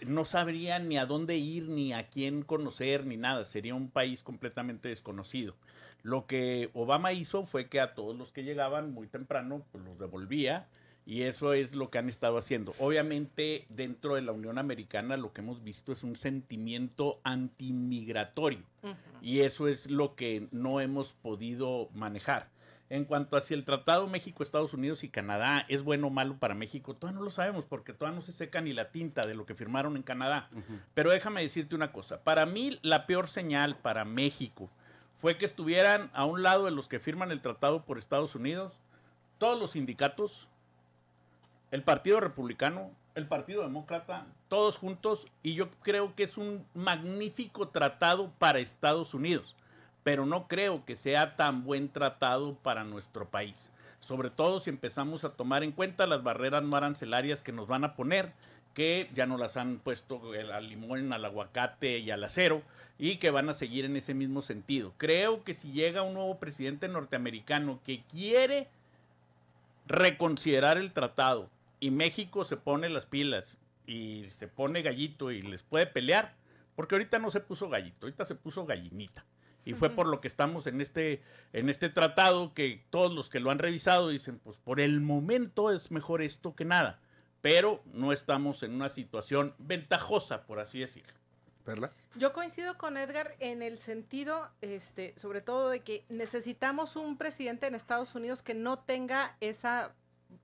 no 0.07 0.24
sabrían 0.24 0.88
ni 0.88 0.98
a 0.98 1.07
dónde 1.07 1.37
ir, 1.37 1.68
ni 1.68 1.92
a 1.92 2.09
quién 2.09 2.42
conocer, 2.42 3.07
ni 3.07 3.16
nada. 3.16 3.44
Sería 3.44 3.74
un 3.74 3.88
país 3.88 4.22
completamente 4.22 4.88
desconocido. 4.88 5.55
Lo 6.03 6.27
que 6.27 6.70
Obama 6.74 7.12
hizo 7.12 7.46
fue 7.46 7.68
que 7.68 7.81
a 7.81 7.94
todos 7.94 8.16
los 8.16 8.31
que 8.31 8.44
llegaban 8.44 8.92
muy 8.92 9.07
temprano, 9.07 9.64
pues 9.72 9.85
los 9.85 9.98
devolvía. 9.98 10.68
Y 11.07 11.22
eso 11.22 11.53
es 11.53 11.74
lo 11.74 11.90
que 11.90 11.98
han 11.98 12.09
estado 12.09 12.38
haciendo. 12.38 12.74
Obviamente, 12.79 13.66
dentro 13.68 14.14
de 14.14 14.22
la 14.22 14.33
Unión 14.33 14.59
Americana, 14.59 15.18
lo 15.18 15.35
que 15.35 15.42
hemos 15.42 15.62
visto 15.62 15.92
es 15.92 16.03
un 16.03 16.16
sentimiento 16.16 17.20
antimigratorio. 17.24 18.62
Y 19.20 19.40
eso 19.40 19.68
es 19.68 19.90
lo 19.90 20.14
que 20.14 20.48
no 20.50 20.81
hemos 20.81 21.12
podido 21.12 21.90
manejar. 21.92 22.48
En 22.90 23.07
cuanto 23.07 23.37
a 23.37 23.40
si 23.40 23.55
el 23.55 23.64
Tratado 23.64 24.07
México, 24.07 24.42
Estados 24.42 24.75
Unidos 24.75 25.05
y 25.05 25.09
Canadá 25.09 25.64
es 25.68 25.83
bueno 25.83 26.09
o 26.09 26.11
malo 26.11 26.37
para 26.37 26.55
México, 26.55 26.94
todavía 26.94 27.18
no 27.18 27.25
lo 27.25 27.31
sabemos 27.31 27.64
porque 27.64 27.94
todavía 27.94 28.16
no 28.16 28.23
se 28.23 28.33
seca 28.33 28.61
ni 28.61 28.73
la 28.73 28.90
tinta 28.90 29.27
de 29.27 29.35
lo 29.35 29.47
que 29.47 29.55
firmaron 29.55 29.97
en 29.97 30.03
Canadá. 30.03 30.51
Pero 30.92 31.11
déjame 31.11 31.40
decirte 31.40 31.75
una 31.75 31.92
cosa. 31.92 32.23
Para 32.23 32.44
mí, 32.44 32.79
la 32.83 33.07
peor 33.07 33.29
señal 33.29 33.77
para 33.77 34.05
México 34.05 34.70
fue 35.18 35.38
que 35.38 35.47
estuvieran 35.47 36.11
a 36.12 36.27
un 36.27 36.42
lado 36.42 36.66
de 36.66 36.70
los 36.70 36.87
que 36.87 37.01
firman 37.01 37.31
el 37.31 37.40
tratado 37.40 37.85
por 37.85 37.97
Estados 37.97 38.35
Unidos, 38.35 38.79
todos 39.38 39.59
los 39.59 39.70
sindicatos, 39.70 40.49
el 41.70 41.83
Partido 41.83 42.20
Republicano, 42.20 42.90
el 43.14 43.27
Partido 43.27 43.62
Demócrata, 43.62 44.27
todos 44.49 44.77
juntos, 44.77 45.27
y 45.42 45.55
yo 45.55 45.70
creo 45.83 46.14
que 46.14 46.25
es 46.25 46.37
un 46.37 46.66
magnífico 46.75 47.68
tratado 47.68 48.31
para 48.38 48.59
Estados 48.59 49.14
Unidos. 49.14 49.57
Pero 50.05 50.27
no 50.27 50.47
creo 50.47 50.85
que 50.85 50.95
sea 50.95 51.35
tan 51.35 51.64
buen 51.64 51.88
tratado 51.88 52.55
para 52.55 52.85
nuestro 52.85 53.29
país. 53.29 53.73
Sobre 53.99 54.31
todo 54.31 54.61
si 54.61 54.71
empezamos 54.71 55.25
a 55.25 55.31
tomar 55.31 55.64
en 55.64 55.73
cuenta 55.73 56.07
las 56.07 56.23
barreras 56.23 56.62
no 56.62 56.77
arancelarias 56.77 57.43
que 57.43 57.53
nos 57.53 57.67
van 57.67 57.85
a 57.85 57.97
poner, 57.97 58.33
que 58.75 59.11
ya 59.14 59.25
no 59.25 59.38
las 59.38 59.57
han 59.57 59.79
puesto 59.79 60.21
al 60.53 60.69
limón, 60.69 61.12
al 61.12 61.25
aguacate 61.25 61.99
y 61.99 62.11
al 62.11 62.23
acero, 62.23 62.62
y 62.99 63.17
que 63.17 63.31
van 63.31 63.49
a 63.49 63.55
seguir 63.55 63.87
en 63.87 63.97
ese 63.97 64.12
mismo 64.12 64.43
sentido. 64.43 64.93
Creo 64.99 65.43
que 65.43 65.55
si 65.55 65.73
llega 65.73 66.03
un 66.03 66.14
nuevo 66.14 66.38
presidente 66.38 66.87
norteamericano 66.87 67.81
que 67.85 68.03
quiere 68.03 68.69
reconsiderar 69.87 70.77
el 70.77 70.93
tratado 70.93 71.49
y 71.81 71.90
México 71.90 72.45
se 72.45 72.57
pone 72.57 72.88
las 72.88 73.07
pilas 73.07 73.59
y 73.87 74.27
se 74.29 74.49
pone 74.49 74.83
gallito 74.83 75.31
y 75.31 75.40
les 75.43 75.62
puede 75.62 75.87
pelear, 75.87 76.35
porque 76.77 76.95
ahorita 76.95 77.19
no 77.19 77.31
se 77.31 77.40
puso 77.40 77.69
gallito, 77.71 78.07
ahorita 78.07 78.25
se 78.27 78.35
puso 78.35 78.67
gallinita. 78.67 79.25
Y 79.64 79.74
fue 79.74 79.90
por 79.90 80.07
lo 80.07 80.20
que 80.20 80.29
estamos 80.29 80.66
en 80.66 80.81
este, 80.81 81.22
en 81.53 81.68
este 81.68 81.88
tratado 81.88 82.53
que 82.55 82.85
todos 82.90 83.14
los 83.14 83.31
que 83.31 83.40
lo 83.40 83.50
han 83.50 83.59
revisado 83.59 84.09
dicen, 84.09 84.38
pues 84.38 84.59
por 84.59 84.81
el 84.81 85.00
momento 85.00 85.72
es 85.72 85.90
mejor 85.90 86.22
esto 86.22 86.55
que 86.55 86.64
nada. 86.64 87.00
Pero 87.40 87.83
no 87.92 88.12
estamos 88.12 88.62
en 88.62 88.74
una 88.74 88.88
situación 88.88 89.55
ventajosa, 89.59 90.46
por 90.46 90.61
así 90.61 90.81
decirlo. 90.81 91.12
¿Perla? 91.64 91.92
Yo 92.16 92.35
coincido 92.35 92.77
con 92.77 92.98
Edgar 92.98 93.35
en 93.40 93.62
el 93.62 93.79
sentido, 93.79 94.50
este, 94.61 95.14
sobre 95.16 95.40
todo 95.40 95.70
de 95.70 95.81
que 95.81 96.05
necesitamos 96.11 96.94
un 96.94 97.16
presidente 97.16 97.66
en 97.66 97.74
Estados 97.74 98.14
Unidos 98.14 98.42
que 98.42 98.55
no 98.55 98.79
tenga 98.79 99.37
esa 99.40 99.94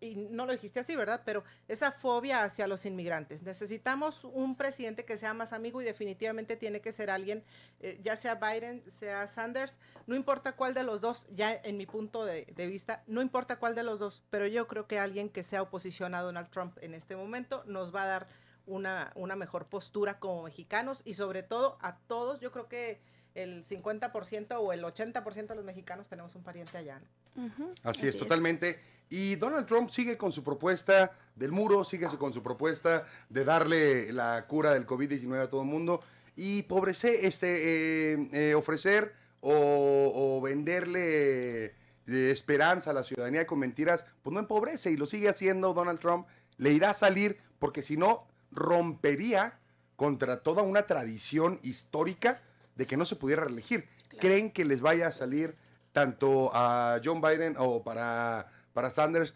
y 0.00 0.14
no 0.30 0.46
lo 0.46 0.52
dijiste 0.52 0.80
así, 0.80 0.96
¿verdad? 0.96 1.22
Pero 1.24 1.44
esa 1.68 1.92
fobia 1.92 2.44
hacia 2.44 2.66
los 2.66 2.86
inmigrantes. 2.86 3.42
Necesitamos 3.42 4.24
un 4.24 4.56
presidente 4.56 5.04
que 5.04 5.18
sea 5.18 5.34
más 5.34 5.52
amigo 5.52 5.80
y 5.80 5.84
definitivamente 5.84 6.56
tiene 6.56 6.80
que 6.80 6.92
ser 6.92 7.10
alguien, 7.10 7.42
eh, 7.80 7.98
ya 8.02 8.16
sea 8.16 8.36
Biden, 8.36 8.82
sea 8.98 9.26
Sanders, 9.26 9.78
no 10.06 10.14
importa 10.14 10.52
cuál 10.52 10.74
de 10.74 10.82
los 10.82 11.00
dos, 11.00 11.26
ya 11.34 11.52
en 11.52 11.76
mi 11.76 11.86
punto 11.86 12.24
de, 12.24 12.46
de, 12.54 12.66
vista, 12.66 13.02
no 13.06 13.22
importa 13.22 13.58
cuál 13.58 13.74
de 13.74 13.82
los 13.82 14.00
dos, 14.00 14.22
pero 14.30 14.46
yo 14.46 14.66
creo 14.68 14.86
que 14.86 14.98
alguien 14.98 15.28
que 15.28 15.42
sea 15.42 15.62
oposición 15.62 16.14
a 16.14 16.20
Donald 16.20 16.50
Trump 16.50 16.76
en 16.80 16.94
este 16.94 17.16
momento 17.16 17.62
nos 17.66 17.94
va 17.94 18.04
a 18.04 18.06
dar 18.06 18.28
una, 18.66 19.12
una 19.14 19.36
mejor 19.36 19.66
postura 19.66 20.18
como 20.18 20.44
mexicanos 20.44 21.02
y 21.04 21.14
sobre 21.14 21.42
todo 21.42 21.78
a 21.80 21.96
todos, 21.96 22.40
yo 22.40 22.52
creo 22.52 22.68
que 22.68 23.00
el 23.34 23.64
50% 23.64 24.56
o 24.58 24.72
el 24.72 24.82
80% 24.82 25.46
de 25.46 25.54
los 25.54 25.64
mexicanos 25.64 26.08
tenemos 26.08 26.34
un 26.34 26.42
pariente 26.42 26.78
allá. 26.78 27.00
¿no? 27.00 27.44
Uh 27.44 27.48
-huh. 27.48 27.70
Así, 27.82 28.00
Así, 28.00 28.08
es, 28.08 28.18
totalmente. 28.18 28.80
Y 29.10 29.34
Donald 29.36 29.66
Trump 29.66 29.90
sigue 29.90 30.16
con 30.16 30.30
su 30.30 30.44
propuesta 30.44 31.12
del 31.34 31.50
muro, 31.50 31.84
sigue 31.84 32.06
con 32.16 32.32
su 32.32 32.44
propuesta 32.44 33.06
de 33.28 33.44
darle 33.44 34.12
la 34.12 34.46
cura 34.46 34.72
del 34.72 34.86
COVID-19 34.86 35.42
a 35.42 35.48
todo 35.48 35.62
el 35.62 35.68
mundo 35.68 36.00
y 36.36 36.62
pobrecer, 36.62 37.16
este, 37.22 38.12
eh, 38.12 38.30
eh, 38.32 38.54
ofrecer 38.54 39.12
o, 39.40 40.12
o 40.14 40.40
venderle 40.40 41.64
eh, 41.64 41.72
esperanza 42.06 42.90
a 42.90 42.94
la 42.94 43.02
ciudadanía 43.02 43.48
con 43.48 43.58
mentiras, 43.58 44.06
pues 44.22 44.32
no 44.32 44.38
empobrece 44.38 44.92
y 44.92 44.96
lo 44.96 45.06
sigue 45.06 45.28
haciendo 45.28 45.74
Donald 45.74 45.98
Trump. 45.98 46.28
Le 46.56 46.70
irá 46.70 46.90
a 46.90 46.94
salir 46.94 47.38
porque 47.58 47.82
si 47.82 47.96
no 47.96 48.28
rompería 48.52 49.58
contra 49.96 50.42
toda 50.42 50.62
una 50.62 50.86
tradición 50.86 51.58
histórica 51.62 52.42
de 52.76 52.86
que 52.86 52.96
no 52.96 53.04
se 53.04 53.16
pudiera 53.16 53.44
reelegir. 53.44 53.88
Claro. 54.08 54.20
¿Creen 54.20 54.50
que 54.52 54.64
les 54.64 54.80
vaya 54.80 55.08
a 55.08 55.12
salir 55.12 55.56
tanto 55.92 56.50
a 56.54 57.00
John 57.04 57.20
Biden 57.20 57.56
o 57.58 57.82
para, 57.82 58.46
para 58.72 58.90
Sanders 58.90 59.34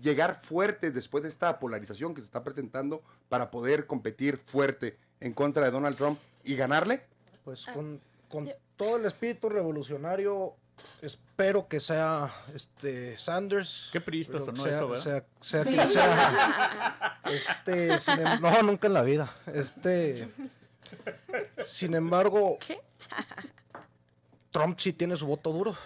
llegar 0.00 0.40
fuertes 0.40 0.94
después 0.94 1.22
de 1.22 1.28
esta 1.28 1.58
polarización 1.58 2.14
que 2.14 2.20
se 2.20 2.26
está 2.26 2.44
presentando 2.44 3.02
para 3.28 3.50
poder 3.50 3.86
competir 3.86 4.38
fuerte 4.46 4.96
en 5.20 5.32
contra 5.32 5.64
de 5.64 5.70
Donald 5.70 5.96
Trump 5.96 6.18
y 6.44 6.56
ganarle? 6.56 7.02
Pues 7.44 7.66
con, 7.66 8.00
con 8.28 8.50
todo 8.76 8.96
el 8.96 9.06
espíritu 9.06 9.48
revolucionario 9.48 10.54
espero 11.02 11.68
que 11.68 11.80
sea 11.80 12.30
este 12.54 13.18
Sanders. 13.18 13.88
Qué 13.92 14.00
priista 14.00 14.40
sonó 14.40 14.62
sea, 14.62 14.72
eso, 14.72 14.88
¿verdad? 14.88 15.04
Sea, 15.04 15.24
sea 15.40 15.64
sí. 15.64 15.70
que 15.70 15.86
sea. 15.86 17.20
Este, 17.24 17.98
sin, 17.98 18.22
no, 18.40 18.62
nunca 18.62 18.86
en 18.86 18.94
la 18.94 19.02
vida. 19.02 19.28
Este. 19.52 20.28
Sin 21.64 21.94
embargo, 21.94 22.58
¿Qué? 22.64 22.80
Trump 24.50 24.78
sí 24.78 24.92
tiene 24.92 25.16
su 25.16 25.26
voto 25.26 25.52
duro. 25.52 25.76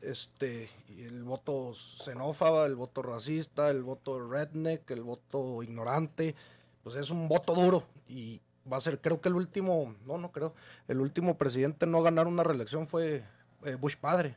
Este, 0.00 0.70
el 1.04 1.22
voto 1.24 1.72
xenófoba, 1.74 2.66
el 2.66 2.76
voto 2.76 3.02
racista, 3.02 3.70
el 3.70 3.82
voto 3.82 4.28
redneck, 4.28 4.90
el 4.90 5.02
voto 5.02 5.62
ignorante, 5.62 6.34
pues 6.82 6.96
es 6.96 7.10
un 7.10 7.28
voto 7.28 7.54
duro 7.54 7.84
y 8.08 8.40
va 8.70 8.76
a 8.78 8.80
ser, 8.80 9.00
creo 9.00 9.20
que 9.20 9.28
el 9.28 9.34
último, 9.34 9.94
no, 10.06 10.18
no 10.18 10.30
creo, 10.32 10.54
el 10.88 11.00
último 11.00 11.36
presidente 11.38 11.86
no 11.86 12.02
ganar 12.02 12.26
una 12.26 12.42
reelección 12.42 12.86
fue 12.86 13.24
eh, 13.64 13.74
Bush 13.76 13.96
padre. 13.96 14.36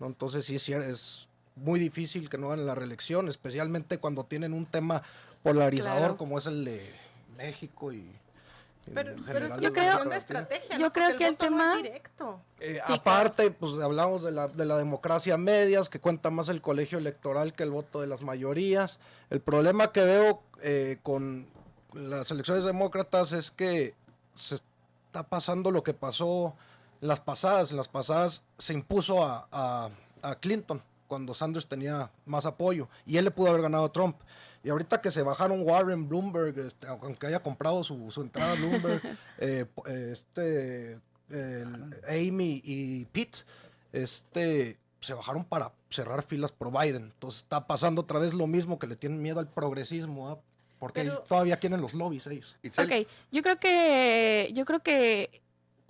¿no? 0.00 0.06
Entonces 0.06 0.44
sí, 0.44 0.58
sí 0.58 0.72
es 0.72 1.28
muy 1.56 1.80
difícil 1.80 2.28
que 2.30 2.38
no 2.38 2.48
gane 2.48 2.62
la 2.62 2.74
reelección, 2.74 3.28
especialmente 3.28 3.98
cuando 3.98 4.24
tienen 4.24 4.52
un 4.52 4.66
tema 4.66 5.02
polarizador 5.42 5.98
Claro. 6.00 6.16
como 6.16 6.38
es 6.38 6.46
el 6.46 6.64
de 6.64 6.82
México 7.36 7.92
y 7.92 8.10
Pero, 8.94 9.10
en 9.12 9.24
pero 9.24 9.46
es 9.46 9.52
una 9.52 9.62
Yo 9.62 9.72
creo- 9.72 9.84
cuestión 9.84 10.10
de 10.10 10.16
estrategia. 10.16 10.76
yo 10.78 10.86
¿no? 10.86 10.92
creo 10.92 11.08
Porque 11.10 11.18
que 11.18 11.24
el 11.28 11.32
voto 11.34 11.44
no 11.50 11.56
tema- 11.56 11.72
es 11.76 11.82
directo. 11.82 12.40
Eh, 12.60 12.80
Sí, 12.86 12.92
aparte, 12.94 13.50
pues 13.50 13.72
hablamos 13.82 14.22
de 14.22 14.30
la, 14.32 14.48
de 14.48 14.64
la 14.64 14.76
democracia 14.76 15.34
a 15.34 15.38
medias, 15.38 15.88
que 15.88 16.00
cuenta 16.00 16.30
más 16.30 16.48
el 16.48 16.60
colegio 16.60 16.98
electoral 16.98 17.52
que 17.52 17.62
el 17.62 17.70
voto 17.70 18.00
de 18.00 18.06
las 18.06 18.22
mayorías. 18.22 18.98
El 19.30 19.40
problema 19.40 19.92
que 19.92 20.04
veo 20.04 20.42
eh, 20.62 20.98
con 21.02 21.46
las 21.94 22.30
elecciones 22.30 22.64
demócratas 22.64 23.32
es 23.32 23.50
que 23.50 23.94
se 24.34 24.56
está 24.56 25.22
pasando 25.22 25.70
lo 25.70 25.82
que 25.82 25.94
pasó 25.94 26.54
en 27.00 27.08
las 27.08 27.20
pasadas. 27.20 27.70
En 27.70 27.76
las 27.76 27.88
pasadas 27.88 28.42
se 28.58 28.72
impuso 28.72 29.24
a, 29.24 29.46
a- 29.52 29.90
a 30.22 30.34
Clinton 30.34 30.82
cuando 31.06 31.32
Sanders 31.32 31.66
tenía 31.66 32.10
más 32.26 32.44
apoyo 32.44 32.88
y 33.06 33.16
él 33.16 33.24
le 33.24 33.30
pudo 33.30 33.48
haber 33.50 33.62
ganado 33.62 33.84
a 33.86 33.92
Trump. 33.92 34.16
Y 34.68 34.70
ahorita 34.70 35.00
que 35.00 35.10
se 35.10 35.22
bajaron 35.22 35.62
Warren, 35.62 36.10
Bloomberg, 36.10 36.58
este, 36.58 36.86
aunque 36.88 37.26
haya 37.26 37.42
comprado 37.42 37.82
su, 37.82 38.10
su 38.10 38.20
entrada 38.20 38.52
Bloomberg, 38.52 39.00
eh, 39.38 39.64
este, 39.86 41.00
el 41.30 41.96
Amy 42.06 42.60
y 42.62 43.06
Pete, 43.06 43.38
este, 43.94 44.76
se 45.00 45.14
bajaron 45.14 45.46
para 45.46 45.72
cerrar 45.88 46.22
filas 46.22 46.52
pro 46.52 46.70
Biden. 46.70 47.04
Entonces 47.04 47.44
está 47.44 47.66
pasando 47.66 48.02
otra 48.02 48.18
vez 48.18 48.34
lo 48.34 48.46
mismo 48.46 48.78
que 48.78 48.86
le 48.86 48.96
tienen 48.96 49.22
miedo 49.22 49.40
al 49.40 49.48
progresismo, 49.48 50.28
¿ah? 50.28 50.38
porque 50.78 51.04
Pero- 51.04 51.20
todavía 51.20 51.56
quieren 51.56 51.80
los 51.80 51.94
lobbies 51.94 52.26
ellos. 52.26 52.58
Ok, 52.76 53.08
yo 53.32 53.42
creo 53.42 53.58
que 53.58 54.50
yo 54.52 54.66
creo 54.66 54.80
que 54.80 55.40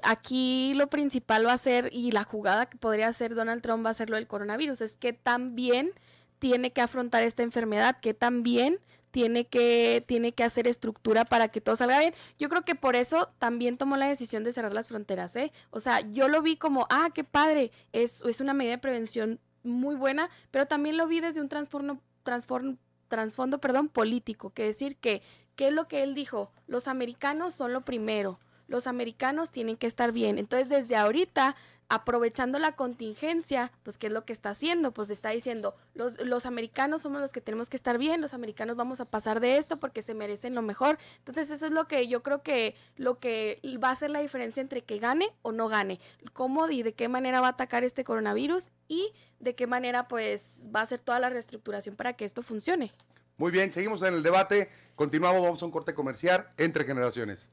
aquí 0.05 0.73
lo 0.77 0.87
principal 0.89 1.45
va 1.45 1.55
a 1.55 1.59
ser 1.59 1.91
y 1.93 2.13
la 2.13 2.23
jugada 2.23 2.67
que 2.67 2.79
podría 2.79 3.09
hacer 3.09 3.35
Donald 3.35 3.61
Trump 3.61 3.85
va 3.85 3.91
a 3.91 3.95
ser 3.95 4.09
lo 4.09 4.15
del 4.15 4.29
coronavirus, 4.29 4.83
es 4.83 4.97
que 4.97 5.13
también 5.13 5.91
tiene 6.39 6.73
que 6.73 6.81
afrontar 6.81 7.23
esta 7.23 7.43
enfermedad, 7.43 7.99
que 8.01 8.15
también 8.15 8.79
tiene 9.11 9.47
que 9.47 10.05
tiene 10.07 10.33
que 10.33 10.45
hacer 10.45 10.67
estructura 10.67 11.25
para 11.25 11.49
que 11.49 11.61
todo 11.61 11.77
salga 11.77 11.99
bien. 11.99 12.15
Yo 12.39 12.49
creo 12.49 12.65
que 12.65 12.75
por 12.75 12.97
eso 12.97 13.31
también 13.39 13.79
tomó 13.79 13.97
la 13.97 14.07
decisión 14.07 14.45
de 14.45 14.53
cerrar 14.53 14.75
las 14.75 14.89
fronteras, 14.89 15.35
¿eh? 15.37 15.53
O 15.71 15.81
sea, 15.81 16.01
yo 16.11 16.29
lo 16.29 16.43
vi 16.43 16.57
como, 16.57 16.87
ah, 16.91 17.11
qué 17.15 17.25
padre, 17.25 17.73
es, 17.93 18.23
es 18.25 18.41
una 18.41 18.55
medida 18.55 18.73
de 18.73 18.79
prevención 18.79 19.41
muy 19.63 19.97
buena, 19.97 20.31
pero 20.51 20.67
también 20.67 20.97
lo 20.97 21.07
vi 21.07 21.21
desde 21.21 21.41
un 21.41 21.49
transformo, 21.49 22.01
transform, 22.23 22.77
trasfondo, 23.09 23.61
perdón, 23.61 23.89
político, 23.89 24.51
que 24.51 24.65
decir 24.65 24.97
que, 24.97 25.23
¿qué 25.57 25.69
es 25.69 25.75
lo 25.75 25.89
que 25.89 26.03
él 26.03 26.15
dijo? 26.15 26.53
Los 26.67 26.89
americanos 26.89 27.55
son 27.55 27.73
lo 27.73 27.85
primero, 27.85 28.39
los 28.67 28.87
americanos 28.87 29.51
tienen 29.51 29.77
que 29.77 29.87
estar 29.87 30.13
bien. 30.13 30.39
Entonces, 30.39 30.69
desde 30.69 30.97
ahorita, 30.97 31.57
aprovechando 31.89 32.59
la 32.59 32.73
contingencia, 32.73 33.73
pues, 33.83 33.97
¿qué 33.97 34.09
es 34.09 34.13
lo 34.13 34.25
que 34.25 34.33
está 34.33 34.51
haciendo? 34.51 34.93
Pues 34.93 35.11
está 35.11 35.31
diciendo, 35.31 35.75
los, 35.95 36.21
los 36.21 36.45
americanos 36.45 37.03
somos 37.03 37.21
los 37.21 37.33
que 37.33 37.41
tenemos 37.41 37.71
que 37.71 37.77
estar 37.77 37.97
bien, 37.99 38.21
los 38.21 38.35
americanos 38.35 38.77
vamos 38.77 39.01
a 39.01 39.07
pasar 39.07 39.41
de 39.41 39.57
esto 39.57 39.79
porque 39.79 40.03
se 40.03 40.15
merecen 40.15 40.55
lo 40.55 40.63
mejor. 40.63 40.99
Entonces, 41.19 41.51
eso 41.51 41.67
es 41.67 41.73
lo 41.73 41.89
que 41.89 42.07
yo 42.07 42.23
creo 42.23 42.43
que 42.43 42.77
lo 42.97 43.19
que 43.19 43.61
va 43.83 43.91
a 43.91 43.95
ser 43.95 44.11
la 44.11 44.21
diferencia 44.21 44.61
entre 44.61 44.83
que 44.83 44.99
gane 44.99 45.33
o 45.43 45.53
no 45.53 45.69
gane. 45.69 45.99
Cómo 46.35 46.69
y 46.69 46.83
de 46.83 46.93
qué 46.93 47.09
manera 47.09 47.41
va 47.41 47.49
a 47.49 47.51
atacar 47.51 47.85
este 47.85 48.05
coronavirus 48.05 48.71
y 48.87 49.13
de 49.41 49.55
qué 49.55 49.67
manera, 49.67 50.09
pues, 50.09 50.69
va 50.75 50.81
a 50.81 50.83
hacer 50.83 51.01
toda 51.01 51.19
la 51.21 51.31
reestructuración 51.31 51.97
para 51.97 52.15
que 52.15 52.25
esto 52.25 52.43
funcione. 52.43 52.93
Muy 53.39 53.53
bien, 53.53 53.73
seguimos 53.73 54.03
en 54.03 54.15
el 54.15 54.23
debate. 54.23 54.69
Continuamos, 54.95 55.43
vamos 55.43 55.63
a 55.63 55.65
un 55.65 55.71
corte 55.71 55.95
comercial 55.95 56.49
entre 56.59 56.85
generaciones. 56.85 57.49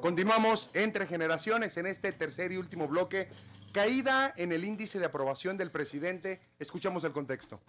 Continuamos 0.00 0.70
entre 0.74 1.08
generaciones 1.08 1.76
en 1.76 1.86
este 1.86 2.12
tercer 2.12 2.52
y 2.52 2.56
último 2.56 2.86
bloque. 2.86 3.28
Caída 3.72 4.32
en 4.36 4.52
el 4.52 4.64
índice 4.64 5.00
de 5.00 5.06
aprobación 5.06 5.58
del 5.58 5.72
presidente. 5.72 6.40
Escuchamos 6.60 7.02
el 7.02 7.10
contexto. 7.10 7.60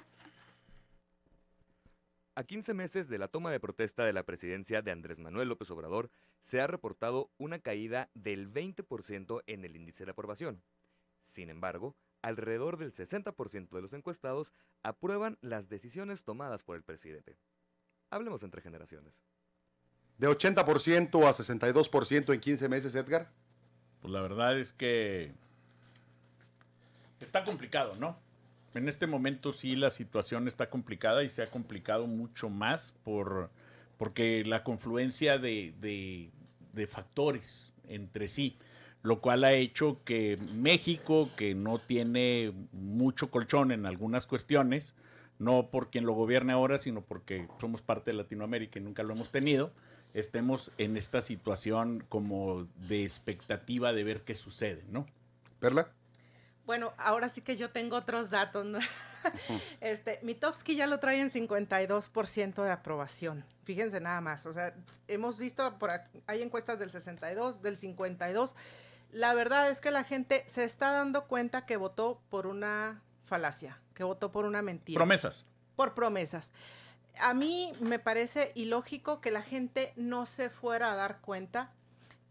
A 2.36 2.44
15 2.44 2.76
meses 2.76 3.10
de 3.10 3.18
la 3.18 3.30
toma 3.30 3.52
de 3.52 3.60
protesta 3.60 4.06
de 4.06 4.14
la 4.14 4.24
presidencia 4.24 4.84
de 4.84 4.92
Andrés 4.92 5.18
Manuel 5.18 5.50
López 5.50 5.72
Obrador, 5.72 6.12
se 6.42 6.62
ha 6.62 6.68
reportado 6.68 7.32
una 7.40 7.60
caída 7.60 8.12
del 8.14 8.54
20% 8.54 9.44
en 9.48 9.66
el 9.66 9.76
índice 9.76 10.06
de 10.06 10.12
aprobación. 10.12 10.62
Sin 11.28 11.50
embargo, 11.50 11.96
alrededor 12.22 12.78
del 12.78 12.94
60% 12.94 13.70
de 13.70 13.82
los 13.82 13.94
encuestados 13.94 14.54
aprueban 14.84 15.40
las 15.42 15.68
decisiones 15.68 16.24
tomadas 16.24 16.62
por 16.62 16.76
el 16.76 16.84
presidente. 16.84 17.38
Hablemos 18.12 18.44
entre 18.44 18.62
generaciones. 18.62 19.20
De 20.20 20.28
80% 20.28 21.28
a 21.28 21.34
62% 21.34 22.34
en 22.34 22.40
15 22.40 22.70
meses, 22.70 22.94
Edgar. 22.94 23.30
Pues 24.02 24.14
la 24.14 24.22
verdad 24.22 24.60
es 24.60 24.74
que 24.74 25.32
está 27.20 27.44
complicado, 27.44 27.96
¿no? 28.00 28.18
En 28.74 28.88
este 28.88 29.08
momento 29.08 29.52
sí 29.52 29.76
la 29.76 29.90
situación 29.90 30.48
está 30.48 30.70
complicada 30.70 31.24
y 31.24 31.30
se 31.30 31.42
ha 31.42 31.48
complicado 31.48 32.06
mucho 32.08 32.50
más 32.50 32.94
por 33.04 33.50
porque 33.98 34.44
la 34.46 34.64
confluencia 34.64 35.38
de, 35.40 35.74
de- 35.82 36.32
factores 36.88 37.76
entre 37.90 38.30
sí, 38.30 38.58
lo 39.04 39.20
cual 39.20 39.44
ha 39.44 39.52
hecho 39.52 40.02
que 40.06 40.40
México, 40.54 41.30
que 41.36 41.54
no 41.54 41.78
tiene 41.80 42.54
mucho 42.72 43.30
colchón 43.30 43.74
en 43.74 43.86
algunas 43.86 44.26
cuestiones, 44.28 44.96
no 45.40 45.70
por 45.72 45.90
quien 45.90 46.06
lo 46.06 46.14
gobierne 46.14 46.54
ahora, 46.54 46.78
sino 46.78 47.02
porque 47.02 47.50
somos 47.60 47.82
parte 47.82 48.12
de 48.12 48.18
Latinoamérica 48.18 48.80
y 48.80 48.82
nunca 48.82 49.04
lo 49.04 49.14
hemos 49.14 49.30
tenido, 49.30 49.74
estemos 50.14 50.72
en 50.78 50.98
esta 50.98 51.22
situación 51.22 52.04
como 52.10 52.68
de 52.88 53.04
expectativa 53.04 53.94
de 53.94 54.04
ver 54.04 54.24
qué 54.24 54.36
sucede, 54.36 54.84
¿no? 54.90 55.06
Perla. 55.60 55.92
Bueno, 56.66 56.94
ahora 56.98 57.30
sí 57.30 57.42
que 57.42 57.58
yo 57.58 57.72
tengo 57.72 57.96
otros 57.98 58.30
datos. 58.30 58.64
¿no? 58.66 58.78
este, 59.82 60.20
Mitofsky 60.22 60.76
ya 60.76 60.86
lo 60.88 61.00
trae 61.00 61.20
en 61.20 61.30
52% 61.30 62.64
de 62.64 62.72
aprobación. 62.72 63.44
Fíjense 63.64 64.00
nada 64.00 64.22
más. 64.22 64.46
O 64.46 64.54
sea, 64.54 64.76
hemos 65.08 65.38
visto, 65.38 65.78
por 65.80 65.90
aquí- 65.90 66.22
hay 66.28 66.42
encuestas 66.44 66.78
del 66.80 66.92
62, 66.92 67.62
del 67.62 67.76
52. 67.76 68.56
La 69.12 69.34
verdad 69.34 69.72
es 69.72 69.82
que 69.82 69.90
la 69.90 70.04
gente 70.04 70.44
se 70.48 70.64
está 70.64 70.92
dando 70.92 71.26
cuenta 71.28 71.66
que 71.66 71.78
votó 71.78 72.22
por 72.30 72.46
una 72.46 73.02
falacia, 73.24 73.80
que 73.96 74.04
votó 74.04 74.32
por 74.32 74.46
una 74.46 74.62
mentira 74.62 74.98
Promesas. 74.98 75.46
por 75.76 75.96
promesas. 75.96 76.52
A 77.20 77.34
mí 77.34 77.74
me 77.80 78.00
parece 78.00 78.52
ilógico 78.56 79.22
que 79.22 79.32
la 79.32 79.42
gente 79.42 79.94
no 79.96 80.26
se 80.26 80.50
fuera 80.50 80.92
a 80.92 80.96
dar 80.96 81.20
cuenta 81.22 81.72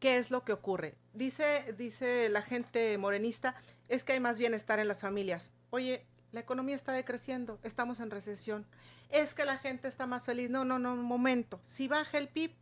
qué 0.00 0.18
es 0.18 0.30
lo 0.30 0.44
que 0.44 0.52
ocurre. 0.52 0.96
Dice, 1.12 1.74
dice 1.76 2.28
la 2.28 2.42
gente 2.42 2.96
morenista, 2.98 3.54
es 3.88 4.04
que 4.04 4.12
hay 4.12 4.20
más 4.20 4.38
bienestar 4.38 4.78
en 4.78 4.88
las 4.88 5.00
familias. 5.00 5.50
Oye, 5.70 6.06
la 6.32 6.40
economía 6.40 6.76
está 6.76 6.92
decreciendo, 6.92 7.58
estamos 7.62 8.00
en 8.00 8.10
recesión. 8.10 8.66
Es 9.08 9.34
que 9.34 9.44
la 9.44 9.58
gente 9.58 9.88
está 9.88 10.06
más 10.06 10.26
feliz. 10.26 10.50
No, 10.50 10.64
no, 10.64 10.78
no, 10.78 10.92
un 10.92 11.02
momento. 11.02 11.58
Si 11.62 11.88
baja 11.88 12.18
el 12.18 12.28
PIB, 12.28 12.52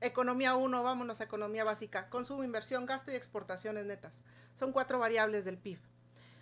economía 0.00 0.56
1, 0.56 0.82
vámonos 0.82 1.20
a 1.20 1.24
economía 1.24 1.64
básica. 1.64 2.08
Consumo, 2.10 2.42
inversión, 2.42 2.86
gasto 2.86 3.12
y 3.12 3.14
exportaciones 3.14 3.86
netas. 3.86 4.22
Son 4.54 4.72
cuatro 4.72 4.98
variables 4.98 5.44
del 5.44 5.58
PIB. 5.58 5.78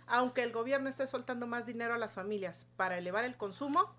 Aunque 0.07 0.43
el 0.43 0.51
gobierno 0.51 0.89
esté 0.89 1.07
soltando 1.07 1.47
más 1.47 1.65
dinero 1.65 1.93
a 1.93 1.97
las 1.97 2.13
familias 2.13 2.65
para 2.75 2.97
elevar 2.97 3.23
el 3.23 3.37
consumo, 3.37 3.95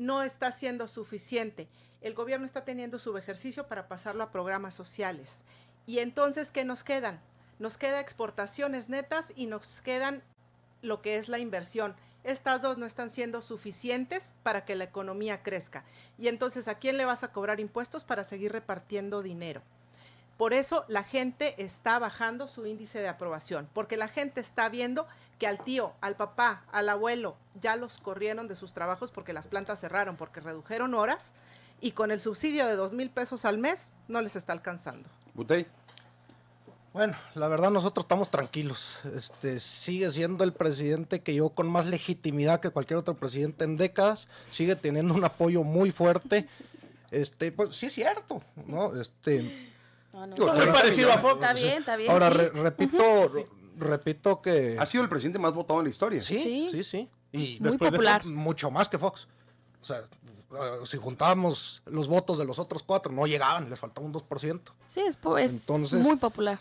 no 0.00 0.22
está 0.22 0.50
siendo 0.50 0.88
suficiente. 0.88 1.68
El 2.00 2.14
gobierno 2.14 2.46
está 2.46 2.64
teniendo 2.64 2.98
su 2.98 3.14
ejercicio 3.18 3.66
para 3.66 3.86
pasarlo 3.86 4.24
a 4.24 4.32
programas 4.32 4.74
sociales. 4.74 5.42
Y 5.84 5.98
entonces, 5.98 6.50
¿qué 6.50 6.64
nos 6.64 6.84
quedan? 6.84 7.20
Nos 7.58 7.76
queda 7.76 8.00
exportaciones 8.00 8.88
netas 8.88 9.34
y 9.36 9.44
nos 9.44 9.82
quedan 9.82 10.22
lo 10.80 11.02
que 11.02 11.16
es 11.16 11.28
la 11.28 11.38
inversión. 11.38 11.94
Estas 12.24 12.62
dos 12.62 12.78
no 12.78 12.86
están 12.86 13.10
siendo 13.10 13.42
suficientes 13.42 14.32
para 14.42 14.64
que 14.64 14.74
la 14.74 14.84
economía 14.84 15.42
crezca. 15.42 15.84
Y 16.18 16.28
entonces, 16.28 16.66
¿a 16.66 16.76
quién 16.76 16.96
le 16.96 17.04
vas 17.04 17.22
a 17.22 17.32
cobrar 17.32 17.60
impuestos 17.60 18.02
para 18.02 18.24
seguir 18.24 18.52
repartiendo 18.52 19.22
dinero? 19.22 19.60
Por 20.40 20.54
eso 20.54 20.86
la 20.88 21.02
gente 21.02 21.54
está 21.62 21.98
bajando 21.98 22.48
su 22.48 22.64
índice 22.64 22.98
de 22.98 23.08
aprobación, 23.08 23.68
porque 23.74 23.98
la 23.98 24.08
gente 24.08 24.40
está 24.40 24.70
viendo 24.70 25.06
que 25.38 25.46
al 25.46 25.62
tío, 25.62 25.92
al 26.00 26.16
papá, 26.16 26.64
al 26.72 26.88
abuelo, 26.88 27.36
ya 27.60 27.76
los 27.76 27.98
corrieron 27.98 28.48
de 28.48 28.54
sus 28.54 28.72
trabajos 28.72 29.10
porque 29.10 29.34
las 29.34 29.48
plantas 29.48 29.80
cerraron, 29.80 30.16
porque 30.16 30.40
redujeron 30.40 30.94
horas 30.94 31.34
y 31.82 31.92
con 31.92 32.10
el 32.10 32.20
subsidio 32.20 32.64
de 32.64 32.74
dos 32.74 32.94
mil 32.94 33.10
pesos 33.10 33.44
al 33.44 33.58
mes 33.58 33.92
no 34.08 34.22
les 34.22 34.34
está 34.34 34.54
alcanzando. 34.54 35.10
Butey. 35.34 35.66
Bueno, 36.94 37.16
la 37.34 37.46
verdad 37.46 37.70
nosotros 37.70 38.04
estamos 38.04 38.30
tranquilos. 38.30 38.96
Este 39.14 39.60
sigue 39.60 40.10
siendo 40.10 40.42
el 40.42 40.54
presidente 40.54 41.20
que 41.20 41.34
yo 41.34 41.50
con 41.50 41.68
más 41.68 41.84
legitimidad 41.84 42.60
que 42.60 42.70
cualquier 42.70 42.96
otro 42.96 43.12
presidente 43.12 43.64
en 43.64 43.76
décadas, 43.76 44.26
sigue 44.50 44.74
teniendo 44.74 45.12
un 45.12 45.22
apoyo 45.22 45.64
muy 45.64 45.90
fuerte. 45.90 46.48
Este, 47.10 47.52
pues 47.52 47.76
sí 47.76 47.86
es 47.86 47.92
cierto, 47.92 48.42
¿no? 48.66 48.98
Este, 48.98 49.69
No, 50.12 50.26
no, 50.26 50.34
Digo, 50.34 50.52
muy 50.52 50.66
parecido 50.66 51.10
a 51.10 51.14
Está 51.14 51.28
Fox. 51.28 51.54
bien, 51.54 51.78
está 51.78 51.96
bien. 51.96 52.10
ahora 52.10 52.30
sí. 52.30 52.36
re- 52.36 52.48
repito, 52.50 53.30
repito 53.78 54.42
que 54.42 54.76
Ha 54.78 54.86
sido 54.86 55.02
el 55.04 55.08
presidente 55.10 55.38
más 55.38 55.54
votado 55.54 55.80
en 55.80 55.84
la 55.84 55.90
historia. 55.90 56.20
sí, 56.20 56.38
Sí. 56.38 56.68
sí, 56.70 56.84
sí, 56.84 57.10
Y 57.32 57.58
Muy 57.60 57.78
popular. 57.78 58.22
Fox, 58.22 58.34
mucho 58.34 58.70
más 58.70 58.88
que 58.88 58.98
Fox. 58.98 59.28
O 59.80 59.84
sea, 59.84 60.02
uh, 60.50 60.84
si 60.84 60.96
juntábamos 60.98 61.82
los 61.86 62.08
votos 62.08 62.38
de 62.38 62.44
los 62.44 62.58
otros 62.58 62.82
cuatro, 62.82 63.12
no 63.12 63.26
llegaban, 63.26 63.70
les 63.70 63.78
faltaba 63.78 64.04
un 64.06 64.12
2%. 64.12 64.72
Sí, 64.86 65.00
es, 65.00 65.18
es 65.38 65.60
Entonces- 65.68 66.00
muy 66.02 66.16
popular. 66.16 66.58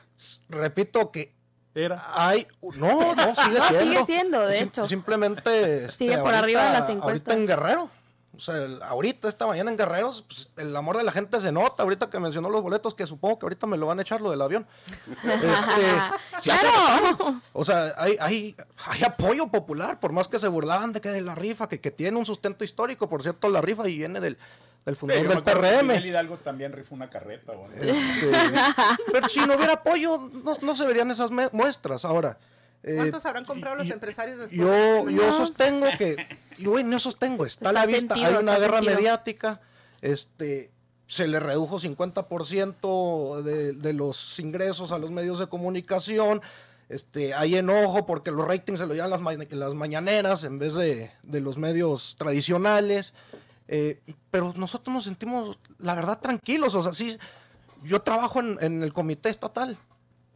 Repito 0.47 1.11
que 1.11 1.33
Era. 1.75 2.03
hay 2.15 2.47
no 2.77 3.15
no 3.15 3.35
sigue 3.35 3.57
No, 3.59 3.67
siendo 3.67 3.79
sigue 3.79 4.05
siendo, 4.05 4.45
de 4.47 4.57
Sim- 4.57 4.67
hecho. 4.67 4.87
simplemente 4.87 5.85
este, 5.85 5.91
Sigue 5.91 6.17
por 6.19 6.33
arriba 6.33 6.63
de 6.65 6.69
las 6.73 6.83
ahorita 6.83 6.93
encuestas. 6.93 7.35
en 7.35 7.47
Guerrero 7.47 7.89
o 8.35 8.39
sea 8.39 8.55
el- 8.55 8.81
ahorita 8.83 9.27
esta 9.27 9.45
mañana 9.47 9.69
en 9.71 9.77
Guerrero 9.77 10.11
pues, 10.27 10.49
el 10.57 10.75
amor 10.75 10.97
de 10.97 11.03
la 11.03 11.11
gente 11.11 11.39
se 11.41 11.51
nota 11.51 11.83
ahorita 11.83 12.09
que 12.09 12.19
mencionó 12.19 12.49
los 12.49 12.61
boletos 12.61 12.93
que 12.93 13.05
supongo 13.05 13.39
que 13.39 13.45
ahorita 13.45 13.67
me 13.67 13.77
lo 13.77 13.87
van 13.87 13.99
a 13.99 14.01
echar 14.03 14.21
lo 14.21 14.31
del 14.31 14.41
avión 14.41 14.65
este, 15.23 16.51
notar. 16.51 17.33
o 17.53 17.63
sea 17.63 17.93
hay, 17.97 18.17
hay, 18.19 18.55
hay 18.85 19.03
apoyo 19.03 19.47
popular 19.47 19.99
por 19.99 20.11
más 20.11 20.27
que 20.27 20.39
se 20.39 20.47
burlaban 20.47 20.93
de 20.93 21.01
que 21.01 21.09
de 21.09 21.21
la 21.21 21.35
rifa 21.35 21.67
que, 21.67 21.79
que 21.81 21.91
tiene 21.91 22.17
un 22.17 22.25
sustento 22.25 22.63
histórico 22.63 23.09
por 23.09 23.21
cierto 23.23 23.49
la 23.49 23.61
rifa 23.61 23.87
y 23.87 23.97
viene 23.97 24.19
del 24.19 24.37
del 24.85 24.95
Sí, 24.95 24.99
fundador 25.01 25.27
del 25.27 25.43
PRM 25.43 25.87
Miguel 25.87 26.05
Hidalgo 26.05 26.37
también 26.37 26.71
rifó 26.71 26.95
una 26.95 27.09
carreta. 27.09 27.51
Este, 27.75 28.31
pero 29.11 29.27
si 29.27 29.41
no 29.41 29.55
hubiera 29.55 29.73
apoyo 29.73 30.29
no, 30.31 30.55
no 30.61 30.75
se 30.75 30.85
verían 30.85 31.11
esas 31.11 31.29
muestras 31.51 32.05
ahora 32.05 32.37
¿Cuántos 32.81 33.25
habrán 33.25 33.45
comprado 33.45 33.75
los 33.75 33.89
empresarios 33.89 34.37
después? 34.37 34.57
yo, 34.59 35.09
yo 35.09 35.27
No. 35.27 35.37
sostengo 35.37 35.85
que, 35.97 36.15
y 36.57 36.65
güey, 36.65 36.83
no 36.83 36.97
sostengo, 36.99 37.45
está, 37.45 37.69
a 37.69 37.73
la 37.73 37.85
vista, 37.85 38.15
sentido, 38.15 38.37
hay 38.37 38.43
una 38.43 38.57
guerra 38.57 38.77
sentido. 38.77 38.95
mediática, 38.95 39.61
este, 40.01 40.71
se 41.07 41.27
le 41.27 41.39
redujo 41.39 41.79
50% 41.79 43.41
de, 43.43 43.73
de 43.73 43.93
los 43.93 44.39
ingresos 44.39 44.91
a 44.91 44.97
los 44.97 45.11
medios 45.11 45.39
de 45.39 45.47
comunicación, 45.47 46.41
este, 46.87 47.33
hay 47.33 47.55
enojo 47.57 48.05
porque 48.05 48.31
los 48.31 48.47
ratings 48.47 48.79
se 48.79 48.85
lo 48.87 48.93
llevan 48.93 49.09
las, 49.11 49.21
ma- 49.21 49.33
las 49.33 49.73
mañaneras 49.75 50.43
en 50.43 50.57
vez 50.57 50.73
de, 50.73 51.11
de 51.23 51.39
los 51.41 51.57
medios 51.57 52.15
tradicionales, 52.17 53.13
eh, 53.67 53.99
pero 54.31 54.53
nosotros 54.55 54.93
nos 54.93 55.03
sentimos, 55.03 55.57
la 55.77 55.93
verdad, 55.95 56.19
tranquilos, 56.19 56.73
o 56.75 56.81
sea, 56.81 56.93
sí, 56.93 57.17
yo 57.83 58.01
trabajo 58.01 58.39
en, 58.39 58.57
en 58.61 58.83
el 58.83 58.93
comité 58.93 59.29
estatal 59.29 59.77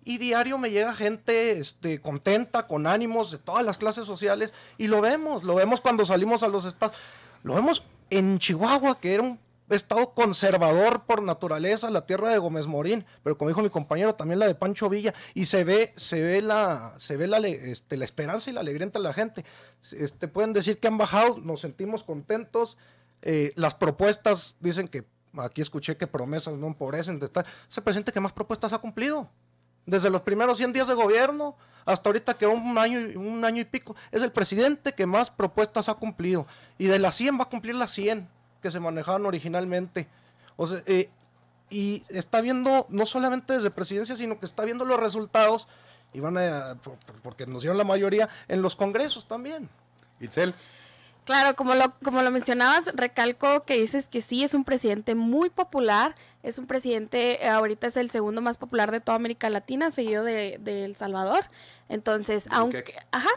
y 0.05 0.17
diario 0.17 0.57
me 0.57 0.71
llega 0.71 0.93
gente 0.93 1.59
este, 1.59 1.99
contenta, 1.99 2.67
con 2.67 2.87
ánimos 2.87 3.31
de 3.31 3.37
todas 3.37 3.65
las 3.65 3.77
clases 3.77 4.05
sociales 4.05 4.53
y 4.77 4.87
lo 4.87 5.01
vemos, 5.01 5.43
lo 5.43 5.55
vemos 5.55 5.81
cuando 5.81 6.05
salimos 6.05 6.43
a 6.43 6.47
los 6.47 6.65
estados, 6.65 6.95
lo 7.43 7.55
vemos 7.55 7.83
en 8.09 8.39
Chihuahua, 8.39 8.99
que 8.99 9.13
era 9.13 9.23
un 9.23 9.39
estado 9.69 10.13
conservador 10.13 11.05
por 11.05 11.23
naturaleza, 11.23 11.89
la 11.89 12.05
tierra 12.05 12.29
de 12.29 12.37
Gómez 12.37 12.67
Morín, 12.67 13.05
pero 13.23 13.37
como 13.37 13.49
dijo 13.49 13.61
mi 13.61 13.69
compañero, 13.69 14.15
también 14.15 14.39
la 14.39 14.47
de 14.47 14.55
Pancho 14.55 14.89
Villa, 14.89 15.13
y 15.33 15.45
se 15.45 15.63
ve, 15.63 15.93
se 15.95 16.21
ve 16.21 16.41
la, 16.41 16.95
se 16.97 17.17
ve 17.17 17.27
la, 17.27 17.39
este, 17.39 17.97
la 17.97 18.05
esperanza 18.05 18.49
y 18.49 18.53
la 18.53 18.61
alegría 18.61 18.85
entre 18.85 19.01
la 19.01 19.13
gente. 19.13 19.45
Este, 19.91 20.27
pueden 20.27 20.53
decir 20.53 20.79
que 20.79 20.87
han 20.87 20.97
bajado, 20.97 21.37
nos 21.37 21.61
sentimos 21.61 22.03
contentos, 22.03 22.77
eh, 23.21 23.53
las 23.55 23.75
propuestas 23.75 24.55
dicen 24.59 24.87
que 24.87 25.05
aquí 25.37 25.61
escuché 25.61 25.97
que 25.97 26.07
promesas 26.07 26.55
no 26.55 26.67
empobrecen. 26.67 27.19
Ese 27.69 27.81
presidente 27.81 28.11
que 28.11 28.19
más 28.19 28.33
propuestas 28.33 28.73
ha 28.73 28.79
cumplido. 28.79 29.29
Desde 29.86 30.09
los 30.09 30.21
primeros 30.21 30.57
100 30.57 30.73
días 30.73 30.88
de 30.88 30.93
gobierno 30.93 31.55
hasta 31.86 32.07
ahorita 32.09 32.36
que 32.36 32.47
un 32.47 32.77
año, 32.77 33.19
un 33.19 33.43
año 33.43 33.61
y 33.61 33.65
pico, 33.65 33.95
es 34.11 34.23
el 34.23 34.31
presidente 34.31 34.93
que 34.93 35.05
más 35.05 35.29
propuestas 35.29 35.89
ha 35.89 35.95
cumplido. 35.95 36.47
Y 36.77 36.86
de 36.88 36.97
las 36.99 37.15
100 37.15 37.38
va 37.39 37.43
a 37.43 37.49
cumplir 37.49 37.75
las 37.75 37.91
100 37.91 38.29
que 38.61 38.71
se 38.71 38.79
manejaban 38.79 39.25
originalmente. 39.25 40.07
O 40.55 40.65
sea, 40.67 40.81
eh, 40.86 41.09
y 41.69 42.03
está 42.07 42.39
viendo, 42.39 42.86
no 42.89 43.05
solamente 43.05 43.51
desde 43.53 43.69
presidencia, 43.71 44.15
sino 44.15 44.39
que 44.39 44.45
está 44.45 44.63
viendo 44.63 44.86
los 44.86 44.99
resultados, 44.99 45.67
y 46.13 46.19
van 46.21 46.38
a, 46.38 46.75
por- 46.75 46.95
por- 46.99 47.15
porque 47.21 47.45
nos 47.47 47.63
dieron 47.63 47.77
la 47.77 47.84
mayoría, 47.84 48.29
en 48.47 48.61
los 48.61 48.75
congresos 48.77 49.27
también. 49.27 49.67
Itzel. 50.21 50.53
Claro, 51.26 51.55
como 51.55 51.74
lo, 51.76 51.93
como 52.03 52.21
lo 52.21 52.32
mencionabas, 52.32 52.91
recalco 52.95 53.63
que 53.63 53.80
dices 53.80 54.09
que 54.09 54.19
sí, 54.19 54.43
es 54.43 54.53
un 54.53 54.65
presidente 54.65 55.15
muy 55.15 55.49
popular, 55.49 56.15
es 56.43 56.57
un 56.57 56.67
presidente, 56.67 57.45
eh, 57.45 57.49
ahorita 57.49 57.88
es 57.88 57.95
el 57.95 58.09
segundo 58.09 58.41
más 58.41 58.57
popular 58.57 58.91
de 58.91 58.99
toda 58.99 59.15
América 59.15 59.49
Latina, 59.49 59.89
seguido 59.89 60.24
de, 60.26 60.57
de 60.59 60.84
El 60.84 60.95
Salvador. 60.97 61.45
Entonces, 61.88 62.47
aunque, 62.51 62.95
ajá, 63.11 63.30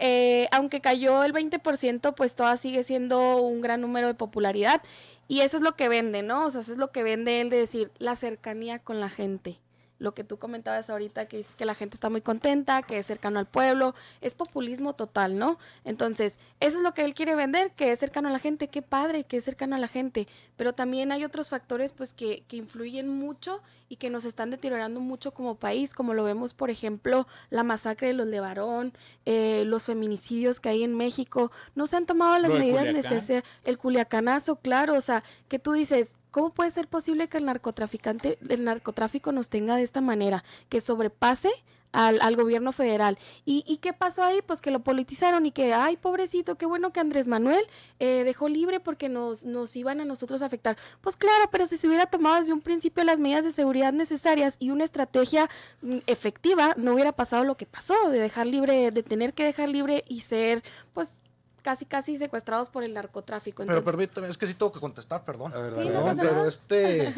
eh, 0.00 0.48
aunque 0.50 0.80
cayó 0.80 1.22
el 1.22 1.32
20%, 1.32 2.14
pues 2.14 2.34
todavía 2.34 2.56
sigue 2.56 2.82
siendo 2.82 3.36
un 3.36 3.60
gran 3.60 3.80
número 3.80 4.08
de 4.08 4.14
popularidad. 4.14 4.82
Y 5.28 5.42
eso 5.42 5.58
es 5.58 5.62
lo 5.62 5.76
que 5.76 5.88
vende, 5.88 6.22
¿no? 6.22 6.46
O 6.46 6.50
sea, 6.50 6.62
eso 6.62 6.72
es 6.72 6.78
lo 6.78 6.90
que 6.90 7.04
vende 7.04 7.40
él 7.40 7.50
de 7.50 7.58
decir 7.58 7.92
la 7.98 8.16
cercanía 8.16 8.80
con 8.80 8.98
la 8.98 9.08
gente. 9.08 9.60
Lo 10.00 10.14
que 10.14 10.24
tú 10.24 10.38
comentabas 10.38 10.90
ahorita, 10.90 11.26
que 11.26 11.38
es 11.38 11.54
que 11.54 11.64
la 11.64 11.74
gente 11.74 11.94
está 11.94 12.10
muy 12.10 12.22
contenta, 12.22 12.82
que 12.82 12.98
es 12.98 13.06
cercano 13.06 13.38
al 13.38 13.46
pueblo, 13.46 13.94
es 14.20 14.34
populismo 14.34 14.94
total, 14.94 15.38
¿no? 15.38 15.58
Entonces, 15.84 16.40
eso 16.58 16.78
es 16.78 16.82
lo 16.82 16.94
que 16.94 17.04
él 17.04 17.14
quiere 17.14 17.36
vender, 17.36 17.70
que 17.72 17.92
es 17.92 18.00
cercano 18.00 18.28
a 18.28 18.32
la 18.32 18.38
gente, 18.38 18.68
qué 18.68 18.82
padre, 18.82 19.24
que 19.24 19.36
es 19.36 19.44
cercano 19.44 19.76
a 19.76 19.78
la 19.78 19.88
gente, 19.88 20.26
pero 20.60 20.74
también 20.74 21.10
hay 21.10 21.24
otros 21.24 21.48
factores 21.48 21.90
pues 21.90 22.12
que, 22.12 22.44
que 22.46 22.58
influyen 22.58 23.08
mucho 23.08 23.62
y 23.88 23.96
que 23.96 24.10
nos 24.10 24.26
están 24.26 24.50
deteriorando 24.50 25.00
mucho 25.00 25.32
como 25.32 25.54
país, 25.54 25.94
como 25.94 26.12
lo 26.12 26.22
vemos, 26.22 26.52
por 26.52 26.68
ejemplo, 26.68 27.26
la 27.48 27.64
masacre 27.64 28.08
de 28.08 28.12
los 28.12 28.26
Levarón, 28.26 28.92
eh, 29.24 29.62
los 29.64 29.84
feminicidios 29.84 30.60
que 30.60 30.68
hay 30.68 30.82
en 30.84 30.94
México, 30.94 31.50
no 31.74 31.86
se 31.86 31.96
han 31.96 32.04
tomado 32.04 32.38
las 32.38 32.52
de 32.52 32.58
medidas 32.58 32.92
necesarias, 32.92 33.42
el 33.64 33.78
culiacanazo, 33.78 34.56
claro, 34.56 34.98
o 34.98 35.00
sea, 35.00 35.24
que 35.48 35.58
tú 35.58 35.72
dices, 35.72 36.18
¿cómo 36.30 36.50
puede 36.50 36.70
ser 36.70 36.88
posible 36.88 37.30
que 37.30 37.38
el 37.38 37.46
narcotraficante, 37.46 38.36
el 38.46 38.62
narcotráfico 38.64 39.32
nos 39.32 39.48
tenga 39.48 39.76
de 39.76 39.82
esta 39.82 40.02
manera, 40.02 40.44
que 40.68 40.82
sobrepase 40.82 41.48
al, 41.92 42.20
al 42.22 42.36
gobierno 42.36 42.72
federal. 42.72 43.18
¿Y, 43.44 43.64
¿Y 43.66 43.78
qué 43.78 43.92
pasó 43.92 44.22
ahí? 44.22 44.40
Pues 44.42 44.60
que 44.60 44.70
lo 44.70 44.80
politizaron 44.80 45.46
y 45.46 45.52
que, 45.52 45.72
ay, 45.72 45.96
pobrecito, 45.96 46.56
qué 46.56 46.66
bueno 46.66 46.92
que 46.92 47.00
Andrés 47.00 47.28
Manuel 47.28 47.66
eh, 47.98 48.22
dejó 48.24 48.48
libre 48.48 48.80
porque 48.80 49.08
nos, 49.08 49.44
nos 49.44 49.74
iban 49.76 50.00
a 50.00 50.04
nosotros 50.04 50.42
a 50.42 50.46
afectar. 50.46 50.76
Pues 51.00 51.16
claro, 51.16 51.44
pero 51.50 51.66
si 51.66 51.76
se 51.76 51.88
hubiera 51.88 52.06
tomado 52.06 52.36
desde 52.36 52.52
un 52.52 52.60
principio 52.60 53.04
las 53.04 53.20
medidas 53.20 53.44
de 53.44 53.52
seguridad 53.52 53.92
necesarias 53.92 54.56
y 54.58 54.70
una 54.70 54.84
estrategia 54.84 55.48
mm, 55.82 55.98
efectiva, 56.06 56.74
no 56.76 56.94
hubiera 56.94 57.12
pasado 57.12 57.44
lo 57.44 57.56
que 57.56 57.66
pasó, 57.66 57.94
de 58.10 58.18
dejar 58.18 58.46
libre, 58.46 58.90
de 58.90 59.02
tener 59.02 59.34
que 59.34 59.44
dejar 59.44 59.68
libre 59.68 60.04
y 60.08 60.20
ser, 60.20 60.62
pues, 60.92 61.22
casi 61.62 61.84
casi 61.84 62.16
secuestrados 62.16 62.70
por 62.70 62.84
el 62.84 62.92
narcotráfico. 62.92 63.62
Pero 63.64 63.78
Entonces, 63.78 63.96
permíteme, 63.96 64.28
es 64.28 64.38
que 64.38 64.46
sí 64.46 64.54
tengo 64.54 64.72
que 64.72 64.80
contestar, 64.80 65.24
perdón. 65.24 65.52
A 65.54 65.58
ver, 65.58 65.74
Sí, 65.74 65.88
no 65.88 66.16
pero 66.16 66.46
este. 66.46 67.14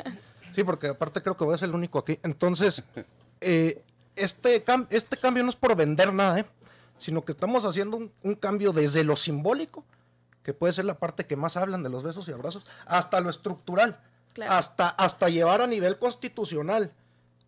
Sí, 0.54 0.64
porque 0.64 0.88
aparte 0.88 1.22
creo 1.22 1.36
que 1.36 1.44
voy 1.44 1.54
a 1.54 1.58
ser 1.58 1.70
el 1.70 1.74
único 1.74 1.98
aquí. 1.98 2.18
Entonces, 2.22 2.82
eh, 3.40 3.82
este, 4.16 4.64
cam- 4.64 4.86
este 4.90 5.16
cambio 5.16 5.42
no 5.42 5.50
es 5.50 5.56
por 5.56 5.74
vender 5.76 6.12
nada, 6.12 6.40
¿eh? 6.40 6.44
sino 6.98 7.24
que 7.24 7.32
estamos 7.32 7.64
haciendo 7.64 7.96
un, 7.96 8.12
un 8.22 8.34
cambio 8.34 8.72
desde 8.72 9.04
lo 9.04 9.16
simbólico, 9.16 9.84
que 10.42 10.52
puede 10.54 10.72
ser 10.72 10.84
la 10.84 10.98
parte 10.98 11.26
que 11.26 11.36
más 11.36 11.56
hablan 11.56 11.82
de 11.82 11.88
los 11.88 12.02
besos 12.02 12.28
y 12.28 12.32
abrazos, 12.32 12.64
hasta 12.86 13.20
lo 13.20 13.30
estructural, 13.30 13.98
Claro. 14.34 14.52
hasta, 14.52 14.88
hasta 14.88 15.28
llevar 15.28 15.60
a 15.60 15.66
nivel 15.66 15.98
constitucional 15.98 16.90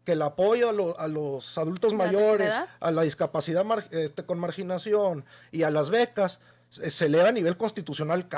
que 0.05 0.13
el 0.13 0.21
apoyo 0.21 0.69
a, 0.69 0.73
lo- 0.73 1.01
a 1.01 1.09
los 1.09 1.57
adultos 1.57 1.95
¿La 1.95 2.11
tercera 2.11 2.23
mayores, 2.27 2.55
a 2.79 2.91
la 2.91 3.03
discapacidad 3.03 3.65
mar- 3.65 3.89
este, 3.91 4.25
con 4.27 4.39
marginación 4.39 5.25
y 5.51 5.63
a 5.63 5.71
las 5.71 5.89
becas 5.89 6.41
se 6.69 7.07
eleva 7.07 7.29
a 7.29 7.33
nivel 7.33 7.57
constitucional, 7.57 8.29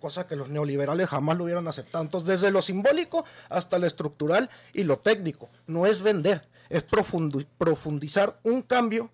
cosa 0.00 0.26
que 0.26 0.34
los 0.36 0.48
neoliberales 0.50 1.08
jamás 1.08 1.38
lo 1.38 1.44
hubieran 1.44 1.68
aceptado. 1.68 2.02
Entonces, 2.04 2.26
desde 2.28 2.50
lo 2.50 2.60
simbólico 2.60 3.24
hasta 3.48 3.78
lo 3.78 3.86
estructural 3.86 4.50
y 4.74 4.82
lo 4.82 4.98
técnico, 4.98 5.48
no 5.68 5.86
es 5.86 6.02
vender, 6.02 6.46
es 6.68 6.86
profundi- 6.86 7.46
profundizar 7.58 8.38
un 8.42 8.62
cambio 8.62 9.10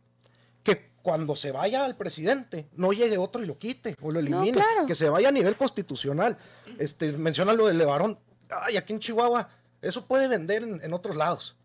que 0.63 0.91
cuando 1.03 1.35
se 1.37 1.51
vaya 1.51 1.85
al 1.85 1.97
presidente 1.97 2.69
no 2.73 2.93
llegue 2.93 3.19
otro 3.19 3.43
y 3.43 3.47
lo 3.47 3.59
quite 3.59 3.97
o 4.01 4.11
lo 4.11 4.21
elimine, 4.21 4.53
claro. 4.53 4.87
que 4.87 4.95
se 4.95 5.09
vaya 5.09 5.29
a 5.29 5.33
nivel 5.33 5.57
constitucional. 5.57 6.39
Este, 6.79 7.13
menciona 7.13 7.53
lo 7.53 7.67
del 7.67 7.79
Levarón, 7.79 8.19
ay, 8.51 8.77
aquí 8.77 8.93
en 8.93 9.01
Chihuahua, 9.01 9.49
eso 9.81 10.07
puede 10.07 10.29
vender 10.29 10.63
en, 10.63 10.81
en 10.85 10.93
otros 10.95 11.17
lados. 11.17 11.57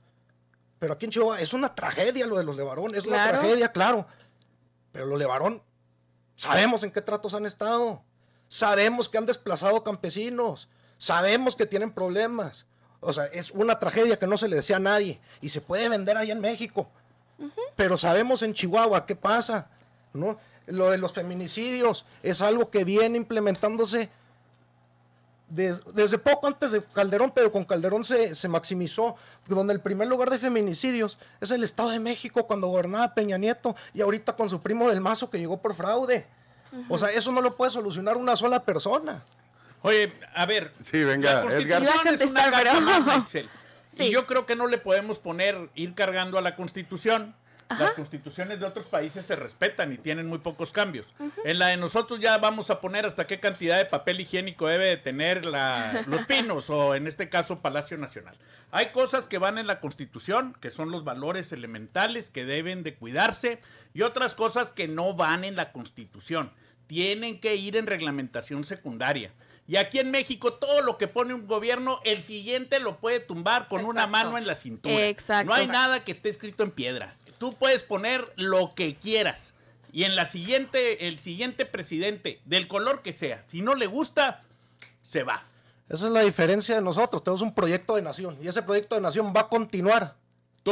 Pero 0.79 0.93
aquí 0.93 1.05
en 1.05 1.11
Chihuahua 1.11 1.39
es 1.41 1.53
una 1.53 1.73
tragedia 1.75 2.25
lo 2.27 2.37
de 2.37 2.43
los 2.43 2.55
Levarón, 2.55 2.95
es 2.95 3.05
una 3.05 3.27
tragedia, 3.29 3.71
claro. 3.71 4.07
Pero 4.91 5.05
los 5.05 5.19
Levarón, 5.19 5.61
sabemos 6.35 6.83
en 6.83 6.91
qué 6.91 7.01
tratos 7.01 7.33
han 7.33 7.45
estado, 7.45 8.03
sabemos 8.47 9.09
que 9.09 9.17
han 9.17 9.25
desplazado 9.25 9.83
campesinos, 9.83 10.69
sabemos 10.97 11.55
que 11.55 11.65
tienen 11.65 11.91
problemas. 11.91 12.65
O 13.07 13.13
sea, 13.13 13.25
es 13.25 13.51
una 13.51 13.79
tragedia 13.79 14.19
que 14.19 14.27
no 14.27 14.37
se 14.37 14.47
le 14.47 14.57
decía 14.57 14.75
a 14.75 14.79
nadie 14.79 15.19
y 15.41 15.49
se 15.49 15.61
puede 15.61 15.87
vender 15.89 16.17
ahí 16.17 16.29
en 16.31 16.41
México. 16.41 16.87
Pero 17.75 17.97
sabemos 17.97 18.41
en 18.41 18.53
Chihuahua 18.53 19.05
qué 19.05 19.15
pasa, 19.15 19.67
¿no? 20.13 20.37
Lo 20.65 20.89
de 20.91 20.97
los 20.97 21.13
feminicidios 21.13 22.05
es 22.23 22.41
algo 22.41 22.69
que 22.69 22.83
viene 22.83 23.15
implementándose 23.17 24.09
des- 25.49 25.81
desde 25.93 26.17
poco 26.17 26.47
antes 26.47 26.71
de 26.73 26.83
Calderón, 26.83 27.31
pero 27.33 27.51
con 27.51 27.63
Calderón 27.63 28.03
se, 28.03 28.35
se 28.35 28.47
maximizó, 28.47 29.15
donde 29.47 29.73
el 29.73 29.79
primer 29.79 30.07
lugar 30.07 30.29
de 30.29 30.37
feminicidios 30.39 31.17
es 31.39 31.51
el 31.51 31.63
Estado 31.63 31.89
de 31.91 31.99
México 31.99 32.45
cuando 32.47 32.67
gobernaba 32.67 33.13
Peña 33.13 33.37
Nieto 33.37 33.75
y 33.93 34.01
ahorita 34.01 34.35
con 34.35 34.49
su 34.49 34.59
primo 34.61 34.89
del 34.89 34.99
Mazo 34.99 35.29
que 35.29 35.39
llegó 35.39 35.57
por 35.61 35.73
fraude. 35.75 36.25
O 36.89 36.97
sea, 36.97 37.09
eso 37.11 37.31
no 37.31 37.39
lo 37.39 37.55
puede 37.55 37.71
solucionar 37.71 38.17
una 38.17 38.35
sola 38.35 38.63
persona. 38.65 39.23
Oye, 39.81 40.11
a 40.33 40.45
ver. 40.45 40.71
Sí, 40.83 41.03
venga, 41.03 41.43
la 41.43 41.51
Edgar. 41.55 41.83
Es 41.83 41.89
una 41.89 42.03
contestar, 42.03 42.51
caja 42.51 42.63
pero- 42.63 42.81
magna, 42.81 43.15
Excel. 43.21 43.49
Sí. 43.85 44.03
Y 44.05 44.11
yo 44.11 44.25
creo 44.27 44.45
que 44.45 44.55
no 44.55 44.67
le 44.67 44.77
podemos 44.77 45.19
poner, 45.19 45.69
ir 45.75 45.93
cargando 45.95 46.37
a 46.37 46.41
la 46.41 46.55
Constitución. 46.55 47.35
Las 47.69 47.91
constituciones 47.91 48.61
de 48.61 48.65
otros 48.65 48.85
países 48.85 49.25
se 49.25 49.35
respetan 49.35 49.91
y 49.91 49.97
tienen 49.97 50.25
muy 50.25 50.37
pocos 50.37 50.71
cambios. 50.71 51.05
En 51.43 51.59
la 51.59 51.67
de 51.67 51.75
nosotros 51.75 52.21
ya 52.21 52.37
vamos 52.37 52.69
a 52.69 52.79
poner 52.79 53.05
hasta 53.05 53.27
qué 53.27 53.41
cantidad 53.41 53.77
de 53.77 53.83
papel 53.83 54.21
higiénico 54.21 54.67
debe 54.67 54.85
de 54.85 54.95
tener 54.95 55.43
la- 55.43 56.01
los 56.07 56.23
pinos 56.23 56.69
o 56.69 56.95
en 56.95 57.07
este 57.07 57.27
caso 57.27 57.61
Palacio 57.61 57.97
Nacional. 57.97 58.37
Hay 58.71 58.91
cosas 58.91 59.27
que 59.27 59.37
van 59.37 59.57
en 59.57 59.67
la 59.67 59.81
Constitución, 59.81 60.55
que 60.61 60.71
son 60.71 60.91
los 60.91 61.03
valores 61.03 61.51
elementales 61.51 62.29
que 62.29 62.45
deben 62.45 62.83
de 62.83 62.95
cuidarse 62.95 63.59
y 63.93 64.03
otras 64.03 64.33
cosas 64.33 64.71
que 64.71 64.87
no 64.87 65.13
van 65.15 65.43
en 65.43 65.57
la 65.57 65.73
Constitución. 65.73 66.53
Tienen 66.87 67.41
que 67.41 67.55
ir 67.57 67.75
en 67.75 67.85
reglamentación 67.87 68.63
secundaria. 68.63 69.33
Y 69.67 69.75
aquí 69.75 69.99
en 69.99 70.11
México 70.11 70.53
todo 70.53 70.81
lo 70.81 70.97
que 70.97 71.07
pone 71.07 71.33
un 71.33 71.45
gobierno, 71.45 71.99
el 72.05 72.21
siguiente 72.21 72.79
lo 72.79 72.97
puede 72.97 73.19
tumbar 73.19 73.67
con 73.67 73.83
una 73.83 74.07
mano 74.07 74.37
en 74.37 74.47
la 74.47 74.55
cintura. 74.55 75.05
Exacto. 75.05 75.49
No 75.49 75.53
hay 75.53 75.67
nada 75.67 76.03
que 76.03 76.11
esté 76.11 76.29
escrito 76.29 76.63
en 76.63 76.71
piedra. 76.71 77.15
Tú 77.37 77.53
puedes 77.53 77.83
poner 77.83 78.31
lo 78.37 78.73
que 78.73 78.95
quieras. 78.95 79.53
Y 79.91 80.03
en 80.03 80.15
la 80.15 80.25
siguiente, 80.25 81.07
el 81.07 81.19
siguiente 81.19 81.65
presidente, 81.65 82.39
del 82.45 82.67
color 82.67 83.01
que 83.01 83.13
sea, 83.13 83.43
si 83.47 83.61
no 83.61 83.75
le 83.75 83.87
gusta, 83.87 84.43
se 85.01 85.23
va. 85.23 85.43
Esa 85.89 86.07
es 86.07 86.11
la 86.11 86.21
diferencia 86.21 86.75
de 86.75 86.81
nosotros. 86.81 87.23
Tenemos 87.23 87.41
un 87.41 87.53
proyecto 87.53 87.95
de 87.95 88.01
nación 88.01 88.37
y 88.41 88.47
ese 88.47 88.61
proyecto 88.61 88.95
de 88.95 89.01
nación 89.01 89.33
va 89.35 89.41
a 89.41 89.49
continuar. 89.49 90.15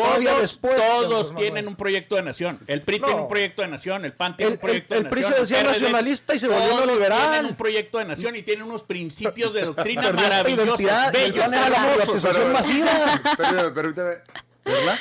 Todos, 0.01 0.41
después 0.41 1.35
tienen 1.37 1.67
un 1.67 1.75
proyecto 1.75 2.15
de 2.15 2.23
nación. 2.23 2.59
El 2.67 2.81
PRI 2.81 2.99
No. 2.99 3.05
tiene 3.07 3.21
un 3.21 3.27
proyecto 3.27 3.61
de 3.61 3.67
nación, 3.69 4.05
el 4.05 4.13
PAN 4.13 4.35
tiene 4.35 4.51
El- 4.53 4.57
un 4.57 4.61
proyecto 4.61 4.93
el- 4.95 5.03
de 5.03 5.07
el 5.07 5.09
PRI 5.09 5.21
nación. 5.21 5.33
se 5.35 5.39
decía 5.41 5.57
PRD, 5.59 5.71
nacionalista 5.79 6.35
y 6.35 6.39
se 6.39 6.47
volvió 6.47 6.67
todos 6.69 6.85
neoliberal. 6.85 7.29
Tienen 7.31 7.45
un 7.45 7.55
proyecto 7.55 7.97
de 7.99 8.05
nación 8.05 8.35
y 8.35 8.41
tienen 8.43 8.65
unos 8.65 8.83
principios 8.83 9.53
de 9.53 9.61
doctrina 9.65 10.11
maravillosos, 10.11 10.77
bellos, 11.13 11.49
la 11.49 11.95
privatización 11.95 12.51
masiva. 12.53 12.91
Permíteme, 13.37 13.71
permíteme. 13.71 14.13
¿Perla? 14.63 14.99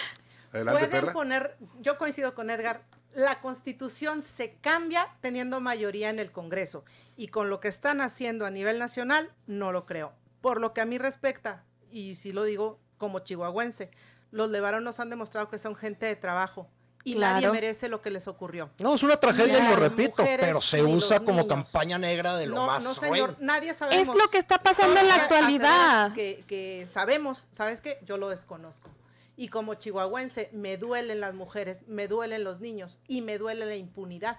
Adelante, 0.52 0.78
Pueden 0.78 0.90
Perla. 0.90 1.12
poner, 1.12 1.56
yo 1.80 1.98
coincido 1.98 2.34
con 2.34 2.50
Edgar, 2.50 2.82
la 3.14 3.40
constitución 3.40 4.22
se 4.22 4.54
cambia 4.60 5.08
teniendo 5.20 5.60
mayoría 5.60 6.10
en 6.10 6.18
el 6.18 6.30
Congreso 6.32 6.84
y 7.16 7.28
con 7.28 7.48
lo 7.50 7.60
que 7.60 7.68
están 7.68 8.00
haciendo 8.00 8.46
a 8.46 8.50
nivel 8.50 8.78
nacional, 8.78 9.32
no 9.46 9.72
lo 9.72 9.86
creo. 9.86 10.12
Por 10.40 10.60
lo 10.60 10.72
que 10.74 10.80
a 10.80 10.84
mí 10.84 10.98
respecta, 10.98 11.64
y 11.90 12.14
si 12.16 12.32
lo 12.32 12.44
digo 12.44 12.78
como 12.98 13.20
chihuahuense, 13.20 13.90
los 14.34 14.50
Levarón 14.50 14.84
nos 14.84 15.00
han 15.00 15.10
demostrado 15.10 15.48
que 15.48 15.58
son 15.58 15.74
gente 15.76 16.06
de 16.06 16.16
trabajo 16.16 16.68
y 17.04 17.14
Claro. 17.14 17.34
nadie 17.34 17.50
merece 17.50 17.88
lo 17.88 18.00
que 18.00 18.10
les 18.10 18.26
ocurrió. 18.28 18.70
No, 18.78 18.94
es 18.94 19.02
una 19.02 19.18
tragedia 19.18 19.58
y 19.64 19.68
lo 19.68 19.76
repito, 19.76 20.22
mujeres 20.22 20.46
pero 20.46 20.60
se 20.62 20.82
usa 20.82 21.20
como 21.20 21.42
niños. 21.42 21.46
campaña 21.48 21.98
negra 21.98 22.36
de 22.36 22.46
lo 22.46 22.56
no, 22.56 22.66
más 22.66 22.82
no, 22.84 22.94
ruin. 22.94 23.12
señor, 23.12 23.36
nadie 23.40 23.72
sabemos. 23.74 24.08
Es 24.08 24.14
lo 24.14 24.28
que 24.28 24.38
está 24.38 24.58
pasando 24.62 24.98
en 25.00 25.08
la 25.08 25.14
actualidad. 25.16 26.12
Que, 26.14 26.44
que 26.48 26.86
sabemos, 26.88 27.46
¿sabes 27.50 27.80
qué? 27.80 27.98
Yo 28.06 28.16
lo 28.18 28.28
desconozco. 28.30 28.88
Y 29.36 29.48
como 29.48 29.74
chihuahuense, 29.74 30.48
me 30.52 30.76
duelen 30.78 31.20
las 31.20 31.34
mujeres, 31.34 31.82
me 31.88 32.08
duelen 32.08 32.42
los 32.44 32.60
niños 32.60 33.00
y 33.08 33.20
me 33.20 33.36
duele 33.38 33.66
la 33.66 33.76
impunidad 33.76 34.38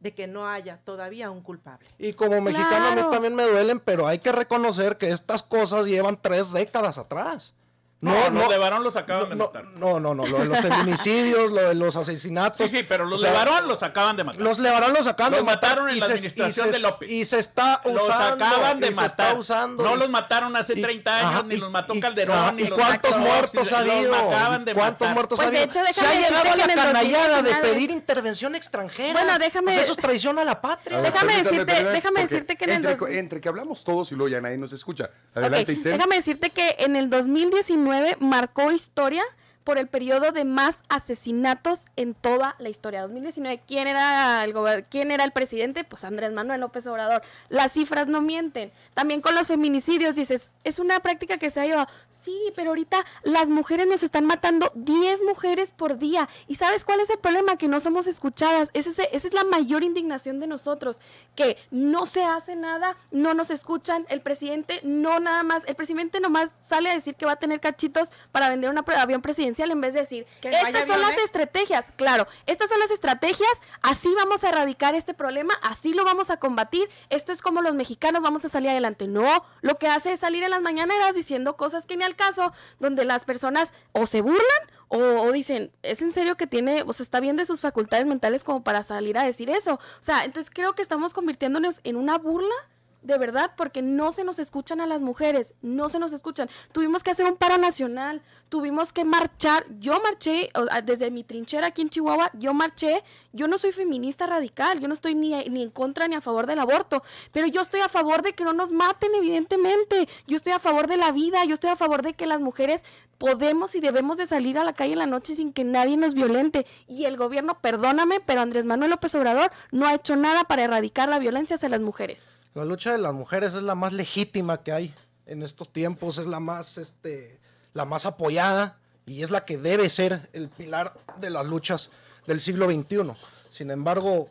de 0.00 0.12
que 0.14 0.26
no 0.28 0.46
haya 0.48 0.78
todavía 0.84 1.30
un 1.30 1.40
culpable. 1.42 1.88
Y 1.98 2.12
como 2.12 2.40
mexicano 2.40 2.86
a 2.86 2.90
mí 2.90 2.96
Claro. 2.96 3.10
también 3.10 3.34
me 3.34 3.44
duelen, 3.44 3.80
pero 3.80 4.06
hay 4.06 4.18
que 4.20 4.30
reconocer 4.30 4.96
que 4.98 5.10
estas 5.10 5.42
cosas 5.42 5.86
llevan 5.86 6.20
tres 6.20 6.52
décadas 6.52 6.98
atrás. 6.98 7.54
No, 8.00 8.30
los 8.30 8.48
de 8.48 8.58
varón 8.58 8.84
los 8.84 8.94
acaban 8.94 9.28
de 9.28 9.34
no, 9.34 9.46
matar. 9.46 9.64
No, 9.74 9.98
no, 9.98 10.14
no, 10.14 10.24
lo 10.24 10.38
de 10.38 10.44
los 10.44 10.60
feminicidios, 10.60 11.50
lo 11.50 11.62
de 11.68 11.74
los 11.74 11.96
asesinatos. 11.96 12.58
Sí, 12.70 12.78
sí, 12.78 12.84
pero 12.88 13.04
los 13.04 13.20
O 13.20 13.24
sea, 13.24 13.32
de 13.32 13.36
varón 13.38 13.66
los 13.66 13.82
acaban 13.82 14.16
de 14.16 14.22
matar. 14.22 14.40
Los 14.40 14.60
Levarón 14.60 14.92
los 14.92 15.06
acaban 15.08 15.32
Los 15.32 15.40
de 15.40 15.44
matar 15.44 15.70
mataron 15.70 15.90
en 15.90 15.96
y 15.96 16.00
la 16.00 16.06
se- 16.06 16.12
administración 16.12 16.66
se- 16.66 16.72
de 16.72 16.78
López. 16.78 17.10
Y 17.10 17.24
se 17.24 17.38
está 17.40 17.80
usando. 17.84 17.94
los 18.00 18.08
acaban 18.10 18.78
de 18.78 18.90
matar. 18.92 19.36
usando. 19.36 19.82
no 19.82 19.96
los 19.96 20.08
mataron 20.10 20.54
hace 20.54 20.78
Y- 20.78 20.82
30 20.82 21.16
años, 21.18 21.30
ajá, 21.32 21.42
ni 21.42 21.54
y- 21.56 21.58
los 21.58 21.72
mató 21.72 21.94
y- 21.94 22.00
Calderón, 22.00 22.38
ajá, 22.38 22.52
ni 22.52 22.62
¿Y 22.62 22.66
los 22.68 22.78
cuántos 22.78 23.10
mató 23.18 23.28
muertos 23.28 23.72
ha 23.72 23.82
Los 23.82 23.92
habido? 23.94 24.14
acaban 24.14 24.64
de 24.64 24.74
¿Cuántos 24.74 25.00
matar. 25.00 25.14
muertos 25.14 25.36
Pues, 25.38 25.48
ha 25.48 25.50
de 25.50 25.58
habido? 25.62 25.80
hecho, 25.82 25.92
Se 26.00 26.06
ha 26.06 26.14
llegado 26.14 26.52
a 26.52 26.56
la 26.56 26.66
canallada 26.74 27.42
de 27.42 27.50
2019 27.50 27.60
pedir 27.62 27.90
intervención 27.90 28.54
extranjera. 28.54 29.12
Bueno, 29.12 29.38
déjame- 29.40 29.72
Pues 29.74 29.78
eso 29.84 29.92
es 29.92 29.98
traición 29.98 30.38
a 30.38 30.44
la 30.44 30.60
patria. 30.60 31.00
Déjame 31.00 31.42
decirte- 31.42 31.84
déjame 31.84 32.20
decirte 32.20 32.54
que 32.56 32.64
en 32.64 32.84
el 32.84 32.96
entre, 33.10 33.40
que 33.40 33.48
hablamos 33.48 33.82
todos 33.82 34.12
y 34.12 34.14
luego 34.14 34.28
ya 34.28 34.40
nadie 34.40 34.56
nos 34.56 34.72
escucha. 34.72 35.10
Adelante. 35.34 35.74
Déjame 35.74 36.14
decirte 36.16 36.50
que 36.50 36.76
en 36.78 36.94
el 36.94 37.10
2019 37.10 37.87
marcó 38.20 38.72
historia 38.72 39.22
por 39.68 39.76
el 39.76 39.86
periodo 39.86 40.32
de 40.32 40.46
más 40.46 40.82
asesinatos 40.88 41.84
en 41.96 42.14
toda 42.14 42.56
la 42.58 42.70
historia. 42.70 43.02
2019, 43.02 43.60
¿quién 43.66 43.86
era 43.86 44.42
el 44.42 44.54
quién 44.88 45.10
era 45.10 45.24
el 45.24 45.32
presidente? 45.32 45.84
Pues 45.84 46.04
Andrés 46.04 46.32
Manuel 46.32 46.62
López 46.62 46.86
Obrador. 46.86 47.20
Las 47.50 47.72
cifras 47.72 48.06
no 48.06 48.22
mienten. 48.22 48.72
También 48.94 49.20
con 49.20 49.34
los 49.34 49.48
feminicidios 49.48 50.14
dices, 50.14 50.52
es 50.64 50.78
una 50.78 51.00
práctica 51.00 51.36
que 51.36 51.50
se 51.50 51.60
ha 51.60 51.66
llevado. 51.66 51.86
Sí, 52.08 52.34
pero 52.56 52.70
ahorita 52.70 53.04
las 53.24 53.50
mujeres 53.50 53.86
nos 53.86 54.02
están 54.02 54.24
matando 54.24 54.72
10 54.74 55.20
mujeres 55.28 55.70
por 55.76 55.98
día. 55.98 56.30
¿Y 56.46 56.54
sabes 56.54 56.86
cuál 56.86 57.00
es 57.00 57.10
el 57.10 57.18
problema? 57.18 57.56
Que 57.56 57.68
no 57.68 57.78
somos 57.78 58.06
escuchadas. 58.06 58.70
Ese- 58.72 58.88
ese- 58.88 59.08
esa 59.14 59.28
es 59.28 59.34
la 59.34 59.44
mayor 59.44 59.84
indignación 59.84 60.40
de 60.40 60.46
nosotros, 60.46 61.02
que 61.36 61.58
no 61.70 62.06
se 62.06 62.24
hace 62.24 62.56
nada, 62.56 62.96
no 63.10 63.34
nos 63.34 63.50
escuchan, 63.50 64.06
el 64.08 64.22
presidente 64.22 64.80
no 64.82 65.20
nada 65.20 65.42
más, 65.42 65.66
el 65.68 65.74
presidente 65.74 66.20
nomás 66.20 66.54
sale 66.62 66.88
a 66.88 66.94
decir 66.94 67.16
que 67.16 67.26
va 67.26 67.32
a 67.32 67.36
tener 67.36 67.60
cachitos 67.60 68.12
para 68.32 68.48
vender 68.48 68.70
un 68.70 68.78
avión 68.78 69.20
presidencial 69.20 69.57
en 69.64 69.80
vez 69.80 69.94
de 69.94 70.00
decir, 70.00 70.26
Que 70.40 70.50
no 70.50 70.56
estas 70.56 70.86
son 70.86 71.00
las 71.00 71.10
aviones". 71.10 71.24
estrategias, 71.24 71.92
claro, 71.96 72.26
estas 72.46 72.68
son 72.68 72.78
las 72.78 72.90
estrategias, 72.90 73.62
así 73.82 74.12
vamos 74.14 74.44
a 74.44 74.50
erradicar 74.50 74.94
este 74.94 75.14
problema, 75.14 75.54
así 75.62 75.92
lo 75.92 76.04
vamos 76.04 76.30
a 76.30 76.38
combatir, 76.38 76.88
esto 77.10 77.32
es 77.32 77.42
como 77.42 77.60
los 77.62 77.74
mexicanos 77.74 78.22
vamos 78.22 78.44
a 78.44 78.48
salir 78.48 78.70
adelante. 78.70 79.06
No, 79.08 79.44
lo 79.60 79.78
que 79.78 79.88
hace 79.88 80.12
es 80.12 80.20
salir 80.20 80.42
en 80.44 80.50
las 80.50 80.62
mañaneras 80.62 81.14
diciendo 81.14 81.56
cosas 81.56 81.86
que 81.86 81.96
ni 81.96 82.04
al 82.04 82.16
caso, 82.16 82.52
donde 82.78 83.04
las 83.04 83.24
personas 83.24 83.74
o 83.92 84.06
se 84.06 84.20
burlan 84.20 84.40
o, 84.88 84.98
o 84.98 85.32
dicen, 85.32 85.70
¿es 85.82 86.00
en 86.00 86.12
serio 86.12 86.36
que 86.36 86.46
tiene, 86.46 86.82
o 86.86 86.92
sea, 86.92 87.04
está 87.04 87.20
bien 87.20 87.36
de 87.36 87.44
sus 87.44 87.60
facultades 87.60 88.06
mentales 88.06 88.44
como 88.44 88.62
para 88.64 88.82
salir 88.82 89.18
a 89.18 89.22
decir 89.24 89.50
eso? 89.50 89.74
O 89.74 90.02
sea, 90.02 90.24
entonces 90.24 90.50
creo 90.54 90.74
que 90.74 90.82
estamos 90.82 91.12
convirtiéndonos 91.12 91.80
en 91.84 91.96
una 91.96 92.16
burla. 92.18 92.54
De 93.02 93.16
verdad, 93.16 93.52
porque 93.56 93.80
no 93.80 94.10
se 94.10 94.24
nos 94.24 94.40
escuchan 94.40 94.80
a 94.80 94.86
las 94.86 95.02
mujeres, 95.02 95.54
no 95.62 95.88
se 95.88 96.00
nos 96.00 96.12
escuchan. 96.12 96.50
Tuvimos 96.72 97.04
que 97.04 97.12
hacer 97.12 97.26
un 97.26 97.36
paro 97.36 97.56
nacional, 97.56 98.22
tuvimos 98.48 98.92
que 98.92 99.04
marchar. 99.04 99.64
Yo 99.78 100.00
marché, 100.00 100.50
o 100.54 100.64
desde 100.82 101.10
mi 101.12 101.22
trinchera 101.22 101.68
aquí 101.68 101.82
en 101.82 101.90
Chihuahua, 101.90 102.30
yo 102.34 102.54
marché. 102.54 103.04
Yo 103.32 103.46
no 103.46 103.56
soy 103.56 103.70
feminista 103.70 104.26
radical, 104.26 104.80
yo 104.80 104.88
no 104.88 104.94
estoy 104.94 105.14
ni, 105.14 105.32
ni 105.44 105.62
en 105.62 105.70
contra 105.70 106.08
ni 106.08 106.16
a 106.16 106.20
favor 106.20 106.46
del 106.46 106.58
aborto, 106.58 107.04
pero 107.30 107.46
yo 107.46 107.60
estoy 107.60 107.80
a 107.80 107.88
favor 107.88 108.22
de 108.22 108.32
que 108.32 108.42
no 108.42 108.52
nos 108.52 108.72
maten, 108.72 109.14
evidentemente. 109.14 110.08
Yo 110.26 110.36
estoy 110.36 110.52
a 110.52 110.58
favor 110.58 110.88
de 110.88 110.96
la 110.96 111.12
vida, 111.12 111.44
yo 111.44 111.54
estoy 111.54 111.70
a 111.70 111.76
favor 111.76 112.02
de 112.02 112.14
que 112.14 112.26
las 112.26 112.40
mujeres 112.40 112.84
podemos 113.18 113.76
y 113.76 113.80
debemos 113.80 114.16
de 114.16 114.26
salir 114.26 114.58
a 114.58 114.64
la 114.64 114.72
calle 114.72 114.94
en 114.94 114.98
la 114.98 115.06
noche 115.06 115.36
sin 115.36 115.52
que 115.52 115.62
nadie 115.62 115.96
nos 115.96 116.14
violente. 116.14 116.66
Y 116.88 117.04
el 117.04 117.16
gobierno, 117.16 117.60
perdóname, 117.60 118.18
pero 118.26 118.40
Andrés 118.40 118.66
Manuel 118.66 118.90
López 118.90 119.14
Obrador 119.14 119.52
no 119.70 119.86
ha 119.86 119.94
hecho 119.94 120.16
nada 120.16 120.44
para 120.44 120.64
erradicar 120.64 121.08
la 121.08 121.20
violencia 121.20 121.54
hacia 121.54 121.68
las 121.68 121.80
mujeres. 121.80 122.30
La 122.58 122.64
lucha 122.64 122.90
de 122.90 122.98
las 122.98 123.14
mujeres 123.14 123.54
es 123.54 123.62
la 123.62 123.76
más 123.76 123.92
legítima 123.92 124.64
que 124.64 124.72
hay 124.72 124.92
en 125.26 125.44
estos 125.44 125.72
tiempos, 125.72 126.18
es 126.18 126.26
la 126.26 126.40
más, 126.40 126.76
este, 126.76 127.38
la 127.72 127.84
más 127.84 128.04
apoyada 128.04 128.80
y 129.06 129.22
es 129.22 129.30
la 129.30 129.44
que 129.44 129.58
debe 129.58 129.88
ser 129.88 130.28
el 130.32 130.48
pilar 130.48 130.92
de 131.20 131.30
las 131.30 131.46
luchas 131.46 131.90
del 132.26 132.40
siglo 132.40 132.68
XXI. 132.68 133.12
Sin 133.48 133.70
embargo, 133.70 134.28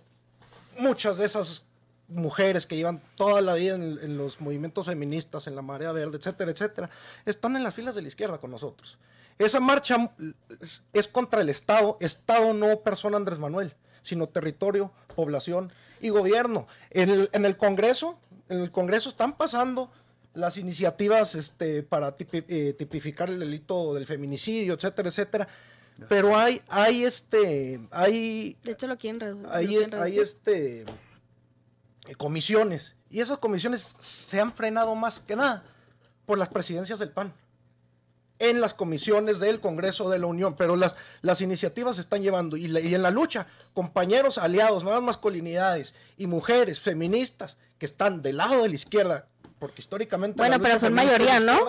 muchas 0.78 1.20
de 1.20 1.26
esas 1.26 1.64
mujeres 2.10 2.68
que 2.68 2.76
llevan 2.76 3.02
toda 3.16 3.40
la 3.40 3.54
vida 3.54 3.76
en, 3.76 4.18
los 4.18 4.42
movimientos 4.42 4.88
feministas, 4.88 5.48
en 5.48 5.56
la 5.56 5.62
marea 5.62 5.94
verde, 5.94 6.18
etcétera, 6.18 6.52
etcétera, 6.52 6.90
están 7.26 7.56
en 7.56 7.64
las 7.64 7.76
filas 7.76 7.96
de 7.96 8.02
la 8.02 8.10
izquierda 8.10 8.40
con 8.40 8.52
nosotros. 8.52 8.98
Esa 9.40 9.62
marcha 9.62 10.12
es 10.92 11.08
contra 11.08 11.40
el 11.40 11.48
Estado, 11.48 11.96
Estado 12.02 12.54
no 12.54 12.82
persona 12.82 13.16
Andrés 13.16 13.40
Manuel, 13.40 13.74
sino 14.08 14.28
territorio, 14.28 14.92
población 15.16 15.72
y 16.02 16.10
gobierno. 16.10 16.68
En 16.90 17.10
el, 17.10 17.30
en 17.34 17.46
el 17.46 17.58
Congreso, 17.58 18.18
en 18.50 18.62
el 18.62 18.72
Congreso 18.72 19.10
están 19.10 19.36
pasando 19.36 19.92
las 20.34 20.58
iniciativas 20.58 21.36
este, 21.36 21.84
para 21.84 22.16
tipi- 22.16 22.46
eh, 22.48 22.74
tipificar 22.78 23.30
el 23.30 23.40
delito 23.40 23.94
del 23.94 24.06
feminicidio, 24.06 24.76
etcétera, 24.76 25.10
etcétera. 25.10 25.48
Pero 26.08 26.38
hay, 26.38 26.62
hay 26.70 27.04
este, 27.04 27.80
hay 27.90 28.56
De 28.64 28.74
hecho, 28.74 28.86
lo 28.86 28.98
quieren, 28.98 29.46
hay, 29.50 29.68
quieren 29.68 29.94
hay 30.00 30.20
este 30.20 30.82
eh, 30.82 32.16
comisiones 32.18 32.94
y 33.10 33.20
esas 33.20 33.40
comisiones 33.40 33.96
se 33.98 34.40
han 34.40 34.54
frenado 34.54 34.94
más 34.94 35.20
que 35.20 35.36
nada 35.36 35.64
por 36.28 36.38
las 36.38 36.50
presidencias 36.50 37.00
del 37.00 37.10
PAN 37.10 37.34
en 38.40 38.62
las 38.62 38.74
comisiones 38.74 39.40
del 39.40 39.60
Congreso 39.60 40.10
de 40.10 40.20
la 40.20 40.28
Unión, 40.28 40.56
pero 40.56 40.76
las, 40.76 40.96
las 41.22 41.42
iniciativas 41.42 41.96
se 41.96 42.02
están 42.02 42.22
llevando 42.22 42.56
y, 42.58 42.68
la- 42.68 42.80
y 42.80 42.94
en 42.94 43.02
la 43.02 43.10
lucha, 43.12 43.48
compañeros 43.74 44.38
aliados, 44.38 44.84
nuevas 44.84 45.02
masculinidades 45.04 45.96
y 46.18 46.28
mujeres 46.28 46.80
feministas 46.80 47.58
que 47.80 47.86
están 47.86 48.22
del 48.22 48.38
lado 48.38 48.62
de 48.64 48.70
la 48.70 48.76
izquierda, 48.76 49.26
porque 49.60 49.82
históricamente 49.82 50.38
Bueno, 50.38 50.60
pero 50.62 50.78
son 50.80 50.94
mayoría, 50.94 51.40
¿no? 51.40 51.60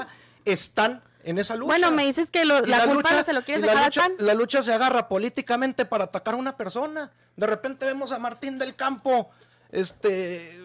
están 0.44 1.02
en 1.24 1.38
esa 1.38 1.56
lucha. 1.56 1.66
Bueno, 1.66 1.90
me 1.90 2.04
dices 2.06 2.30
que 2.30 2.44
lo- 2.44 2.60
la 2.60 2.84
culpa 2.86 3.12
no 3.12 3.22
se 3.22 3.32
lo 3.32 3.42
quieres 3.42 3.62
dejar 3.62 3.78
al 3.78 3.84
lucha- 3.86 4.00
PAN. 4.02 4.12
La 4.18 4.34
lucha 4.34 4.62
se 4.62 4.72
agarra 4.72 5.08
políticamente 5.08 5.84
para 5.84 6.04
atacar 6.04 6.34
a 6.34 6.36
una 6.36 6.56
persona. 6.56 7.10
De 7.36 7.46
repente 7.46 7.84
vemos 7.86 8.12
a 8.12 8.18
Martín 8.18 8.58
del 8.58 8.74
Campo 8.76 9.30
este, 9.70 10.58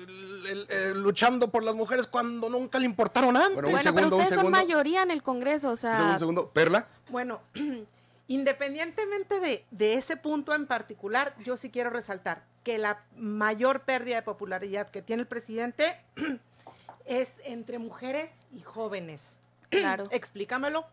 el- 0.46 0.68
el- 0.70 0.72
el- 0.72 1.02
luchando 1.02 1.50
por 1.50 1.64
las 1.64 1.76
mujeres 1.76 2.08
cuando 2.08 2.50
nunca 2.50 2.80
le 2.80 2.86
importaron 2.86 3.36
antes. 3.38 3.54
Bueno, 3.54 3.68
un 3.70 3.74
Bueno, 3.74 3.84
segundo, 3.84 4.02
pero 4.08 4.16
un 4.16 4.22
ustedes 4.22 4.36
son 4.36 4.46
segundo. 4.48 4.58
mayoría 4.60 5.04
en 5.04 5.12
el 5.12 5.24
Congreso, 5.24 5.68
o 5.68 5.72
Un 5.72 5.78
sea... 5.78 5.94
segundo, 5.96 6.14
un 6.14 6.20
segundo. 6.20 6.50
Perla. 6.52 6.88
Bueno, 7.10 7.42
independientemente 8.28 9.40
de, 9.40 9.66
de 9.72 9.94
ese 9.96 10.18
punto 10.18 10.54
en 10.54 10.66
particular, 10.66 11.36
yo 11.44 11.58
sí 11.58 11.70
quiero 11.70 11.90
resaltar 11.90 12.44
que 12.64 12.78
la 12.78 13.04
mayor 13.18 13.82
pérdida 13.82 14.16
de 14.16 14.22
popularidad 14.22 14.90
que 14.90 15.02
tiene 15.02 15.22
el 15.22 15.28
presidente 15.28 15.98
es 17.06 17.42
entre 17.44 17.80
mujeres 17.80 18.32
y 18.52 18.62
jóvenes. 18.62 19.40
Claro. 19.74 20.04
Explícamelo. 20.12 20.86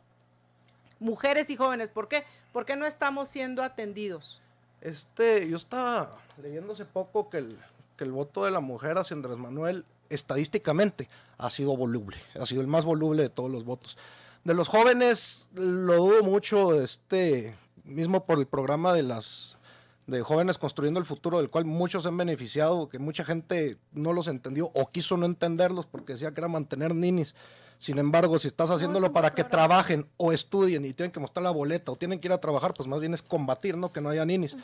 Mujeres 1.00 1.50
y 1.50 1.56
jóvenes, 1.56 1.90
¿por 1.90 2.08
qué? 2.08 2.24
Porque 2.50 2.76
no 2.76 2.86
estamos 2.86 3.28
siendo 3.28 3.62
atendidos. 3.62 4.40
Este, 4.80 5.46
yo 5.48 5.56
estaba 5.58 6.16
leyendo 6.42 6.72
hace 6.72 6.86
poco 6.86 7.28
que 7.28 7.38
el, 7.38 7.58
que 8.00 8.04
el 8.04 8.12
voto 8.12 8.46
de 8.46 8.50
la 8.50 8.60
mujer 8.60 8.96
hacia 8.96 9.14
Andrés 9.14 9.36
Manuel 9.36 9.84
estadísticamente 10.08 11.06
ha 11.36 11.50
sido 11.50 11.76
voluble, 11.76 12.16
ha 12.40 12.46
sido 12.46 12.62
el 12.62 12.66
más 12.66 12.86
voluble 12.86 13.24
de 13.24 13.28
todos 13.28 13.50
los 13.50 13.66
votos. 13.66 13.98
De 14.42 14.54
los 14.54 14.68
jóvenes 14.68 15.50
lo 15.52 15.96
dudo 15.96 16.22
mucho, 16.22 16.80
este, 16.80 17.54
mismo 17.84 18.24
por 18.24 18.38
el 18.38 18.46
programa 18.46 18.94
de 18.94 19.02
las 19.02 19.58
de 20.06 20.22
jóvenes 20.22 20.56
construyendo 20.56 20.98
el 20.98 21.04
futuro, 21.04 21.36
del 21.36 21.50
cual 21.50 21.66
muchos 21.66 22.04
se 22.04 22.08
han 22.08 22.16
beneficiado, 22.16 22.88
que 22.88 22.98
mucha 22.98 23.22
gente 23.22 23.76
no 23.92 24.14
los 24.14 24.28
entendió 24.28 24.70
o 24.72 24.90
quiso 24.90 25.18
no 25.18 25.26
entenderlos 25.26 25.84
porque 25.84 26.14
decía 26.14 26.32
que 26.32 26.40
era 26.40 26.48
mantener 26.48 26.94
ninis. 26.94 27.34
Sin 27.78 27.98
embargo, 27.98 28.38
si 28.38 28.48
estás 28.48 28.70
haciéndolo 28.70 29.12
para 29.12 29.34
que 29.34 29.44
programa. 29.44 29.68
trabajen 29.68 30.06
o 30.16 30.32
estudien 30.32 30.86
y 30.86 30.94
tienen 30.94 31.12
que 31.12 31.20
mostrar 31.20 31.44
la 31.44 31.50
boleta 31.50 31.92
o 31.92 31.96
tienen 31.96 32.18
que 32.18 32.28
ir 32.28 32.32
a 32.32 32.40
trabajar, 32.40 32.72
pues 32.72 32.88
más 32.88 32.98
bien 32.98 33.12
es 33.12 33.20
combatir, 33.20 33.76
¿no? 33.76 33.92
Que 33.92 34.00
no 34.00 34.08
haya 34.08 34.24
ninis. 34.24 34.56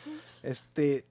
Este, 0.42 1.04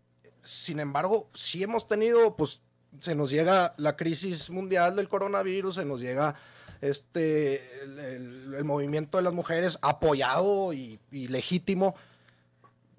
sin 0.45 0.79
embargo, 0.79 1.29
sí 1.33 1.61
hemos 1.63 1.87
tenido, 1.87 2.35
pues, 2.37 2.61
se 2.99 3.13
nos 3.15 3.29
llega 3.29 3.73
la 3.77 3.97
crisis 3.97 4.49
mundial 4.49 4.95
del 4.95 5.09
coronavirus, 5.09 5.75
se 5.75 5.83
nos 5.85 5.99
llega 5.99 6.35
este 6.81 7.83
el, 7.83 7.99
el- 7.99 8.53
el 8.53 8.63
movimiento 8.63 9.17
de 9.17 9.23
las 9.23 9.33
mujeres 9.33 9.77
apoyado 9.81 10.71
y, 10.71 10.99
y 11.11 11.27
legítimo. 11.27 11.95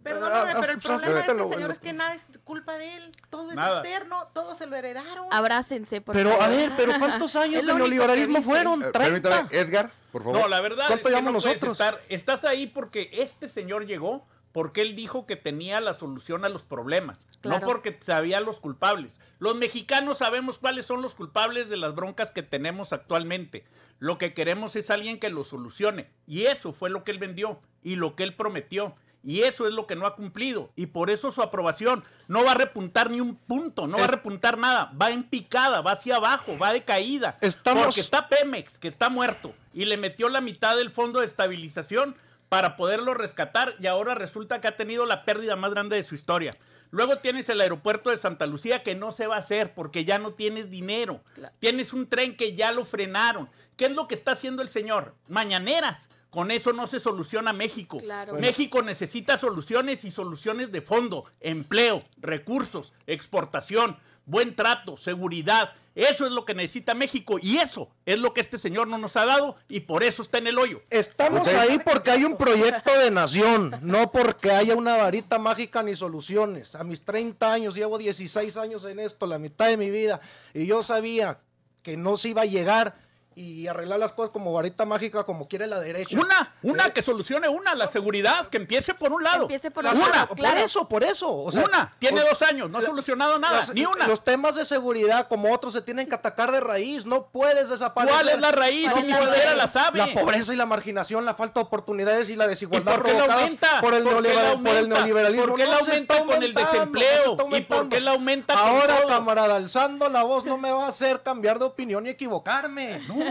Perdóname, 0.02 0.52
Ah, 0.52 0.58
pero 0.60 0.72
el 0.72 0.78
ah, 0.78 0.82
problema 0.82 1.14
de 1.14 1.20
este 1.20 1.34
lo- 1.34 1.48
señor 1.50 1.70
es 1.72 1.78
que 1.80 1.92
nada 1.92 2.14
es 2.14 2.26
culpa 2.44 2.74
de 2.78 2.94
él. 2.96 3.12
Todo 3.28 3.50
es 3.50 3.56
Nada. 3.56 3.80
externo, 3.80 4.28
todo 4.32 4.54
se 4.54 4.66
lo 4.66 4.76
heredaron. 4.76 5.26
Abrácense, 5.32 6.00
por 6.00 6.14
Pero 6.14 6.40
a 6.40 6.46
ver, 6.48 6.72
pero 6.76 6.92
¿cuántos 6.98 7.34
años 7.36 7.60
Es 7.62 7.66
de 7.66 7.74
neoliberalismo 7.74 8.36
que 8.36 8.42
fueron? 8.42 8.82
Eh, 8.84 8.90
30. 8.92 8.98
Permítame, 9.30 9.48
Edgar, 9.50 9.90
por 10.12 10.22
favor. 10.22 10.40
No, 10.42 10.48
la 10.48 10.60
verdad 10.60 10.84
es 10.84 10.88
¿Cuánto 11.00 11.08
que 11.08 11.22
no 11.22 11.32
nosotros? 11.32 11.72
estar. 11.72 12.00
Estás 12.08 12.44
ahí 12.44 12.68
porque 12.68 13.10
este 13.14 13.48
señor 13.48 13.84
llegó 13.86 14.24
porque 14.56 14.80
él 14.80 14.96
dijo 14.96 15.26
que 15.26 15.36
tenía 15.36 15.82
la 15.82 15.92
solución 15.92 16.46
a 16.46 16.48
los 16.48 16.62
problemas, 16.62 17.18
Claro. 17.42 17.60
no 17.60 17.66
porque 17.66 17.94
sabía 18.00 18.40
los 18.40 18.58
culpables. 18.58 19.20
Los 19.38 19.54
mexicanos 19.56 20.16
sabemos 20.16 20.56
cuáles 20.56 20.86
son 20.86 21.02
los 21.02 21.14
culpables 21.14 21.68
de 21.68 21.76
las 21.76 21.94
broncas 21.94 22.30
que 22.32 22.42
tenemos 22.42 22.94
actualmente. 22.94 23.66
Lo 23.98 24.16
que 24.16 24.32
queremos 24.32 24.74
es 24.74 24.88
alguien 24.88 25.18
que 25.20 25.28
lo 25.28 25.44
solucione. 25.44 26.08
Y 26.26 26.44
eso 26.46 26.72
fue 26.72 26.88
lo 26.88 27.04
que 27.04 27.10
él 27.10 27.18
vendió 27.18 27.60
y 27.82 27.96
lo 27.96 28.16
que 28.16 28.22
él 28.22 28.34
prometió. 28.34 28.94
Y 29.22 29.42
eso 29.42 29.66
es 29.66 29.74
lo 29.74 29.86
que 29.86 29.94
no 29.94 30.06
ha 30.06 30.16
cumplido. 30.16 30.70
Y 30.74 30.86
por 30.86 31.10
eso 31.10 31.30
su 31.32 31.42
aprobación 31.42 32.02
no 32.26 32.42
va 32.42 32.52
a 32.52 32.54
repuntar 32.54 33.10
ni 33.10 33.20
un 33.20 33.36
punto, 33.36 33.86
no 33.86 33.98
va 33.98 34.04
a 34.04 34.06
repuntar 34.06 34.56
nada. 34.56 34.90
Va 34.98 35.10
en 35.10 35.24
picada, 35.24 35.82
va 35.82 35.92
hacia 35.92 36.16
abajo, 36.16 36.56
va 36.56 36.72
de 36.72 36.82
caída. 36.82 37.36
Estamos- 37.42 37.84
Porque 37.84 38.00
está 38.00 38.30
Pemex, 38.30 38.78
que 38.78 38.88
está 38.88 39.10
muerto, 39.10 39.52
y 39.74 39.84
le 39.84 39.98
metió 39.98 40.30
la 40.30 40.40
mitad 40.40 40.76
del 40.78 40.88
fondo 40.88 41.20
de 41.20 41.26
estabilización 41.26 42.16
para 42.48 42.76
poderlo 42.76 43.14
rescatar 43.14 43.74
y 43.80 43.86
ahora 43.86 44.14
resulta 44.14 44.60
que 44.60 44.68
ha 44.68 44.76
tenido 44.76 45.06
la 45.06 45.24
pérdida 45.24 45.56
más 45.56 45.70
grande 45.70 45.96
de 45.96 46.04
su 46.04 46.14
historia. 46.14 46.52
Luego 46.90 47.18
tienes 47.18 47.48
el 47.48 47.60
aeropuerto 47.60 48.10
de 48.10 48.18
Santa 48.18 48.46
Lucía 48.46 48.82
que 48.82 48.94
no 48.94 49.12
se 49.12 49.26
va 49.26 49.36
a 49.36 49.40
hacer 49.40 49.74
porque 49.74 50.04
ya 50.04 50.18
no 50.18 50.30
tienes 50.30 50.70
dinero. 50.70 51.20
Tienes 51.58 51.92
un 51.92 52.08
tren 52.08 52.36
que 52.36 52.54
ya 52.54 52.72
lo 52.72 52.84
frenaron. 52.84 53.50
¿Qué 53.76 53.86
es 53.86 53.92
lo 53.92 54.08
que 54.08 54.14
está 54.14 54.32
haciendo 54.32 54.62
el 54.62 54.68
señor? 54.68 55.14
Mañaneras. 55.28 56.08
Con 56.30 56.50
eso 56.50 56.72
no 56.72 56.86
se 56.86 57.00
soluciona 57.00 57.52
México. 57.52 57.98
Claro. 57.98 58.34
México 58.34 58.82
necesita 58.82 59.38
soluciones 59.38 60.04
y 60.04 60.10
soluciones 60.10 60.70
de 60.70 60.82
fondo, 60.82 61.24
empleo, 61.40 62.02
recursos, 62.18 62.92
exportación. 63.06 63.96
buen 64.26 64.54
trato, 64.54 64.96
seguridad. 64.96 65.72
Eso 65.96 66.26
es 66.26 66.32
lo 66.32 66.44
que 66.44 66.54
necesita 66.54 66.94
México 66.94 67.38
y 67.40 67.56
eso 67.56 67.88
es 68.04 68.18
lo 68.18 68.34
que 68.34 68.42
este 68.42 68.58
señor 68.58 68.86
no 68.86 68.98
nos 68.98 69.16
ha 69.16 69.24
dado 69.24 69.56
y 69.66 69.80
por 69.80 70.02
eso 70.02 70.22
está 70.22 70.36
en 70.36 70.46
el 70.46 70.58
hoyo. 70.58 70.82
Estamos 70.90 71.48
ahí 71.48 71.80
porque 71.82 72.10
hay 72.10 72.24
un 72.24 72.36
proyecto 72.36 72.92
de 72.98 73.10
nación, 73.10 73.74
no 73.80 74.12
porque 74.12 74.50
haya 74.50 74.76
una 74.76 74.98
varita 74.98 75.38
mágica 75.38 75.82
ni 75.82 75.96
soluciones. 75.96 76.74
A 76.74 76.84
mis 76.84 77.02
30 77.02 77.50
años, 77.50 77.74
llevo 77.74 77.96
16 77.96 78.58
años 78.58 78.84
en 78.84 79.00
esto, 79.00 79.26
la 79.26 79.38
mitad 79.38 79.68
de 79.68 79.78
mi 79.78 79.90
vida, 79.90 80.20
y 80.52 80.66
yo 80.66 80.82
sabía 80.82 81.40
que 81.82 81.96
no 81.96 82.18
se 82.18 82.28
iba 82.28 82.42
a 82.42 82.46
llegar 82.46 83.05
y 83.38 83.68
arreglar 83.68 83.98
las 83.98 84.12
cosas 84.14 84.30
como 84.30 84.50
varita 84.54 84.86
mágica 84.86 85.24
como 85.24 85.46
quiere 85.46 85.66
la 85.66 85.78
derecha. 85.78 86.16
Una, 86.18 86.54
una 86.62 86.86
Eh, 86.86 86.92
que 86.94 87.02
solucione 87.02 87.48
una, 87.50 87.74
la 87.74 87.86
seguridad, 87.86 88.48
que 88.48 88.56
empiece 88.56 88.94
por 88.94 89.12
un 89.12 89.22
lado. 89.22 89.42
empiece 89.42 89.70
por 89.70 89.84
un 89.84 89.90
una, 89.94 90.08
lado, 90.08 90.28
por 90.28 90.36
claro. 90.38 90.56
eso, 90.58 90.88
por 90.88 91.04
eso. 91.04 91.30
o 91.30 91.52
sea, 91.52 91.62
una, 91.64 91.92
tiene 91.98 92.22
o- 92.22 92.24
dos 92.30 92.40
años, 92.40 92.70
no 92.70 92.78
ha 92.78 92.80
la- 92.80 92.86
solucionado 92.86 93.38
nada, 93.38 93.56
las- 93.58 93.74
ni 93.74 93.84
una. 93.84 94.06
Los 94.08 94.24
temas 94.24 94.54
de 94.54 94.64
seguridad, 94.64 95.28
como 95.28 95.52
otros, 95.52 95.74
se 95.74 95.82
tienen 95.82 96.08
que 96.08 96.14
atacar 96.14 96.50
de 96.50 96.60
raíz. 96.60 97.04
No 97.04 97.26
puedes 97.26 97.68
desaparecer. 97.68 98.14
¿Cuál 98.16 98.28
es 98.30 98.40
la 98.40 98.52
raíz? 98.52 98.88
No 98.88 98.94
Si 98.96 99.02
ni 99.02 99.12
siquiera 99.12 99.54
la 99.54 99.68
sabe. 99.68 99.98
La 99.98 100.14
pobreza 100.14 100.54
y 100.54 100.56
la 100.56 100.64
marginación, 100.64 101.26
la 101.26 101.34
falta 101.34 101.60
de 101.60 101.66
oportunidades 101.66 102.30
y 102.30 102.36
la 102.36 102.46
desigualdad 102.48 102.94
¿Y 102.94 102.96
por 102.96 103.04
qué 103.04 103.12
la 103.12 103.18
provocadas 103.18 103.42
aumenta? 103.44 103.80
por 103.82 103.92
el, 103.94 104.02
¿Por 104.04 104.22
qué 104.22 104.34
la 104.34 104.52
por 104.62 104.76
el 104.76 104.88
neoliberalismo. 104.88 105.46
¿Por 105.48 105.56
qué 105.56 105.66
la 105.66 105.76
aumenta 105.76 106.24
con 106.24 106.42
el 106.42 106.54
desempleo? 106.54 107.36
¿Y 107.50 107.60
por 107.60 107.88
qué 107.90 108.00
la 108.00 108.12
aumenta 108.12 108.54
con 108.54 108.62
Ahora, 108.66 108.96
todo? 109.02 109.08
camarada, 109.08 109.56
alzando 109.56 110.08
la 110.08 110.22
voz 110.22 110.46
no 110.46 110.56
me 110.56 110.72
va 110.72 110.86
a 110.86 110.88
hacer 110.88 111.22
cambiar 111.22 111.58
de 111.58 111.66
opinión 111.66 112.06
y 112.06 112.10
equivocarme. 112.10 113.00
No, 113.06 113.25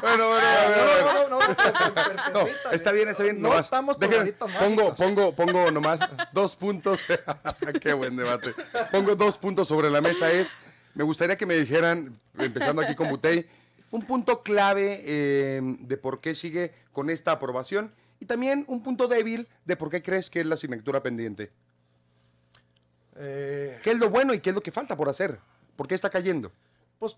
Bueno, 0.00 0.28
bueno, 0.28 0.46
no, 1.28 1.28
no, 1.28 1.40
no, 1.40 2.32
no, 2.32 2.48
está 2.72 2.92
bien, 2.92 3.08
está 3.08 3.22
bien. 3.22 3.40
No 3.40 3.58
estamos 3.58 3.96
pongo, 3.96 4.94
pongo, 4.94 5.34
pongo 5.34 5.70
nomás 5.70 6.00
dos 6.32 6.56
puntos. 6.56 7.00
Qué 7.80 7.92
buen 7.92 8.16
debate. 8.16 8.54
Pongo 8.90 9.14
dos 9.14 9.38
puntos 9.38 9.68
sobre 9.68 9.90
la 9.90 10.00
mesa. 10.00 10.30
Es, 10.30 10.54
me 10.94 11.04
gustaría 11.04 11.36
que 11.36 11.46
me 11.46 11.54
dijeran, 11.54 12.18
empezando 12.38 12.82
aquí 12.82 12.94
con 12.94 13.08
Butey, 13.08 13.46
un 13.90 14.02
punto 14.02 14.42
clave 14.42 15.02
eh, 15.04 15.60
de 15.62 15.96
por 15.96 16.20
qué 16.20 16.34
sigue 16.34 16.72
con 16.92 17.10
esta 17.10 17.32
aprobación 17.32 17.92
y 18.20 18.26
también 18.26 18.64
un 18.68 18.82
punto 18.82 19.08
débil 19.08 19.48
de 19.64 19.76
por 19.76 19.90
qué 19.90 20.02
crees 20.02 20.30
que 20.30 20.40
es 20.40 20.46
la 20.46 20.54
asignatura 20.54 21.02
pendiente. 21.02 21.52
Eh, 23.16 23.78
¿Qué 23.82 23.92
es 23.92 23.98
lo 23.98 24.10
bueno 24.10 24.34
y 24.34 24.40
qué 24.40 24.50
es 24.50 24.54
lo 24.54 24.62
que 24.62 24.72
falta 24.72 24.96
por 24.96 25.08
hacer? 25.08 25.38
¿Por 25.76 25.86
qué 25.86 25.94
está 25.94 26.10
cayendo? 26.10 26.52
pues 26.98 27.16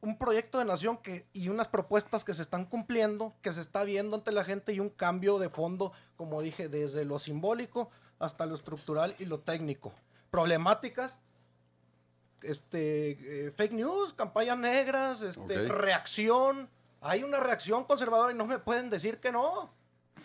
un 0.00 0.16
proyecto 0.16 0.58
de 0.58 0.64
nación 0.64 0.96
que 0.96 1.26
y 1.32 1.48
unas 1.48 1.68
propuestas 1.68 2.24
que 2.24 2.34
se 2.34 2.42
están 2.42 2.64
cumpliendo, 2.64 3.34
que 3.42 3.52
se 3.52 3.60
está 3.60 3.82
viendo 3.82 4.16
ante 4.16 4.32
la 4.32 4.44
gente 4.44 4.72
y 4.72 4.80
un 4.80 4.90
cambio 4.90 5.38
de 5.38 5.48
fondo, 5.48 5.92
como 6.16 6.40
dije, 6.40 6.68
desde 6.68 7.04
lo 7.04 7.18
simbólico 7.18 7.90
hasta 8.18 8.46
lo 8.46 8.54
estructural 8.54 9.14
y 9.18 9.24
lo 9.24 9.40
técnico. 9.40 9.92
Problemáticas, 10.30 11.18
este, 12.42 13.46
eh, 13.46 13.50
fake 13.50 13.72
news, 13.72 14.12
campañas 14.12 14.58
negras, 14.58 15.22
este, 15.22 15.68
reacción. 15.68 16.68
Hay 17.00 17.22
una 17.22 17.40
reacción 17.40 17.84
conservadora 17.84 18.32
y 18.32 18.36
no 18.36 18.46
me 18.46 18.58
pueden 18.58 18.90
decir 18.90 19.18
que 19.18 19.32
no. 19.32 19.70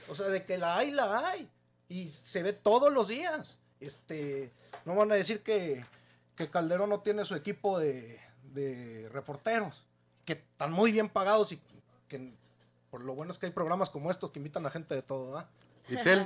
O 0.10 0.16
sea, 0.16 0.28
de 0.28 0.46
que 0.46 0.58
la 0.58 0.78
hay, 0.78 0.92
la 0.92 1.28
hay. 1.28 1.50
Y 1.90 2.08
se 2.10 2.44
ve 2.44 2.54
todos 2.54 2.92
los 2.92 3.08
días. 3.08 3.60
Este, 3.80 4.52
no 4.86 4.96
van 4.96 5.12
a 5.12 5.16
decir 5.16 5.44
que, 5.44 5.86
que 6.36 6.50
Calderón 6.50 6.90
no 6.90 7.02
tiene 7.02 7.26
su 7.26 7.36
equipo 7.36 7.80
de, 7.80 8.20
de 8.54 9.10
reporteros, 9.12 9.84
que 10.26 10.34
están 10.34 10.72
muy 10.72 10.91
bien 10.91 11.10
pagados 11.10 11.51
y 11.51 11.62
que 12.08 12.34
por 12.89 13.04
lo 13.04 13.16
bueno 13.16 13.32
es 13.32 13.39
que 13.39 13.47
hay 13.47 13.51
programas 13.51 13.89
como 13.89 14.12
estos 14.12 14.32
que 14.32 14.39
invitan 14.39 14.66
a 14.66 14.70
gente 14.70 14.93
de 14.95 15.01
todo, 15.01 15.38
¿ah? 15.38 15.47
Itzel, 15.89 16.26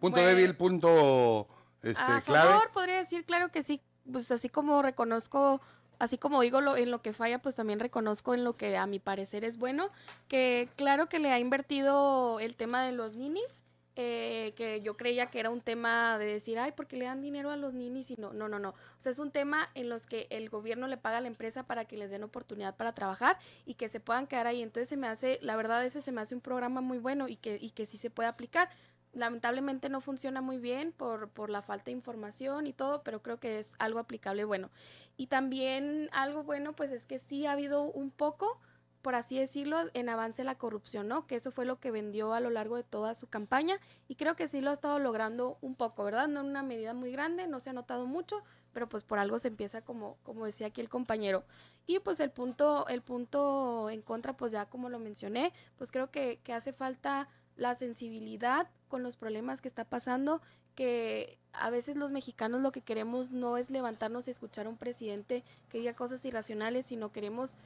punto 0.00 0.16
Bueno. 0.20 0.28
débil, 0.28 0.56
punto 0.56 1.46
este, 1.82 2.02
a 2.02 2.20
clave. 2.20 2.50
favor, 2.50 2.70
podría 2.72 2.96
decir, 2.96 3.24
claro 3.24 3.50
que 3.50 3.62
sí. 3.62 3.82
Pues 4.10 4.30
así 4.30 4.48
como 4.48 4.82
reconozco, 4.82 5.60
así 5.98 6.16
como 6.16 6.40
digo 6.40 6.60
lo, 6.60 6.76
en 6.76 6.90
lo 6.92 7.02
que 7.02 7.12
falla, 7.12 7.40
pues 7.40 7.56
también 7.56 7.80
reconozco 7.80 8.34
en 8.34 8.44
lo 8.44 8.56
que 8.56 8.76
a 8.76 8.86
mi 8.86 9.00
parecer 9.00 9.44
es 9.44 9.58
bueno. 9.58 9.88
Que 10.28 10.68
claro 10.76 11.08
que 11.08 11.18
le 11.18 11.32
ha 11.32 11.40
invertido 11.40 12.38
el 12.40 12.54
tema 12.54 12.84
de 12.84 12.92
los 12.92 13.14
ninis. 13.14 13.62
Eh, 13.96 14.52
que 14.56 14.82
yo 14.82 14.96
creía 14.96 15.26
que 15.26 15.40
era 15.40 15.48
un 15.50 15.62
tema 15.62 16.18
de 16.18 16.26
decir, 16.26 16.58
ay, 16.58 16.72
porque 16.76 16.96
le 16.96 17.06
dan 17.06 17.22
dinero 17.22 17.50
a 17.50 17.56
los 17.56 17.72
ninis 17.72 18.10
y 18.10 18.16
no, 18.16 18.32
no, 18.32 18.48
no, 18.48 18.58
no. 18.58 18.70
O 18.70 18.74
sea, 18.98 19.10
es 19.10 19.18
un 19.18 19.30
tema 19.30 19.70
en 19.74 19.88
los 19.88 20.06
que 20.06 20.26
el 20.30 20.50
gobierno 20.50 20.86
le 20.86 20.98
paga 20.98 21.18
a 21.18 21.20
la 21.22 21.28
empresa 21.28 21.62
para 21.62 21.86
que 21.86 21.96
les 21.96 22.10
den 22.10 22.22
oportunidad 22.22 22.76
para 22.76 22.94
trabajar 22.94 23.38
y 23.64 23.74
que 23.74 23.88
se 23.88 23.98
puedan 23.98 24.26
quedar 24.26 24.46
ahí. 24.46 24.62
Entonces 24.62 24.88
se 24.88 24.96
me 24.96 25.08
hace, 25.08 25.38
la 25.40 25.56
verdad, 25.56 25.84
ese 25.84 26.02
se 26.02 26.12
me 26.12 26.20
hace 26.20 26.34
un 26.34 26.42
programa 26.42 26.82
muy 26.82 26.98
bueno 26.98 27.26
y 27.26 27.36
que, 27.36 27.58
y 27.60 27.70
que 27.70 27.86
sí 27.86 27.96
se 27.96 28.10
puede 28.10 28.28
aplicar 28.28 28.68
lamentablemente 29.16 29.88
no 29.88 30.00
funciona 30.00 30.42
muy 30.42 30.58
bien 30.58 30.92
por, 30.92 31.30
por 31.30 31.48
la 31.48 31.62
falta 31.62 31.86
de 31.86 31.92
información 31.92 32.66
y 32.66 32.74
todo, 32.74 33.02
pero 33.02 33.22
creo 33.22 33.40
que 33.40 33.58
es 33.58 33.74
algo 33.78 33.98
aplicable 33.98 34.44
bueno. 34.44 34.70
Y 35.16 35.28
también 35.28 36.10
algo 36.12 36.42
bueno, 36.42 36.74
pues 36.74 36.92
es 36.92 37.06
que 37.06 37.18
sí 37.18 37.46
ha 37.46 37.52
habido 37.52 37.84
un 37.84 38.10
poco, 38.10 38.60
por 39.06 39.14
así 39.14 39.38
decirlo, 39.38 39.78
en 39.94 40.08
avance 40.08 40.42
la 40.42 40.58
corrupción, 40.58 41.06
¿no? 41.06 41.28
Que 41.28 41.36
eso 41.36 41.52
fue 41.52 41.64
lo 41.64 41.78
que 41.78 41.92
vendió 41.92 42.34
a 42.34 42.40
lo 42.40 42.50
largo 42.50 42.74
de 42.74 42.82
toda 42.82 43.14
su 43.14 43.28
campaña 43.28 43.78
y 44.08 44.16
creo 44.16 44.34
que 44.34 44.48
sí 44.48 44.60
lo 44.60 44.70
ha 44.70 44.72
estado 44.72 44.98
logrando 44.98 45.58
un 45.60 45.76
poco, 45.76 46.02
¿verdad? 46.02 46.26
No 46.26 46.40
en 46.40 46.46
una 46.46 46.64
medida 46.64 46.92
muy 46.92 47.12
grande, 47.12 47.46
no 47.46 47.60
se 47.60 47.70
ha 47.70 47.72
notado 47.72 48.06
mucho, 48.06 48.42
pero 48.72 48.88
pues 48.88 49.04
por 49.04 49.20
algo 49.20 49.38
se 49.38 49.46
empieza 49.46 49.80
como, 49.80 50.16
como 50.24 50.44
decía 50.44 50.66
aquí 50.66 50.80
el 50.80 50.88
compañero. 50.88 51.44
Y 51.86 52.00
pues 52.00 52.18
el 52.18 52.32
punto, 52.32 52.88
el 52.88 53.00
punto 53.00 53.90
en 53.90 54.02
contra, 54.02 54.36
pues 54.36 54.50
ya 54.50 54.66
como 54.66 54.88
lo 54.88 54.98
mencioné, 54.98 55.52
pues 55.78 55.92
creo 55.92 56.10
que, 56.10 56.40
que 56.42 56.52
hace 56.52 56.72
falta 56.72 57.28
la 57.54 57.76
sensibilidad 57.76 58.68
con 58.88 59.04
los 59.04 59.14
problemas 59.14 59.60
que 59.60 59.68
está 59.68 59.84
pasando, 59.84 60.42
que 60.74 61.38
a 61.52 61.70
veces 61.70 61.94
los 61.94 62.10
mexicanos 62.10 62.60
lo 62.60 62.72
que 62.72 62.80
queremos 62.80 63.30
no 63.30 63.56
es 63.56 63.70
levantarnos 63.70 64.26
y 64.26 64.32
escuchar 64.32 64.66
a 64.66 64.68
un 64.68 64.76
presidente 64.76 65.44
que 65.68 65.78
diga 65.78 65.94
cosas 65.94 66.24
irracionales, 66.24 66.86
sino 66.86 67.12
queremos 67.12 67.56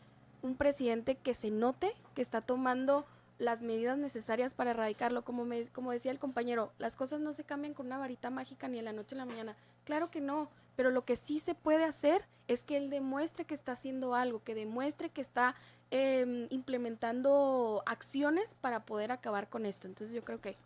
un 0.42 0.56
presidente 0.56 1.16
que 1.16 1.34
se 1.34 1.50
note 1.50 1.94
que 2.14 2.22
está 2.22 2.40
tomando 2.40 3.06
las 3.38 3.62
medidas 3.62 3.96
necesarias 3.96 4.54
para 4.54 4.72
erradicarlo. 4.72 5.22
Como, 5.22 5.44
me, 5.44 5.66
como 5.68 5.92
decía 5.92 6.12
el 6.12 6.18
compañero, 6.18 6.72
las 6.78 6.96
cosas 6.96 7.20
no 7.20 7.32
se 7.32 7.44
cambian 7.44 7.74
con 7.74 7.86
una 7.86 7.98
varita 7.98 8.30
mágica 8.30 8.68
ni 8.68 8.76
de 8.76 8.82
la 8.82 8.92
noche 8.92 9.14
a 9.14 9.18
la 9.18 9.24
mañana. 9.24 9.56
Claro 9.84 10.10
que 10.10 10.20
no, 10.20 10.50
pero 10.76 10.90
lo 10.90 11.04
que 11.04 11.16
sí 11.16 11.40
se 11.40 11.54
puede 11.54 11.84
hacer 11.84 12.22
es 12.48 12.64
que 12.64 12.76
él 12.76 12.90
demuestre 12.90 13.44
que 13.44 13.54
está 13.54 13.72
haciendo 13.72 14.14
algo, 14.14 14.42
que 14.44 14.54
demuestre 14.54 15.08
que 15.08 15.20
está 15.20 15.54
eh, 15.90 16.46
implementando 16.50 17.82
acciones 17.86 18.54
para 18.54 18.84
poder 18.84 19.10
acabar 19.10 19.48
con 19.48 19.66
esto. 19.66 19.88
Entonces 19.88 20.14
yo 20.14 20.22
creo 20.22 20.40
que 20.40 20.56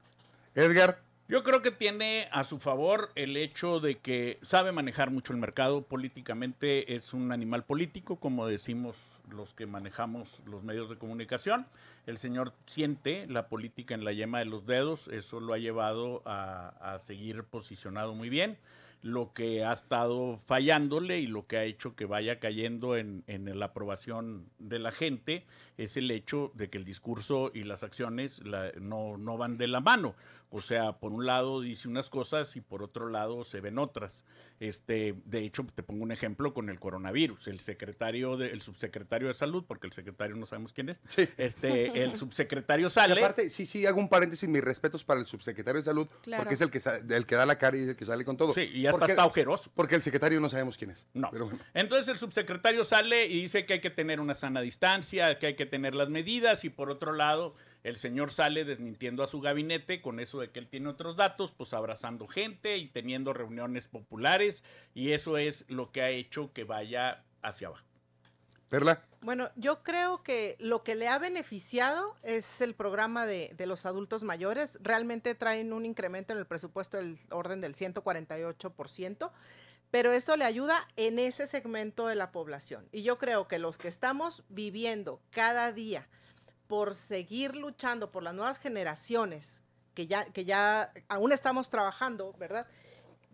Edgar, 0.55 0.99
Yo 1.27 1.43
creo 1.43 1.63
que 1.63 1.71
tiene 1.71 2.29
a 2.33 2.45
su 2.45 2.59
favor 2.59 3.11
el 3.15 3.37
hecho 3.37 3.81
de 3.81 3.99
que 3.99 4.39
sabe 4.43 4.73
manejar 4.73 5.11
mucho 5.11 5.33
el 5.33 5.39
mercado. 5.39 5.83
Políticamente 5.83 6.95
es 6.95 7.15
un 7.15 7.33
animal 7.33 7.65
político, 7.65 8.17
como 8.17 8.47
decimos 8.47 8.97
los 9.31 9.55
que 9.55 9.67
manejamos 9.67 10.41
los 10.47 10.63
medios 10.63 10.89
de 10.89 10.97
comunicación. 10.97 11.67
El 12.07 12.19
señor 12.19 12.53
siente 12.67 13.27
la 13.27 13.49
política 13.49 13.95
en 13.95 14.05
la 14.05 14.13
yema 14.13 14.39
de 14.39 14.45
los 14.47 14.67
dedos. 14.67 15.09
Eso 15.09 15.41
lo 15.41 15.55
ha 15.55 15.59
llevado 15.59 16.23
a, 16.25 16.69
a 16.81 16.99
seguir 16.99 17.45
posicionado 17.45 18.15
muy 18.15 18.29
bien. 18.29 18.59
Lo 19.03 19.35
que 19.35 19.65
ha 19.65 19.73
estado 19.75 20.39
fallándole 20.39 21.21
y 21.21 21.27
lo 21.27 21.47
que 21.47 21.59
ha 21.59 21.65
hecho 21.65 21.95
que 21.95 22.07
vaya 22.07 22.39
cayendo 22.41 22.97
en, 22.97 23.23
en 23.27 23.59
la 23.59 23.67
aprobación 23.67 24.49
de 24.59 24.79
la 24.79 24.93
gente 24.93 25.45
es 25.77 25.99
el 25.99 26.11
hecho 26.11 26.53
de 26.55 26.71
que 26.71 26.79
el 26.79 26.85
discurso 26.85 27.51
y 27.53 27.65
las 27.65 27.83
acciones 27.83 28.41
no, 28.81 29.19
no 29.19 29.37
van 29.37 29.59
de 29.59 29.69
la 29.69 29.81
mano. 29.81 30.15
O 30.57 30.61
sea, 30.63 30.93
por 31.01 31.11
un 31.13 31.27
lado 31.27 31.61
dice 31.61 31.89
unas 31.89 32.11
cosas 32.11 32.55
y 32.55 32.61
por 32.61 32.85
otro 32.85 33.09
lado 33.09 33.43
se 33.43 33.61
ven 33.61 33.77
otras. 33.77 34.25
Este, 34.61 35.17
de 35.25 35.41
hecho, 35.41 35.67
te 35.75 35.83
pongo 35.83 36.05
un 36.05 36.13
ejemplo 36.13 36.55
con 36.55 36.69
el 36.69 36.79
coronavirus. 36.79 37.49
El 37.49 37.59
secretario, 37.59 38.37
de, 38.37 38.51
el 38.53 38.63
subsecretario 38.63 39.27
de 39.27 39.35
salud, 39.35 39.65
porque 39.67 39.89
el 39.89 39.93
secretario 39.93 40.37
no 40.37 40.47
sabemos 40.47 40.73
quién 40.73 40.91
es. 40.91 41.01
Sí. 41.09 41.29
Este, 41.39 42.03
el 42.05 42.17
subsecretario 42.17 42.87
Y 42.87 42.91
sale. 42.91 43.19
aparte, 43.19 43.51
sí, 43.51 43.67
sí, 43.67 43.85
hago 43.85 43.99
un 43.99 44.09
paréntesis, 44.09 44.49
mis 44.49 44.63
respetos 44.63 45.03
para 45.05 45.19
el 45.19 45.27
subsecretario 45.27 45.81
de 45.81 45.85
salud, 45.85 46.07
Claro. 46.23 46.45
porque 46.45 46.55
es 46.55 46.61
el 46.61 46.71
que, 46.71 46.81
el 47.17 47.27
que 47.27 47.35
da 47.35 47.47
la 47.47 47.59
cara 47.59 47.77
y 47.77 47.81
el 47.89 47.97
que 47.97 48.07
sale 48.07 48.25
con 48.25 48.37
todo. 48.37 48.53
Sí, 48.55 48.61
y 48.73 48.83
ya 48.83 48.91
está, 48.91 48.99
porque, 49.01 49.13
está 49.13 49.27
ojeroso. 49.27 49.73
porque 49.75 49.97
el 49.97 50.03
secretario 50.03 50.39
no 50.41 50.49
sabemos 50.49 50.79
quién 50.79 50.93
es. 50.93 51.09
No. 51.15 51.31
Pero 51.33 51.47
bueno. 51.47 51.59
Entonces 51.75 52.07
el 52.07 52.19
subsecretario 52.19 52.85
sale 52.85 53.27
y 53.27 53.43
dice 53.43 53.67
que 53.67 53.73
hay 53.73 53.81
que 53.81 53.91
tener 53.91 54.21
una 54.21 54.35
sana 54.35 54.61
distancia, 54.61 55.37
que 55.41 55.49
hay 55.49 55.57
que 55.57 55.67
tener 55.67 55.97
las 55.97 56.11
medidas 56.11 56.65
y 56.65 56.71
por 56.71 56.91
otro 56.91 57.13
lado 57.13 57.57
el 57.85 57.97
señor 57.97 58.33
sale 58.33 58.65
desmintiendo 58.65 59.23
a 59.23 59.29
su 59.29 59.41
gabinete 59.41 60.01
con 60.01 60.19
eso 60.19 60.41
de 60.41 60.51
que 60.51 60.59
él 60.59 60.69
tiene 60.69 60.89
otros 60.89 61.17
datos, 61.17 61.53
pues 61.53 61.75
abrazando 61.75 62.27
gente 62.27 62.79
y 62.79 62.89
teniendo 62.89 63.35
reuniones 63.35 63.89
populares 63.89 64.65
y 64.95 65.13
eso 65.13 65.37
es 65.37 65.67
lo 65.69 65.93
que 65.93 66.01
ha 66.01 66.09
hecho 66.09 66.53
que 66.53 66.65
vaya 66.65 67.23
hacia 67.43 67.69
abajo. 67.69 67.85
Perla, 68.71 69.05
Bueno, 69.21 69.51
yo 69.55 69.83
creo 69.83 70.23
que 70.23 70.57
lo 70.59 70.83
que 70.83 70.95
le 70.95 71.09
ha 71.09 71.19
beneficiado 71.19 72.17
es 72.23 72.63
el 72.63 72.75
programa 72.75 73.27
de, 73.27 73.53
de 73.55 73.67
los 73.67 73.85
adultos 73.85 74.23
mayores. 74.25 74.79
Realmente 74.81 75.35
traen 75.35 75.75
un 75.75 75.85
incremento 75.85 76.33
en 76.33 76.39
el 76.39 76.47
presupuesto 76.47 76.97
del 76.97 77.19
orden 77.31 77.61
del 77.61 77.75
148%, 77.75 79.31
pero 79.91 80.11
esto 80.11 80.37
le 80.39 80.47
ayuda 80.47 80.89
en 80.97 81.19
ese 81.19 81.47
segmento 81.47 82.09
de 82.09 82.15
la 82.15 82.33
población. 82.33 82.89
Y 82.91 83.03
yo 83.03 83.19
creo 83.19 83.47
que 83.47 83.59
los 83.59 83.77
que 83.77 83.89
estamos 83.89 84.43
viviendo 84.49 85.21
cada 85.31 85.71
día 85.71 86.09
por 86.75 86.97
seguir 86.97 87.55
luchando 87.55 88.11
por 88.11 88.25
las 88.25 88.35
nuevas 88.35 88.59
generaciones, 88.59 89.63
que 89.95 90.09
ya, 90.09 90.25
que 90.25 90.45
ya 90.45 90.93
aún 91.07 91.31
estamos 91.31 91.71
trabajando, 91.71 92.35
¿verdad? 92.37 92.67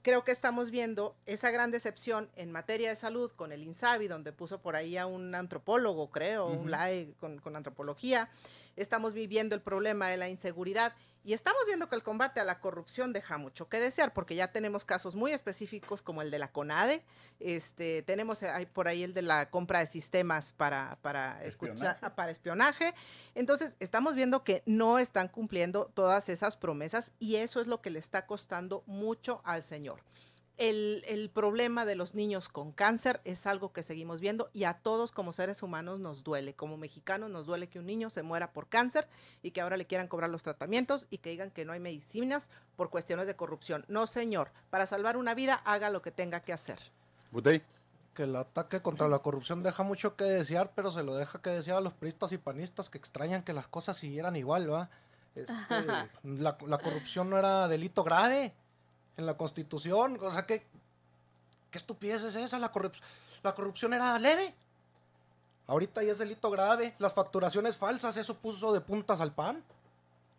creo 0.03 0.25
que 0.25 0.31
estamos 0.31 0.71
viendo 0.71 1.17
esa 1.25 1.51
gran 1.51 1.71
decepción 1.71 2.29
en 2.37 2.53
materia 2.53 2.91
de 2.91 2.97
salud 2.97 3.33
con 3.33 3.51
el 3.51 3.63
INSABI, 3.63 4.09
donde 4.09 4.33
puso 4.33 4.61
por 4.61 4.77
ahí 4.77 4.99
a 4.99 5.07
un 5.07 5.35
antropólogo, 5.35 6.11
creo, 6.11 6.49
un 6.49 6.71
LAE 6.71 7.15
con, 7.19 7.39
con 7.39 7.57
antropología. 7.57 8.29
Estamos 8.77 9.15
viviendo 9.15 9.55
el 9.55 9.63
problema 9.63 10.09
de 10.09 10.19
la 10.19 10.29
inseguridad 10.29 10.93
y 11.23 11.35
estamos 11.35 11.61
viendo 11.67 11.89
que 11.89 11.97
el 11.97 12.03
combate 12.03 12.41
a 12.41 12.45
la 12.45 12.61
corrupción 12.61 13.13
deja 13.13 13.37
mucho 13.37 13.69
que 13.69 13.79
desear, 13.79 14.15
porque 14.15 14.35
ya 14.35 14.53
tenemos 14.53 14.85
casos 14.85 15.15
muy 15.15 15.33
específicos 15.33 16.01
como 16.01 16.23
el 16.23 16.31
de 16.31 16.39
la 16.39 16.51
CONADE, 16.51 17.05
este, 17.41 18.03
tenemos 18.03 18.43
ahí 18.43 18.67
por 18.67 18.89
ahí 18.89 19.03
el 19.03 19.13
de 19.13 19.23
la 19.23 19.51
compra 19.51 19.81
de 19.81 19.87
sistemas 19.87 20.53
para, 20.53 20.99
para, 21.03 21.45
escuchar, 21.45 21.75
Espionaje. 21.75 22.11
para 22.17 22.31
espionaje. 22.31 22.95
Entonces, 23.35 23.77
estamos 23.81 24.15
viendo 24.15 24.45
que 24.45 24.63
no 24.67 24.99
están 24.99 25.29
cumpliendo 25.29 25.91
todas 25.93 26.29
esas 26.29 26.57
promesas 26.57 27.13
y 27.19 27.37
eso 27.37 27.61
es 27.61 27.67
lo 27.67 27.83
que 27.83 27.91
le 27.91 27.99
está 27.99 28.27
costando 28.27 28.83
mucho 28.87 29.43
al 29.45 29.63
señor. 29.63 30.03
El, 30.61 31.03
el 31.09 31.31
problema 31.31 31.87
de 31.87 31.95
los 31.95 32.15
niños 32.15 32.51
con 32.51 32.71
cáncer 32.71 33.23
es 33.25 33.47
algo 33.47 33.73
que 33.73 33.83
seguimos 33.83 34.21
viendo 34.21 34.51
y 34.53 34.65
a 34.65 34.75
todos 34.75 35.11
como 35.11 35.33
seres 35.33 35.63
humanos 35.63 36.01
nos 36.01 36.23
duele. 36.23 36.53
Como 36.55 36.77
mexicanos 36.77 37.31
nos 37.31 37.47
duele 37.47 37.71
que 37.71 37.79
un 37.79 37.87
niño 37.87 38.11
se 38.11 38.23
muera 38.23 38.53
por 38.53 38.69
cáncer 38.69 39.09
y 39.43 39.53
que 39.53 39.63
ahora 39.63 39.79
le 39.79 39.87
quieran 39.87 40.07
cobrar 40.07 40.29
los 40.29 40.43
tratamientos 40.43 41.07
y 41.09 41.17
que 41.17 41.31
digan 41.31 41.51
que 41.51 41.65
no 41.65 41.73
hay 41.73 41.81
medicinas 41.81 42.51
por 42.77 42.91
cuestiones 42.91 43.27
de 43.27 43.37
corrupción. 43.37 43.87
No, 43.89 44.07
señor. 44.07 44.51
Para 44.69 44.85
salvar 44.85 45.17
una 45.17 45.33
vida, 45.33 45.55
haga 45.65 45.89
lo 45.89 46.03
que 46.03 46.11
tenga 46.11 46.41
que 46.41 46.53
hacer. 46.53 46.79
Butey. 47.31 47.63
Que 48.13 48.25
el 48.25 48.37
ataque 48.37 48.83
contra 48.83 49.09
la 49.09 49.21
corrupción 49.21 49.63
deja 49.63 49.83
mucho 49.83 50.15
que 50.15 50.25
desear, 50.25 50.73
pero 50.75 50.91
se 50.91 51.03
lo 51.03 51.15
deja 51.15 51.41
que 51.41 51.49
desear 51.49 51.79
a 51.79 51.81
los 51.81 51.95
priistas 51.95 52.33
y 52.33 52.37
panistas 52.37 52.91
que 52.91 52.99
extrañan 52.99 53.45
que 53.45 53.55
las 53.55 53.67
cosas 53.67 53.97
siguieran 53.97 54.37
igual, 54.37 54.71
¿va? 54.71 54.91
Este, 55.35 55.55
la, 56.23 56.59
la 56.67 56.79
corrupción 56.79 57.31
no 57.31 57.39
era 57.39 57.67
delito 57.67 58.05
grave 58.05 58.53
en 59.17 59.27
la 59.27 59.37
constitución. 59.37 60.19
O 60.21 60.33
sea, 60.33 60.47
¿qué, 60.47 60.65
qué 61.71 61.79
estupidez 61.79 62.23
es 62.23 62.37
esa? 62.37 62.59
La, 62.59 62.73
corrup- 62.73 63.01
la 63.43 63.55
corrupción 63.55 63.93
era 63.95 64.19
leve. 64.19 64.55
Ahorita 65.67 66.03
ya 66.03 66.13
es 66.13 66.19
delito 66.19 66.51
grave. 66.51 66.95
Las 66.99 67.15
facturaciones 67.15 67.77
falsas, 67.77 68.17
eso 68.17 68.35
puso 68.35 68.73
de 68.73 68.81
puntas 68.81 69.21
al 69.21 69.33
pan. 69.33 69.63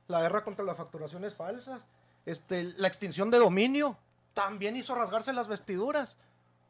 La 0.08 0.22
guerra 0.22 0.44
contra 0.44 0.66
las 0.66 0.78
facturaciones 0.78 1.36
falsas. 1.36 1.86
Este, 2.26 2.74
la 2.78 2.88
extinción 2.88 3.32
de 3.32 3.40
dominio 3.40 3.98
también 4.34 4.76
hizo 4.76 4.94
rasgarse 4.94 5.34
las 5.34 5.48
vestiduras. 5.48 6.18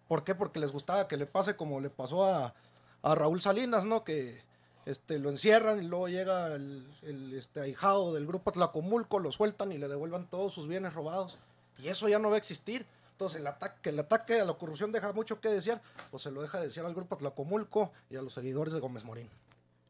¿Por 0.07 0.23
qué? 0.23 0.35
Porque 0.35 0.59
les 0.59 0.71
gustaba 0.71 1.07
que 1.07 1.17
le 1.17 1.25
pase 1.25 1.55
como 1.55 1.79
le 1.79 1.89
pasó 1.89 2.25
a, 2.25 2.53
a 3.01 3.15
Raúl 3.15 3.41
Salinas, 3.41 3.85
¿no? 3.85 4.03
Que 4.03 4.43
este, 4.85 5.19
lo 5.19 5.29
encierran 5.29 5.81
y 5.81 5.87
luego 5.87 6.07
llega 6.09 6.47
el, 6.53 6.87
el, 7.01 7.33
este, 7.33 7.61
ahijado 7.61 8.13
del 8.13 8.27
grupo 8.27 8.51
Tlacomulco, 8.51 9.19
lo 9.19 9.31
sueltan 9.31 9.71
y 9.71 9.77
le 9.77 9.87
devuelvan 9.87 10.27
todos 10.27 10.53
sus 10.53 10.67
bienes 10.67 10.93
robados. 10.93 11.37
Y 11.80 11.88
eso 11.88 12.07
ya 12.07 12.19
no 12.19 12.30
va 12.30 12.36
a 12.36 12.39
existir. 12.39 12.86
Entonces 13.11 13.39
el 13.39 13.47
ataque, 13.47 13.89
el 13.89 13.99
ataque 13.99 14.39
a 14.39 14.45
la 14.45 14.53
corrupción 14.53 14.91
deja 14.91 15.13
mucho 15.13 15.39
que 15.39 15.49
desear, 15.49 15.82
pues 16.09 16.24
se 16.24 16.32
lo 16.32 16.41
deja 16.41 16.59
de 16.59 16.67
desear 16.67 16.86
al 16.86 16.95
grupo 16.95 17.17
Tlacomulco 17.17 17.91
y 18.09 18.15
a 18.15 18.22
los 18.22 18.34
seguidores 18.34 18.74
de 18.74 18.80
Gómez 18.80 19.03
Morín. 19.03 19.30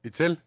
Itzel. 0.04 0.42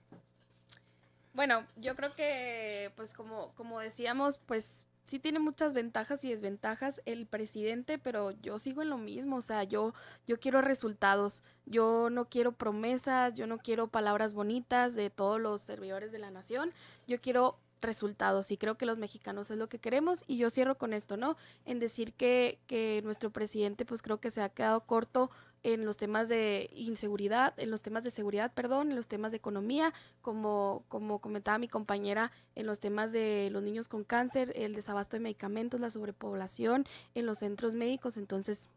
Bueno, 1.32 1.66
yo 1.76 1.96
creo 1.96 2.14
que, 2.14 2.92
pues 2.94 3.14
como, 3.14 3.52
como 3.54 3.80
decíamos, 3.80 4.38
pues 4.38 4.86
sí 5.04 5.18
tiene 5.18 5.38
muchas 5.38 5.74
ventajas 5.74 6.24
y 6.24 6.30
desventajas 6.30 7.02
el 7.04 7.26
presidente, 7.26 7.98
pero 7.98 8.30
yo 8.30 8.58
sigo 8.58 8.82
en 8.82 8.90
lo 8.90 8.98
mismo, 8.98 9.36
o 9.36 9.42
sea, 9.42 9.64
yo, 9.64 9.94
yo 10.26 10.38
quiero 10.38 10.62
resultados, 10.62 11.42
yo 11.66 12.08
no 12.10 12.28
quiero 12.28 12.52
promesas, 12.52 13.34
yo 13.34 13.46
no 13.46 13.58
quiero 13.58 13.88
palabras 13.88 14.34
bonitas 14.34 14.94
de 14.94 15.10
todos 15.10 15.40
los 15.40 15.60
servidores 15.60 16.12
de 16.12 16.18
la 16.18 16.30
nación, 16.30 16.72
yo 17.06 17.20
quiero 17.20 17.58
resultados 17.84 18.50
y 18.50 18.56
creo 18.56 18.76
que 18.76 18.86
los 18.86 18.98
mexicanos 18.98 19.50
es 19.50 19.58
lo 19.58 19.68
que 19.68 19.78
queremos 19.78 20.24
y 20.26 20.36
yo 20.36 20.50
cierro 20.50 20.76
con 20.76 20.92
esto, 20.92 21.16
¿no? 21.16 21.36
En 21.64 21.78
decir 21.78 22.12
que, 22.12 22.58
que 22.66 23.00
nuestro 23.04 23.30
presidente 23.30 23.84
pues 23.84 24.02
creo 24.02 24.20
que 24.20 24.30
se 24.30 24.42
ha 24.42 24.48
quedado 24.48 24.80
corto 24.80 25.30
en 25.64 25.86
los 25.86 25.96
temas 25.96 26.28
de 26.28 26.70
inseguridad, 26.74 27.54
en 27.56 27.70
los 27.70 27.82
temas 27.82 28.04
de 28.04 28.10
seguridad, 28.10 28.52
perdón, 28.52 28.90
en 28.90 28.96
los 28.96 29.08
temas 29.08 29.32
de 29.32 29.38
economía, 29.38 29.94
como, 30.20 30.84
como 30.88 31.20
comentaba 31.20 31.56
mi 31.58 31.68
compañera, 31.68 32.32
en 32.54 32.66
los 32.66 32.80
temas 32.80 33.12
de 33.12 33.48
los 33.50 33.62
niños 33.62 33.88
con 33.88 34.04
cáncer, 34.04 34.52
el 34.56 34.74
desabasto 34.74 35.16
de 35.16 35.20
medicamentos, 35.20 35.80
la 35.80 35.88
sobrepoblación, 35.88 36.84
en 37.14 37.24
los 37.24 37.38
centros 37.38 37.74
médicos, 37.74 38.18
entonces, 38.18 38.68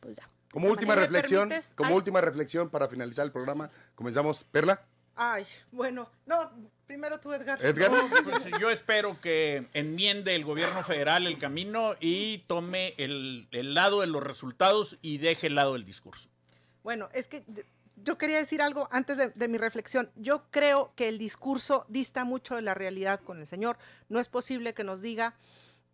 pues 0.00 0.16
ya. 0.16 0.30
Como 0.52 0.68
última 0.68 0.94
reflexión, 0.94 1.48
permites, 1.48 1.74
como 1.74 1.90
ay. 1.90 1.96
última 1.96 2.20
reflexión 2.20 2.68
para 2.68 2.88
finalizar 2.88 3.24
el 3.24 3.32
programa, 3.32 3.70
comenzamos. 3.94 4.44
Perla. 4.44 4.82
Ay, 5.14 5.46
bueno, 5.72 6.10
no, 6.26 6.50
primero 6.88 7.20
tú, 7.20 7.32
Edgar. 7.32 7.64
Edgar. 7.64 7.92
No, 7.92 8.08
Pues 8.24 8.48
yo 8.60 8.70
espero 8.70 9.16
que 9.20 9.68
enmiende 9.74 10.34
el 10.34 10.44
gobierno 10.44 10.82
federal 10.82 11.26
el 11.28 11.38
camino 11.38 11.94
y 12.00 12.38
tome 12.48 12.94
el, 12.96 13.46
el 13.52 13.74
lado 13.74 14.00
de 14.00 14.08
los 14.08 14.22
resultados 14.24 14.98
y 15.02 15.18
deje 15.18 15.46
el 15.46 15.54
lado 15.54 15.74
del 15.74 15.84
discurso. 15.84 16.28
Bueno, 16.82 17.08
es 17.12 17.28
que 17.28 17.44
yo 17.96 18.16
quería 18.18 18.38
decir 18.38 18.62
algo 18.62 18.88
antes 18.90 19.16
de, 19.18 19.28
de 19.28 19.48
mi 19.48 19.58
reflexión. 19.58 20.10
Yo 20.16 20.46
creo 20.50 20.92
que 20.96 21.08
el 21.08 21.18
discurso 21.18 21.84
dista 21.88 22.24
mucho 22.24 22.56
de 22.56 22.62
la 22.62 22.74
realidad 22.74 23.20
con 23.20 23.38
el 23.38 23.46
señor. 23.46 23.76
No 24.08 24.18
es 24.18 24.28
posible 24.28 24.72
que 24.74 24.82
nos 24.84 25.02
diga 25.02 25.34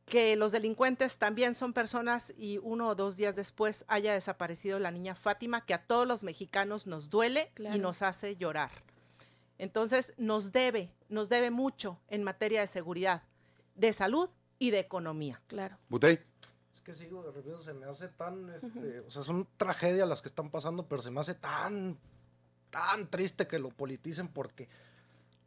que 0.06 0.36
los 0.36 0.52
delincuentes 0.52 1.18
también 1.18 1.54
son 1.54 1.72
personas 1.72 2.34
y 2.36 2.58
uno 2.62 2.88
o 2.90 2.94
dos 2.94 3.16
días 3.16 3.34
después 3.34 3.84
haya 3.88 4.12
desaparecido 4.12 4.78
la 4.78 4.90
niña 4.90 5.14
Fátima, 5.14 5.64
que 5.64 5.72
a 5.74 5.82
todos 5.82 6.06
los 6.06 6.22
mexicanos 6.22 6.86
nos 6.86 7.08
duele 7.10 7.50
Claro. 7.54 7.74
y 7.74 7.78
nos 7.78 8.02
hace 8.02 8.36
llorar. 8.36 8.70
Entonces, 9.58 10.14
nos 10.16 10.52
debe, 10.52 10.92
nos 11.08 11.28
debe 11.28 11.50
mucho 11.50 12.00
en 12.08 12.24
materia 12.24 12.60
de 12.60 12.66
seguridad, 12.66 13.22
de 13.74 13.92
salud 13.92 14.28
y 14.58 14.70
de 14.70 14.80
economía. 14.80 15.40
Claro. 15.46 15.78
Butey. 15.88 16.18
Es 16.72 16.80
que 16.80 16.92
sigo 16.92 17.22
de 17.22 17.32
repente, 17.32 17.62
se 17.62 17.72
me 17.72 17.86
hace 17.86 18.08
tan, 18.08 18.50
este, 18.50 19.00
o 19.00 19.10
sea, 19.10 19.22
son 19.22 19.46
tragedias 19.56 20.08
las 20.08 20.20
que 20.20 20.28
están 20.28 20.50
pasando, 20.50 20.86
pero 20.86 21.02
se 21.02 21.10
me 21.10 21.20
hace 21.20 21.34
tan, 21.34 21.98
tan 22.70 23.08
triste 23.08 23.46
que 23.46 23.58
lo 23.58 23.70
politicen 23.70 24.28
porque 24.28 24.68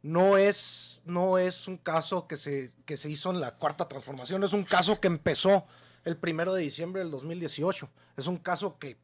no 0.02 0.38
es, 0.38 1.02
no 1.04 1.38
es 1.38 1.68
un 1.68 1.76
caso 1.76 2.26
que 2.26 2.36
se, 2.36 2.72
que 2.86 2.96
se 2.96 3.10
hizo 3.10 3.30
en 3.30 3.40
la 3.40 3.54
cuarta 3.54 3.88
transformación, 3.88 4.42
es 4.44 4.52
un 4.52 4.64
caso 4.64 5.00
que 5.00 5.08
empezó 5.08 5.66
el 6.04 6.16
primero 6.16 6.54
de 6.54 6.62
diciembre 6.62 7.02
del 7.02 7.10
2018, 7.10 7.88
es 8.16 8.26
un 8.26 8.38
caso 8.38 8.78
que 8.78 8.96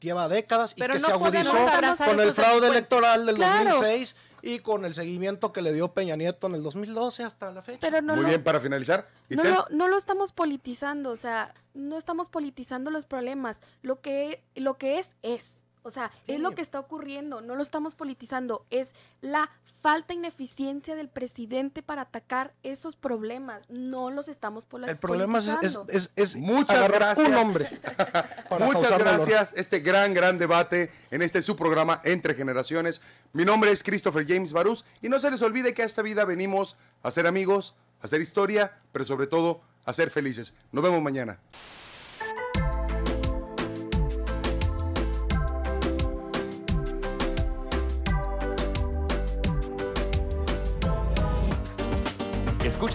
lleva 0.00 0.28
décadas 0.28 0.72
y 0.76 0.80
Pero 0.80 0.94
que 0.94 1.00
no 1.00 1.06
se 1.06 1.12
agudizó 1.12 1.56
con 2.04 2.20
el 2.20 2.32
fraude 2.32 2.68
electoral 2.68 3.26
del 3.26 3.36
Claro. 3.36 3.70
2006 3.70 4.16
y 4.42 4.60
con 4.60 4.84
el 4.84 4.94
seguimiento 4.94 5.52
que 5.52 5.60
le 5.62 5.72
dio 5.72 5.92
Peña 5.92 6.14
Nieto 6.16 6.46
en 6.46 6.54
el 6.54 6.62
2012 6.62 7.24
hasta 7.24 7.50
la 7.50 7.62
fecha. 7.62 7.78
Pero 7.80 8.00
no 8.00 8.14
Muy 8.14 8.22
lo, 8.22 8.28
bien, 8.28 8.44
para 8.44 8.60
finalizar. 8.60 9.08
no 9.28 9.42
lo, 9.42 9.66
no 9.70 9.88
lo 9.88 9.96
estamos 9.96 10.32
politizando, 10.32 11.10
o 11.10 11.16
sea, 11.16 11.52
no 11.74 11.96
estamos 11.96 12.28
politizando 12.28 12.90
los 12.90 13.06
problemas. 13.06 13.60
Lo 13.82 14.00
que, 14.00 14.44
lo 14.54 14.78
que 14.78 14.98
es, 14.98 15.14
es. 15.22 15.62
O 15.86 15.90
sea, 15.92 16.10
es 16.26 16.40
lo 16.40 16.50
que 16.52 16.62
está 16.62 16.80
ocurriendo, 16.80 17.40
no 17.40 17.54
lo 17.54 17.62
estamos 17.62 17.94
politizando, 17.94 18.66
es 18.70 18.94
la 19.20 19.48
falta 19.82 20.12
ineficiencia 20.14 20.96
del 20.96 21.08
presidente 21.08 21.80
para 21.80 22.02
atacar 22.02 22.52
esos 22.64 22.96
problemas, 22.96 23.64
no 23.68 24.10
los 24.10 24.26
estamos 24.26 24.64
pola- 24.66 24.88
el 24.90 24.96
problema 24.96 25.38
es, 25.38 25.46
es, 25.46 25.52
politizando. 25.76 25.92
es- 25.92 26.10
es 26.16 26.34
Muchas 26.36 26.90
gracias. 26.90 27.28
un 27.28 27.34
hombre. 27.36 27.80
para 28.48 28.66
Muchas 28.66 28.98
gracias. 28.98 29.52
Este 29.56 29.78
gran, 29.78 30.12
gran 30.12 30.38
debate 30.38 30.90
en 31.12 31.22
este 31.22 31.40
su 31.40 31.54
programa 31.54 32.00
Entre 32.04 32.34
Generaciones. 32.34 33.00
Mi 33.32 33.44
nombre 33.44 33.70
es 33.70 33.84
Christopher 33.84 34.26
James 34.26 34.52
Barús 34.52 34.84
y 35.02 35.08
no 35.08 35.20
se 35.20 35.30
les 35.30 35.40
olvide 35.42 35.72
que 35.72 35.82
a 35.82 35.86
esta 35.86 36.02
vida 36.02 36.24
venimos 36.24 36.76
a 37.04 37.12
ser 37.12 37.28
amigos, 37.28 37.76
a 38.02 38.06
hacer 38.06 38.20
historia, 38.20 38.76
pero 38.90 39.04
sobre 39.04 39.28
todo 39.28 39.60
a 39.84 39.92
ser 39.92 40.10
felices. 40.10 40.52
Nos 40.72 40.82
vemos 40.82 41.00
mañana. 41.00 41.38